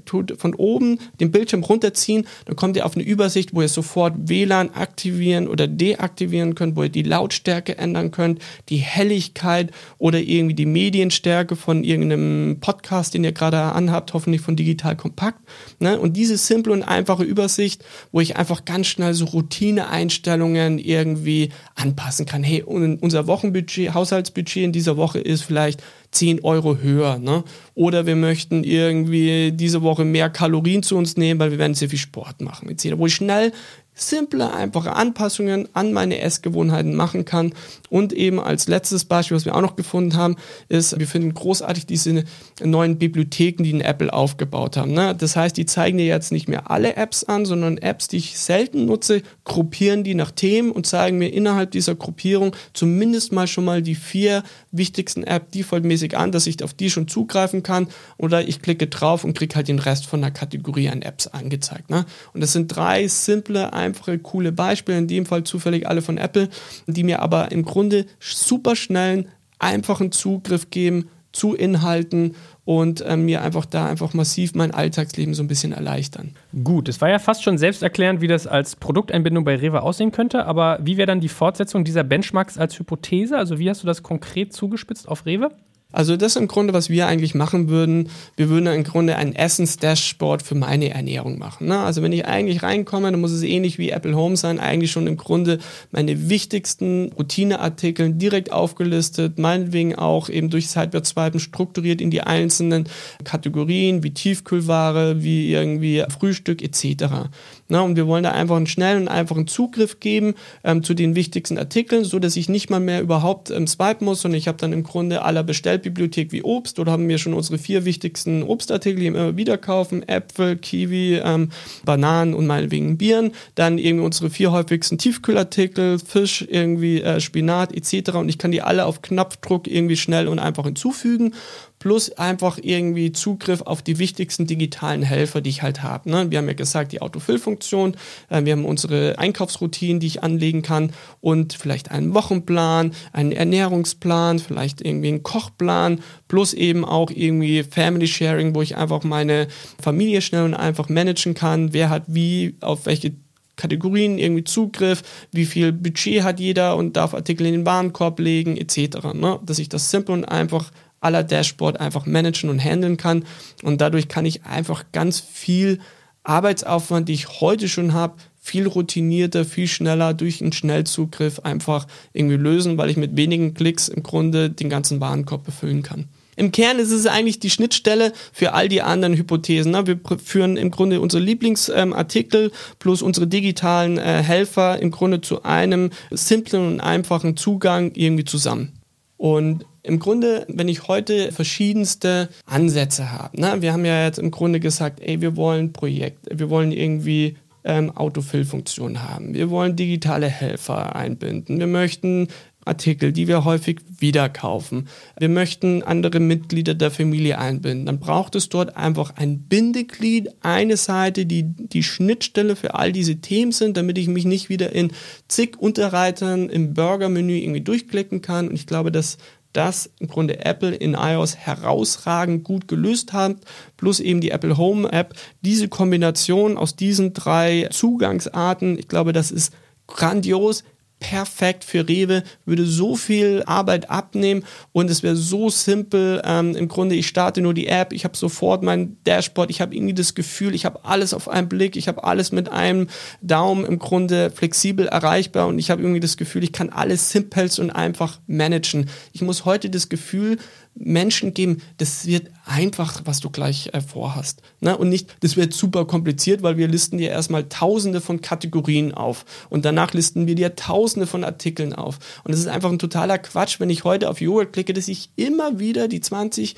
tut 0.06 0.36
von 0.38 0.56
oben 0.56 0.99
den 1.19 1.32
Bildschirm 1.32 1.63
runterziehen, 1.63 2.25
dann 2.46 2.56
kommt 2.56 2.76
ihr 2.76 2.86
auf 2.86 2.96
eine 2.96 3.04
Übersicht, 3.04 3.54
wo 3.54 3.62
ihr 3.62 3.67
sofort 3.67 4.13
WLAN 4.17 4.72
aktivieren 4.72 5.48
oder 5.48 5.67
deaktivieren 5.67 6.56
könnt, 6.56 6.76
wo 6.76 6.84
ihr 6.84 6.89
die 6.89 7.04
Lautstärke 7.04 7.78
ändern 7.78 8.12
könnt, 8.12 8.39
die 8.70 8.78
Helligkeit 8.78 9.72
oder 9.98 10.20
irgendwie 10.20 10.56
die 10.56 10.65
Medienstärke 10.65 11.56
von 11.56 11.84
irgendeinem 11.84 12.58
Podcast, 12.60 13.13
den 13.13 13.24
ihr 13.24 13.32
gerade 13.32 13.60
anhabt, 13.60 14.13
hoffentlich 14.13 14.41
von 14.41 14.56
Digital 14.56 14.96
Kompakt. 14.96 15.39
Ne? 15.80 16.00
Und 16.00 16.17
diese 16.17 16.38
simple 16.38 16.74
und 16.74 16.84
einfache 16.84 17.24
Übersicht, 17.24 17.84
wo 18.12 18.22
ich 18.22 18.38
einfach 18.38 18.65
ganz 18.65 18.88
schnell 18.88 19.13
so 19.13 19.26
Routineeinstellungen 19.26 20.80
irgendwie 20.80 21.50
anpassen 21.76 22.26
kann. 22.26 22.44
Hey, 22.44 22.63
unser 22.63 23.28
Wochenbudget, 23.28 23.94
Haushaltsbudget 23.94 24.63
in 24.63 24.72
dieser 24.72 24.98
Woche 24.98 25.20
ist 25.20 25.44
vielleicht 25.44 25.82
10 26.12 26.43
Euro 26.43 26.78
höher. 26.78 27.19
Ne? 27.19 27.43
Oder 27.74 28.06
wir 28.06 28.15
möchten 28.15 28.63
irgendwie 28.63 29.52
diese 29.52 29.82
Woche 29.82 30.06
mehr 30.06 30.30
Kalorien 30.30 30.84
zu 30.84 30.97
uns 30.97 31.17
nehmen, 31.17 31.39
weil 31.39 31.52
wir 31.52 31.58
werden 31.58 31.74
sehr 31.74 31.89
viel 31.89 32.00
Sport 32.00 32.41
machen. 32.41 32.69
Etc. 32.69 32.93
Wo 32.97 33.08
ich 33.08 33.15
schnell 33.15 33.52
simple, 33.93 34.54
einfache 34.54 34.95
Anpassungen 34.95 35.67
an 35.73 35.93
meine 35.93 36.19
Essgewohnheiten 36.19 36.95
machen 36.95 37.25
kann. 37.25 37.54
Und 37.89 38.13
eben 38.13 38.39
als 38.39 38.67
letztes 38.67 39.06
Beispiel, 39.06 39.36
was 39.36 39.45
wir 39.45 39.56
auch 39.56 39.62
noch 39.62 39.75
gefunden 39.75 40.15
haben, 40.15 40.38
ist, 40.69 40.97
wir 40.97 41.08
finden 41.08 41.34
großartig 41.34 41.86
diese 41.86 42.23
neuen 42.63 42.97
Bibliotheken, 42.97 43.63
die 43.63 43.71
in 43.71 43.82
Apple 43.82 44.12
aufgebaut 44.12 44.77
haben. 44.77 44.93
Ne? 44.93 45.13
Das 45.15 45.36
heißt, 45.36 45.58
die 45.58 45.65
zeigen 45.65 45.97
dir 45.97 46.06
jetzt 46.06 46.32
nicht 46.32 46.47
mehr 46.47 46.71
alle 46.71 46.95
Apps 46.95 47.23
an, 47.23 47.45
sondern 47.45 47.77
Apps, 47.77 48.08
die 48.08 48.17
ich 48.17 48.39
selten 48.39 48.86
nutze, 48.86 49.23
gruppieren 49.43 50.04
die 50.04 50.15
nach 50.15 50.32
Themen 50.32 50.71
und 50.71 50.88
zeigen 50.88 51.17
mir 51.17 51.27
innerhalb 51.27 51.71
dieser 51.71 51.95
Gruppierung 51.95 52.56
zumindest 52.73 53.34
mal 53.34 53.47
schon 53.47 53.65
mal 53.65 53.82
die 53.82 53.95
vier 53.95 54.43
wichtigsten 54.71 55.23
Apps 55.23 55.51
defaultmäßig 55.51 56.17
an, 56.17 56.32
dass 56.32 56.47
ich 56.47 56.63
auf 56.63 56.73
die 56.73 56.89
schon 56.89 57.08
zugreifen 57.08 57.62
kann. 57.62 57.88
Oder 58.17 58.47
ich 58.47 58.62
klicke 58.62 58.88
drauf 58.88 59.25
und 59.25 59.38
kriege 59.38 59.56
halt 59.56 59.67
den 59.67 59.80
Rest 59.80 60.06
von 60.08 60.21
der 60.21 60.32
Kategorie 60.32 60.89
an 60.89 61.01
Apps 61.01 61.27
angezeigt. 61.27 61.89
Ne? 61.89 62.06
Und 62.34 62.41
das 62.41 62.54
sind 62.54 62.67
drei 62.67 63.08
simple, 63.08 63.73
einfache, 63.82 64.20
coole 64.20 64.52
Beispiele, 64.52 64.98
in 64.98 65.08
dem 65.08 65.26
Fall 65.26 65.44
zufällig 65.44 65.88
alle 65.88 66.02
von 66.02 66.17
Apple, 66.17 66.50
die 66.88 67.04
mir 67.04 67.22
aber 67.22 67.52
im 67.52 67.63
Grunde 67.63 68.06
super 68.20 68.76
schnellen, 68.76 69.28
einfachen 69.60 70.12
Zugriff 70.12 70.70
geben 70.70 71.10
zu 71.32 71.54
Inhalten 71.54 72.36
und 72.65 73.02
äh, 73.02 73.17
mir 73.17 73.41
einfach 73.41 73.65
da 73.65 73.88
einfach 73.88 74.13
massiv 74.13 74.54
mein 74.54 74.72
Alltagsleben 74.72 75.34
so 75.34 75.44
ein 75.44 75.48
bisschen 75.48 75.72
erleichtern. 75.72 76.36
Gut, 76.63 76.89
es 76.89 77.02
war 77.02 77.10
ja 77.10 77.20
fast 77.20 77.44
schon 77.44 77.58
selbsterklärend, 77.58 78.22
wie 78.22 78.28
das 78.28 78.48
als 78.48 78.76
Produkteinbindung 78.76 79.44
bei 79.44 79.56
Rewe 79.56 79.82
aussehen 79.82 80.12
könnte, 80.12 80.46
aber 80.46 80.80
wie 80.82 80.98
wäre 80.98 81.08
dann 81.08 81.22
die 81.22 81.30
Fortsetzung 81.30 81.84
dieser 81.84 82.04
Benchmarks 82.04 82.58
als 82.58 82.78
Hypothese? 82.78 83.38
Also 83.38 83.60
wie 83.60 83.70
hast 83.70 83.84
du 83.84 83.88
das 83.88 84.04
konkret 84.04 84.54
zugespitzt 84.54 85.08
auf 85.08 85.26
Rewe? 85.26 85.52
Also 85.91 86.17
das 86.17 86.36
im 86.36 86.47
Grunde, 86.47 86.73
was 86.73 86.89
wir 86.89 87.08
eigentlich 87.08 87.36
machen 87.36 87.69
würden. 87.69 88.10
Wir 88.36 88.49
würden 88.49 88.67
im 88.67 88.84
Grunde 88.84 89.15
ein 89.17 89.36
Essens-Dashboard 89.36 90.41
für 90.41 90.56
meine 90.56 90.89
Ernährung 90.89 91.38
machen. 91.38 91.67
Ne? 91.67 91.80
Also 91.80 92.01
wenn 92.01 92.12
ich 92.12 92.25
eigentlich 92.25 92.63
reinkomme, 92.63 93.12
dann 93.12 93.19
muss 93.19 93.32
es 93.32 93.43
ähnlich 93.43 93.77
wie 93.77 93.89
Apple 93.89 94.15
Home 94.15 94.38
sein, 94.38 94.60
eigentlich 94.60 94.91
schon 94.91 95.08
im 95.08 95.17
Grunde 95.17 95.60
meine 95.91 96.30
wichtigsten 96.30 97.12
Routineartikel 97.17 98.13
direkt 98.13 98.51
aufgelistet, 98.51 99.39
meinetwegen 99.39 99.95
auch 99.95 100.30
eben 100.30 100.49
durch 100.49 100.69
Sideways-Swipen 100.69 101.39
strukturiert 101.39 102.01
in 102.01 102.12
die 102.12 102.21
einzelnen 102.21 102.86
Kategorien 103.23 104.04
wie 104.04 104.12
Tiefkühlware, 104.12 105.23
wie 105.23 105.51
irgendwie 105.51 106.04
Frühstück 106.10 106.62
etc. 106.62 107.30
Ne? 107.71 107.81
Und 107.81 107.95
wir 107.95 108.05
wollen 108.05 108.23
da 108.23 108.31
einfach 108.31 108.57
einen 108.57 108.67
schnellen 108.67 109.03
und 109.03 109.07
einfachen 109.07 109.47
Zugriff 109.47 109.99
geben 109.99 110.36
ähm, 110.63 110.84
zu 110.84 110.93
den 110.93 111.15
wichtigsten 111.15 111.57
Artikeln, 111.57 112.03
so 112.03 112.19
dass 112.19 112.36
ich 112.36 112.49
nicht 112.49 112.69
mal 112.69 112.79
mehr 112.79 113.01
überhaupt 113.01 113.49
ähm, 113.49 113.65
swipen 113.65 114.05
muss, 114.05 114.21
sondern 114.21 114.38
ich 114.38 114.47
habe 114.47 114.57
dann 114.57 114.73
im 114.73 114.84
Grunde 114.84 115.23
aller 115.23 115.41
Bestellungen 115.41 115.71
Bibliothek 115.81 116.31
wie 116.31 116.43
Obst 116.43 116.79
oder 116.79 116.91
haben 116.91 117.07
wir 117.07 117.17
schon 117.17 117.34
unsere 117.34 117.57
vier 117.57 117.86
wichtigsten 117.86 118.43
Obstartikel, 118.43 118.99
die 118.99 119.13
wir 119.13 119.21
immer 119.21 119.38
wieder 119.38 119.57
kaufen: 119.57 120.07
Äpfel, 120.07 120.57
Kiwi, 120.57 121.21
ähm, 121.23 121.49
Bananen 121.86 122.34
und 122.34 122.47
meinetwegen 122.47 122.97
Bieren. 122.97 123.31
Dann 123.55 123.77
irgendwie 123.77 124.05
unsere 124.05 124.29
vier 124.29 124.51
häufigsten 124.51 124.97
Tiefkühlartikel, 124.97 125.99
Fisch, 125.99 126.45
irgendwie 126.49 127.01
äh, 127.01 127.19
Spinat 127.19 127.73
etc. 127.73 128.12
Und 128.15 128.29
ich 128.29 128.38
kann 128.38 128.51
die 128.51 128.62
alle 128.62 128.86
auf 128.86 129.01
Knopfdruck 129.01 129.67
irgendwie 129.67 129.97
schnell 129.97 130.27
und 130.27 130.39
einfach 130.39 130.65
hinzufügen 130.65 131.34
plus 131.82 132.12
einfach 132.12 132.60
irgendwie 132.62 133.12
Zugriff 133.12 133.63
auf 133.63 133.82
die 133.82 133.98
wichtigsten 133.98 134.46
digitalen 134.46 135.02
Helfer, 135.02 135.41
die 135.41 135.50
ich 135.50 135.63
halt 135.63 135.82
habe. 135.82 136.12
Ne? 136.12 136.30
Wir 136.30 136.38
haben 136.38 136.48
ja 136.48 136.54
gesagt, 136.54 136.91
die 136.91 137.02
Autofill-Funktion, 137.02 137.98
äh, 138.30 138.46
wir 138.46 138.54
haben 138.54 138.65
unsere 138.65 139.17
Einkaufsroutinen, 139.17 140.00
die 140.00 140.06
ich 140.06 140.22
anlegen 140.22 140.62
kann 140.62 140.94
und 141.22 141.54
vielleicht 141.54 141.89
einen 141.89 142.13
Wochenplan, 142.13 142.91
einen 143.13 143.32
Ernährungsplan, 143.32 144.38
vielleicht 144.38 144.82
irgendwie 144.82 145.08
einen 145.08 145.24
Kochplan, 145.24 146.02
plus 146.28 146.54
eben 146.54 146.86
auch 146.86 147.10
irgendwie 147.10 147.63
Family 147.63 148.08
Sharing, 148.08 148.54
wo 148.54 148.62
ich 148.62 148.78
einfach 148.78 149.04
meine 149.04 149.48
Familie 149.82 150.22
schnell 150.22 150.44
und 150.44 150.54
einfach 150.54 150.88
managen 150.88 151.34
kann, 151.34 151.74
wer 151.74 151.89
hat 151.89 152.04
wie, 152.06 152.58
auf 152.62 152.86
welche 152.86 153.13
Kategorien 153.56 154.20
irgendwie 154.20 154.44
Zugriff, 154.44 155.02
wie 155.32 155.46
viel 155.46 155.72
Budget 155.72 156.22
hat 156.22 156.39
jeder 156.39 156.76
und 156.76 156.96
darf 156.96 157.15
Artikel 157.15 157.48
in 157.48 157.54
den 157.54 157.65
Warenkorb 157.65 158.20
legen, 158.20 158.56
etc. 158.56 159.15
Ne? 159.15 159.39
Dass 159.44 159.58
ich 159.58 159.67
das 159.67 159.89
simpel 159.89 160.13
und 160.13 160.26
einfach 160.26 160.72
aller 161.02 161.24
Dashboard 161.24 161.80
einfach 161.80 162.06
managen 162.06 162.50
und 162.50 162.60
handeln 162.60 162.96
kann. 162.96 163.26
Und 163.64 163.82
dadurch 163.82 164.08
kann 164.08 164.26
ich 164.26 164.46
einfach 164.46 164.86
ganz 164.94 165.20
viel 165.20 165.80
Arbeitsaufwand, 166.24 167.10
die 167.10 167.14
ich 167.14 167.42
heute 167.42 167.68
schon 167.68 167.94
habe, 167.94 168.16
viel 168.40 168.68
routinierter, 168.68 169.46
viel 169.46 169.68
schneller 169.68 170.14
durch 170.14 170.42
einen 170.42 170.52
Schnellzugriff 170.52 171.40
einfach 171.40 171.88
irgendwie 172.14 172.38
lösen, 172.38 172.78
weil 172.78 172.90
ich 172.90 172.98
mit 172.98 173.16
wenigen 173.16 173.54
Klicks 173.54 173.88
im 173.88 174.02
Grunde 174.02 174.50
den 174.50 174.70
ganzen 174.70 175.00
Warenkorb 175.00 175.44
befüllen 175.44 175.84
kann. 175.84 176.06
Im 176.38 176.52
Kern 176.52 176.80
ist 176.80 176.92
es 176.92 177.06
eigentlich 177.06 177.40
die 177.40 177.50
Schnittstelle 177.50 178.14
für 178.32 178.54
all 178.54 178.68
die 178.68 178.82
anderen 178.82 179.16
Hypothesen. 179.16 179.74
Ne? 179.74 179.86
Wir 179.86 180.00
führen 180.18 180.58
im 180.58 180.72
Grunde 180.72 181.02
unsere 181.02 181.22
Lieblingsartikel 181.22 182.46
ähm, 182.46 182.52
plus 182.80 183.02
unsere 183.02 183.28
digitalen 183.28 183.98
äh, 183.98 184.24
Helfer 184.24 184.80
im 184.80 184.92
Grunde 184.92 185.22
zu 185.22 185.44
einem 185.44 185.92
simplen 186.10 186.66
und 186.66 186.80
einfachen 186.80 187.38
Zugang 187.38 187.92
irgendwie 187.94 188.26
zusammen. 188.26 188.72
Und 189.18 189.66
im 189.84 190.00
Grunde, 190.00 190.46
wenn 190.48 190.67
ich 190.67 190.88
heute 190.88 191.32
verschiedenste 191.32 192.30
Ansätze 192.46 193.12
habe, 193.12 193.39
ne? 193.39 193.62
wir 193.62 193.74
haben 193.74 193.86
ja 193.86 194.06
jetzt 194.06 194.20
im 194.20 194.32
Grunde 194.32 194.60
gesagt, 194.60 195.00
ey, 195.02 195.22
wir 195.22 195.36
wollen 195.36 195.74
Projekt, 195.74 196.28
wir 196.32 196.50
wollen 196.50 196.72
irgendwie 196.72 197.38
ähm, 197.63 197.96
Autofill-Funktionen 197.96 199.08
haben, 199.08 199.34
wir 199.34 199.50
wollen 199.50 199.76
digitale 199.76 200.28
Helfer 200.28 200.96
einbinden, 200.96 201.60
wir 201.60 201.67
möchten 201.67 202.28
Artikel, 202.65 203.12
die 203.12 203.28
wir 203.28 203.44
häufig 203.44 203.80
wieder 203.98 204.30
kaufen. 204.30 204.88
Wir 205.17 205.30
möchten 205.30 205.82
andere 205.84 206.20
Mitglieder 206.20 206.74
der 206.74 206.91
Familie 206.91 207.39
einbinden. 207.39 207.88
Dann 207.88 208.00
braucht 208.00 208.36
es 208.36 208.50
dort 208.50 208.78
einfach 208.78 209.15
ein 209.15 209.44
Bindeglied, 209.44 210.30
eine 210.41 210.78
Seite, 210.78 211.26
die 211.26 211.44
die 211.44 211.84
Schnittstelle 211.84 212.56
für 212.56 212.76
all 212.76 212.91
diese 212.91 213.17
Themen 213.17 213.52
sind, 213.52 213.78
damit 213.78 213.98
ich 213.98 214.08
mich 214.08 214.26
nicht 214.26 214.50
wieder 214.50 214.74
in 214.74 214.91
zig 215.28 215.58
Unterreitern 215.58 216.50
im 216.50 216.74
Burger-Menü 216.74 217.38
irgendwie 217.38 217.62
durchklicken 217.62 218.22
kann. 218.22 218.50
Und 218.50 218.56
ich 218.56 218.67
glaube, 218.67 218.91
dass 218.91 219.17
das 219.54 219.90
im 220.00 220.08
Grunde 220.08 220.46
Apple 220.46 220.74
in 220.74 220.94
iOS 220.94 221.36
herausragend 221.36 222.44
gut 222.44 222.68
gelöst 222.68 223.14
hat, 223.14 223.38
plus 223.78 224.00
eben 224.00 224.22
die 224.22 224.32
Apple 224.32 224.58
Home 224.58 224.92
App. 224.92 225.14
Diese 225.42 225.68
Kombination 225.68 226.58
aus 226.58 226.76
diesen 226.76 227.14
drei 227.14 227.68
Zugangsarten, 227.72 228.78
ich 228.78 228.88
glaube, 228.88 229.14
das 229.14 229.32
ist 229.32 229.54
grandios 229.88 230.64
perfekt 231.02 231.66
für 231.66 231.90
Rewe, 231.90 232.24
würde 232.46 232.66
so 232.66 232.96
viel 232.96 233.44
Arbeit 233.46 233.90
abnehmen 233.90 234.46
und 234.72 234.90
es 234.90 235.04
wäre 235.04 235.18
so 235.18 235.50
simpel. 235.50 236.22
Ähm, 236.24 236.56
Im 236.56 236.70
Grunde, 236.70 236.96
ich 236.96 237.08
starte 237.08 237.42
nur 237.42 237.54
die 237.54 237.68
App, 237.68 237.92
ich 237.92 238.06
habe 238.06 238.16
sofort 238.16 238.64
mein 238.64 238.96
Dashboard, 239.04 239.50
ich 239.50 239.60
habe 239.60 239.76
irgendwie 239.76 239.96
das 239.96 240.16
Gefühl, 240.16 240.56
ich 240.56 240.64
habe 240.64 240.86
alles 240.86 241.14
auf 241.14 241.28
einen 241.28 241.50
Blick, 241.50 241.76
ich 241.76 241.90
habe 241.90 242.06
alles 242.06 242.32
mit 242.32 242.50
einem 242.50 242.88
Daumen 243.22 243.66
im 243.66 243.80
Grunde 243.80 244.32
flexibel 244.32 244.88
erreichbar 244.88 245.48
und 245.48 245.60
ich 245.60 245.72
habe 245.72 245.82
irgendwie 245.82 246.00
das 246.00 246.16
Gefühl, 246.16 246.44
ich 246.44 246.54
kann 246.54 246.70
alles 246.70 247.10
simpel 247.10 247.42
und 247.58 247.72
einfach 247.72 248.20
managen. 248.28 248.90
Ich 249.14 249.22
muss 249.22 249.46
heute 249.46 249.70
das 249.70 249.90
Gefühl 249.90 250.38
Menschen 250.75 251.34
geben, 251.34 251.62
das 251.77 252.05
wird 252.05 252.29
einfach, 252.45 253.01
was 253.05 253.19
du 253.19 253.29
gleich 253.29 253.69
äh, 253.73 253.81
vorhast. 253.81 254.41
Ne? 254.62 254.77
Und 254.77 254.89
nicht, 254.89 255.15
das 255.21 255.36
wird 255.36 255.53
super 255.53 255.86
kompliziert, 255.86 256.43
weil 256.43 256.57
wir 256.57 256.67
listen 256.67 256.97
dir 256.97 257.10
erstmal 257.10 257.47
tausende 257.49 258.01
von 258.01 258.21
Kategorien 258.21 258.93
auf 258.93 259.25
und 259.49 259.65
danach 259.65 259.93
listen 259.93 260.27
wir 260.27 260.36
dir 260.36 260.55
tausende 260.55 261.07
von 261.07 261.23
Artikeln 261.23 261.73
auf. 261.73 261.99
Und 262.23 262.34
es 262.34 262.39
ist 262.39 262.47
einfach 262.47 262.71
ein 262.71 262.79
totaler 262.79 263.17
Quatsch, 263.17 263.60
wenn 263.60 263.69
ich 263.69 263.84
heute 263.84 264.10
auf 264.10 264.21
Joghurt 264.21 264.53
klicke, 264.53 264.73
dass 264.73 264.88
ich 264.88 265.10
immer 265.15 265.60
wieder 265.60 265.88
die 265.88 266.01
20 266.01 266.55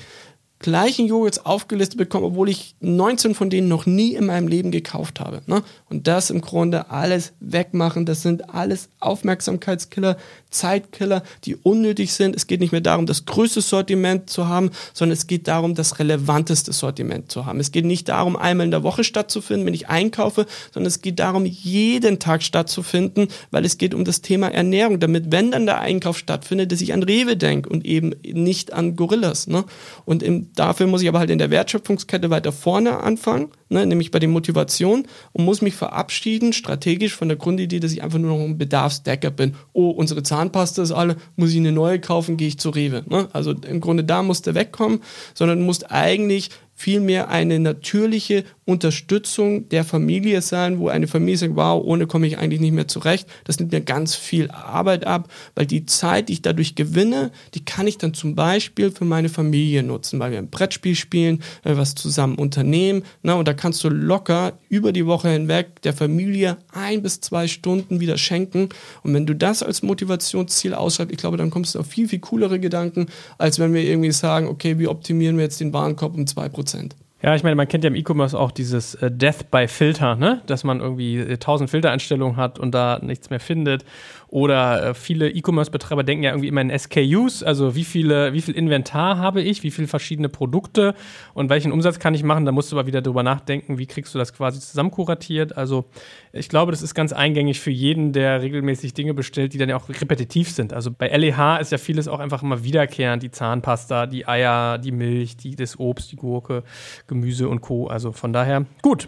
gleichen 0.64 1.06
Joghurts 1.06 1.44
aufgelistet 1.44 1.98
bekomme, 1.98 2.28
obwohl 2.28 2.48
ich 2.48 2.74
19 2.80 3.34
von 3.34 3.50
denen 3.50 3.68
noch 3.68 3.84
nie 3.84 4.14
in 4.14 4.24
meinem 4.24 4.48
Leben 4.48 4.70
gekauft 4.70 5.20
habe. 5.20 5.42
Ne? 5.46 5.62
Und 5.90 6.06
das 6.06 6.30
im 6.30 6.40
Grunde 6.40 6.90
alles 6.90 7.34
wegmachen, 7.38 8.06
das 8.06 8.22
sind 8.22 8.54
alles 8.54 8.88
Aufmerksamkeitskiller, 8.98 10.16
Zeitkiller, 10.48 11.22
die 11.44 11.56
unnötig 11.56 12.14
sind. 12.14 12.34
Es 12.34 12.46
geht 12.46 12.60
nicht 12.60 12.72
mehr 12.72 12.80
darum, 12.80 13.04
das 13.04 13.26
größte 13.26 13.60
Sortiment 13.60 14.30
zu 14.30 14.48
haben, 14.48 14.70
sondern 14.94 15.12
es 15.12 15.26
geht 15.26 15.48
darum, 15.48 15.74
das 15.74 15.98
relevanteste 15.98 16.72
Sortiment 16.72 17.30
zu 17.30 17.44
haben. 17.44 17.60
Es 17.60 17.70
geht 17.70 17.84
nicht 17.84 18.08
darum, 18.08 18.34
einmal 18.34 18.64
in 18.64 18.70
der 18.70 18.84
Woche 18.84 19.04
stattzufinden, 19.04 19.66
wenn 19.66 19.74
ich 19.74 19.90
einkaufe, 19.90 20.46
sondern 20.72 20.88
es 20.88 21.02
geht 21.02 21.18
darum, 21.18 21.44
jeden 21.44 22.20
Tag 22.20 22.42
stattzufinden, 22.42 23.28
weil 23.50 23.66
es 23.66 23.76
geht 23.76 23.92
um 23.92 24.06
das 24.06 24.22
Thema 24.22 24.48
Ernährung, 24.48 24.98
damit, 24.98 25.30
wenn 25.30 25.50
dann 25.50 25.66
der 25.66 25.80
Einkauf 25.80 26.16
stattfindet, 26.16 26.72
dass 26.72 26.80
ich 26.80 26.94
an 26.94 27.02
Rewe 27.02 27.36
denke 27.36 27.68
und 27.68 27.84
eben 27.84 28.14
nicht 28.22 28.72
an 28.72 28.96
Gorillas. 28.96 29.46
Ne? 29.46 29.64
Und 30.06 30.22
im, 30.22 30.53
dafür 30.54 30.86
muss 30.86 31.02
ich 31.02 31.08
aber 31.08 31.18
halt 31.18 31.30
in 31.30 31.38
der 31.38 31.50
Wertschöpfungskette 31.50 32.30
weiter 32.30 32.52
vorne 32.52 33.00
anfangen, 33.00 33.48
ne? 33.68 33.86
nämlich 33.86 34.10
bei 34.10 34.18
den 34.18 34.30
Motivationen 34.30 35.06
und 35.32 35.44
muss 35.44 35.62
mich 35.62 35.74
verabschieden, 35.74 36.52
strategisch 36.52 37.14
von 37.14 37.28
der 37.28 37.36
Grundidee, 37.36 37.80
dass 37.80 37.92
ich 37.92 38.02
einfach 38.02 38.18
nur 38.18 38.36
noch 38.36 38.44
ein 38.44 38.58
Bedarfsdecker 38.58 39.30
bin. 39.30 39.54
Oh, 39.72 39.90
unsere 39.90 40.22
Zahnpasta 40.22 40.82
ist 40.82 40.92
alle, 40.92 41.16
muss 41.36 41.50
ich 41.50 41.58
eine 41.58 41.72
neue 41.72 42.00
kaufen, 42.00 42.36
gehe 42.36 42.48
ich 42.48 42.58
zu 42.58 42.70
Rewe. 42.70 43.04
Ne? 43.08 43.28
Also 43.32 43.52
im 43.52 43.80
Grunde 43.80 44.04
da 44.04 44.22
muss 44.22 44.42
der 44.42 44.54
wegkommen, 44.54 45.00
sondern 45.34 45.62
muss 45.62 45.84
eigentlich 45.84 46.50
vielmehr 46.74 47.28
eine 47.28 47.60
natürliche 47.60 48.44
Unterstützung 48.66 49.68
der 49.68 49.84
Familie 49.84 50.40
sein, 50.40 50.78
wo 50.78 50.88
eine 50.88 51.06
Familie 51.06 51.36
sagt, 51.36 51.56
wow, 51.56 51.82
ohne 51.84 52.06
komme 52.06 52.26
ich 52.26 52.38
eigentlich 52.38 52.60
nicht 52.60 52.72
mehr 52.72 52.88
zurecht. 52.88 53.28
Das 53.44 53.58
nimmt 53.58 53.72
mir 53.72 53.82
ganz 53.82 54.14
viel 54.14 54.50
Arbeit 54.50 55.06
ab, 55.06 55.28
weil 55.54 55.66
die 55.66 55.84
Zeit, 55.84 56.28
die 56.28 56.34
ich 56.34 56.42
dadurch 56.42 56.74
gewinne, 56.74 57.30
die 57.54 57.64
kann 57.64 57.86
ich 57.86 57.98
dann 57.98 58.14
zum 58.14 58.34
Beispiel 58.34 58.90
für 58.90 59.04
meine 59.04 59.28
Familie 59.28 59.82
nutzen, 59.82 60.18
weil 60.18 60.30
wir 60.30 60.38
ein 60.38 60.48
Brettspiel 60.48 60.94
spielen, 60.94 61.42
was 61.62 61.94
zusammen 61.94 62.36
unternehmen. 62.36 63.02
Na, 63.22 63.34
und 63.34 63.46
da 63.46 63.52
kannst 63.52 63.84
du 63.84 63.90
locker 63.90 64.54
über 64.70 64.92
die 64.92 65.06
Woche 65.06 65.28
hinweg 65.28 65.82
der 65.82 65.92
Familie 65.92 66.56
ein 66.72 67.02
bis 67.02 67.20
zwei 67.20 67.48
Stunden 67.48 68.00
wieder 68.00 68.16
schenken. 68.16 68.70
Und 69.02 69.12
wenn 69.12 69.26
du 69.26 69.34
das 69.34 69.62
als 69.62 69.82
Motivationsziel 69.82 70.72
ausschreibst, 70.72 71.12
ich 71.12 71.18
glaube, 71.18 71.36
dann 71.36 71.50
kommst 71.50 71.74
du 71.74 71.80
auf 71.80 71.86
viel, 71.86 72.08
viel 72.08 72.20
coolere 72.20 72.58
Gedanken, 72.58 73.06
als 73.36 73.58
wenn 73.58 73.74
wir 73.74 73.82
irgendwie 73.82 74.12
sagen, 74.12 74.46
okay, 74.46 74.78
wie 74.78 74.88
optimieren 74.88 75.36
wir 75.36 75.44
jetzt 75.44 75.60
den 75.60 75.72
Warenkorb 75.74 76.14
um 76.14 76.26
zwei 76.26 76.48
Prozent. 76.48 76.96
Ja, 77.24 77.34
ich 77.34 77.42
meine, 77.42 77.56
man 77.56 77.66
kennt 77.66 77.84
ja 77.84 77.88
im 77.88 77.94
E-Commerce 77.94 78.38
auch 78.38 78.50
dieses 78.50 78.96
äh, 78.96 79.10
Death 79.10 79.50
by 79.50 79.66
Filter, 79.66 80.14
ne? 80.14 80.42
dass 80.44 80.62
man 80.62 80.80
irgendwie 80.80 81.16
äh, 81.16 81.38
tausend 81.38 81.70
Filtereinstellungen 81.70 82.36
hat 82.36 82.58
und 82.58 82.72
da 82.72 82.98
nichts 83.00 83.30
mehr 83.30 83.40
findet. 83.40 83.86
Oder 84.34 84.84
äh, 84.84 84.94
viele 84.94 85.30
E-Commerce-Betreiber 85.30 86.02
denken 86.02 86.24
ja 86.24 86.30
irgendwie 86.30 86.48
immer 86.48 86.60
in 86.60 86.76
SKUs, 86.76 87.44
also 87.44 87.76
wie, 87.76 87.84
viele, 87.84 88.32
wie 88.32 88.40
viel 88.40 88.56
Inventar 88.56 89.16
habe 89.16 89.40
ich, 89.40 89.62
wie 89.62 89.70
viele 89.70 89.86
verschiedene 89.86 90.28
Produkte 90.28 90.94
und 91.34 91.50
welchen 91.50 91.70
Umsatz 91.70 92.00
kann 92.00 92.14
ich 92.14 92.24
machen. 92.24 92.44
Da 92.44 92.50
musst 92.50 92.72
du 92.72 92.76
aber 92.76 92.88
wieder 92.88 93.00
drüber 93.00 93.22
nachdenken, 93.22 93.78
wie 93.78 93.86
kriegst 93.86 94.12
du 94.12 94.18
das 94.18 94.32
quasi 94.32 94.58
zusammenkuratiert. 94.58 95.56
Also 95.56 95.84
ich 96.32 96.48
glaube, 96.48 96.72
das 96.72 96.82
ist 96.82 96.96
ganz 96.96 97.12
eingängig 97.12 97.60
für 97.60 97.70
jeden, 97.70 98.12
der 98.12 98.42
regelmäßig 98.42 98.92
Dinge 98.92 99.14
bestellt, 99.14 99.54
die 99.54 99.58
dann 99.58 99.68
ja 99.68 99.76
auch 99.76 99.88
repetitiv 99.88 100.50
sind. 100.50 100.72
Also 100.72 100.90
bei 100.90 101.16
LEH 101.16 101.60
ist 101.60 101.70
ja 101.70 101.78
vieles 101.78 102.08
auch 102.08 102.18
einfach 102.18 102.42
immer 102.42 102.64
wiederkehrend, 102.64 103.22
die 103.22 103.30
Zahnpasta, 103.30 104.06
die 104.06 104.26
Eier, 104.26 104.78
die 104.78 104.90
Milch, 104.90 105.36
die, 105.36 105.54
das 105.54 105.78
Obst, 105.78 106.10
die 106.10 106.16
Gurke, 106.16 106.64
Gemüse 107.06 107.48
und 107.48 107.60
Co. 107.60 107.86
Also 107.86 108.10
von 108.10 108.32
daher, 108.32 108.66
gut, 108.82 109.06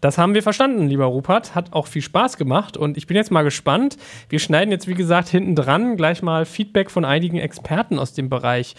das 0.00 0.18
haben 0.18 0.34
wir 0.34 0.44
verstanden, 0.44 0.86
lieber 0.86 1.06
Rupert. 1.06 1.56
Hat 1.56 1.72
auch 1.72 1.88
viel 1.88 2.02
Spaß 2.02 2.36
gemacht 2.36 2.76
und 2.76 2.96
ich 2.96 3.08
bin 3.08 3.16
jetzt 3.16 3.32
mal 3.32 3.42
gespannt. 3.42 3.96
Wir 4.28 4.38
schneiden 4.38 4.67
jetzt, 4.70 4.88
wie 4.88 4.94
gesagt, 4.94 5.28
hinten 5.28 5.54
dran 5.54 5.96
gleich 5.96 6.22
mal 6.22 6.44
Feedback 6.44 6.90
von 6.90 7.04
einigen 7.04 7.38
Experten 7.38 7.98
aus 7.98 8.12
dem 8.12 8.28
Bereich 8.28 8.74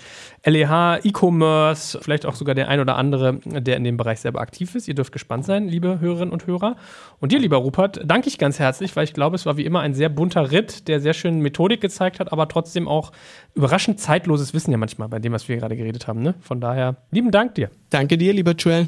LEH, 0.45 0.99
E-Commerce, 1.03 1.99
vielleicht 2.01 2.25
auch 2.25 2.35
sogar 2.35 2.55
der 2.55 2.67
ein 2.67 2.79
oder 2.79 2.95
andere, 2.95 3.39
der 3.43 3.77
in 3.77 3.83
dem 3.83 3.97
Bereich 3.97 4.19
selber 4.19 4.41
aktiv 4.41 4.75
ist. 4.75 4.87
Ihr 4.87 4.95
dürft 4.95 5.11
gespannt 5.11 5.45
sein, 5.45 5.67
liebe 5.67 5.99
Hörerinnen 5.99 6.31
und 6.31 6.47
Hörer. 6.47 6.75
Und 7.19 7.31
dir, 7.31 7.39
lieber 7.39 7.57
Rupert, 7.57 8.01
danke 8.05 8.27
ich 8.27 8.37
ganz 8.37 8.59
herzlich, 8.59 8.95
weil 8.95 9.03
ich 9.03 9.13
glaube, 9.13 9.35
es 9.35 9.45
war 9.45 9.57
wie 9.57 9.65
immer 9.65 9.81
ein 9.81 9.93
sehr 9.93 10.09
bunter 10.09 10.51
Ritt, 10.51 10.87
der 10.87 10.99
sehr 10.99 11.13
schön 11.13 11.39
Methodik 11.39 11.81
gezeigt 11.81 12.19
hat, 12.19 12.31
aber 12.31 12.47
trotzdem 12.47 12.87
auch 12.87 13.11
überraschend 13.55 13.99
zeitloses 13.99 14.53
Wissen 14.53 14.71
ja 14.71 14.77
manchmal 14.77 15.09
bei 15.09 15.19
dem, 15.19 15.33
was 15.33 15.49
wir 15.49 15.57
gerade 15.57 15.75
geredet 15.75 16.07
haben. 16.07 16.21
Ne? 16.21 16.35
Von 16.41 16.61
daher, 16.61 16.97
lieben 17.11 17.31
Dank 17.31 17.55
dir. 17.55 17.69
Danke 17.89 18.17
dir, 18.17 18.33
lieber 18.33 18.51
Joel. 18.51 18.87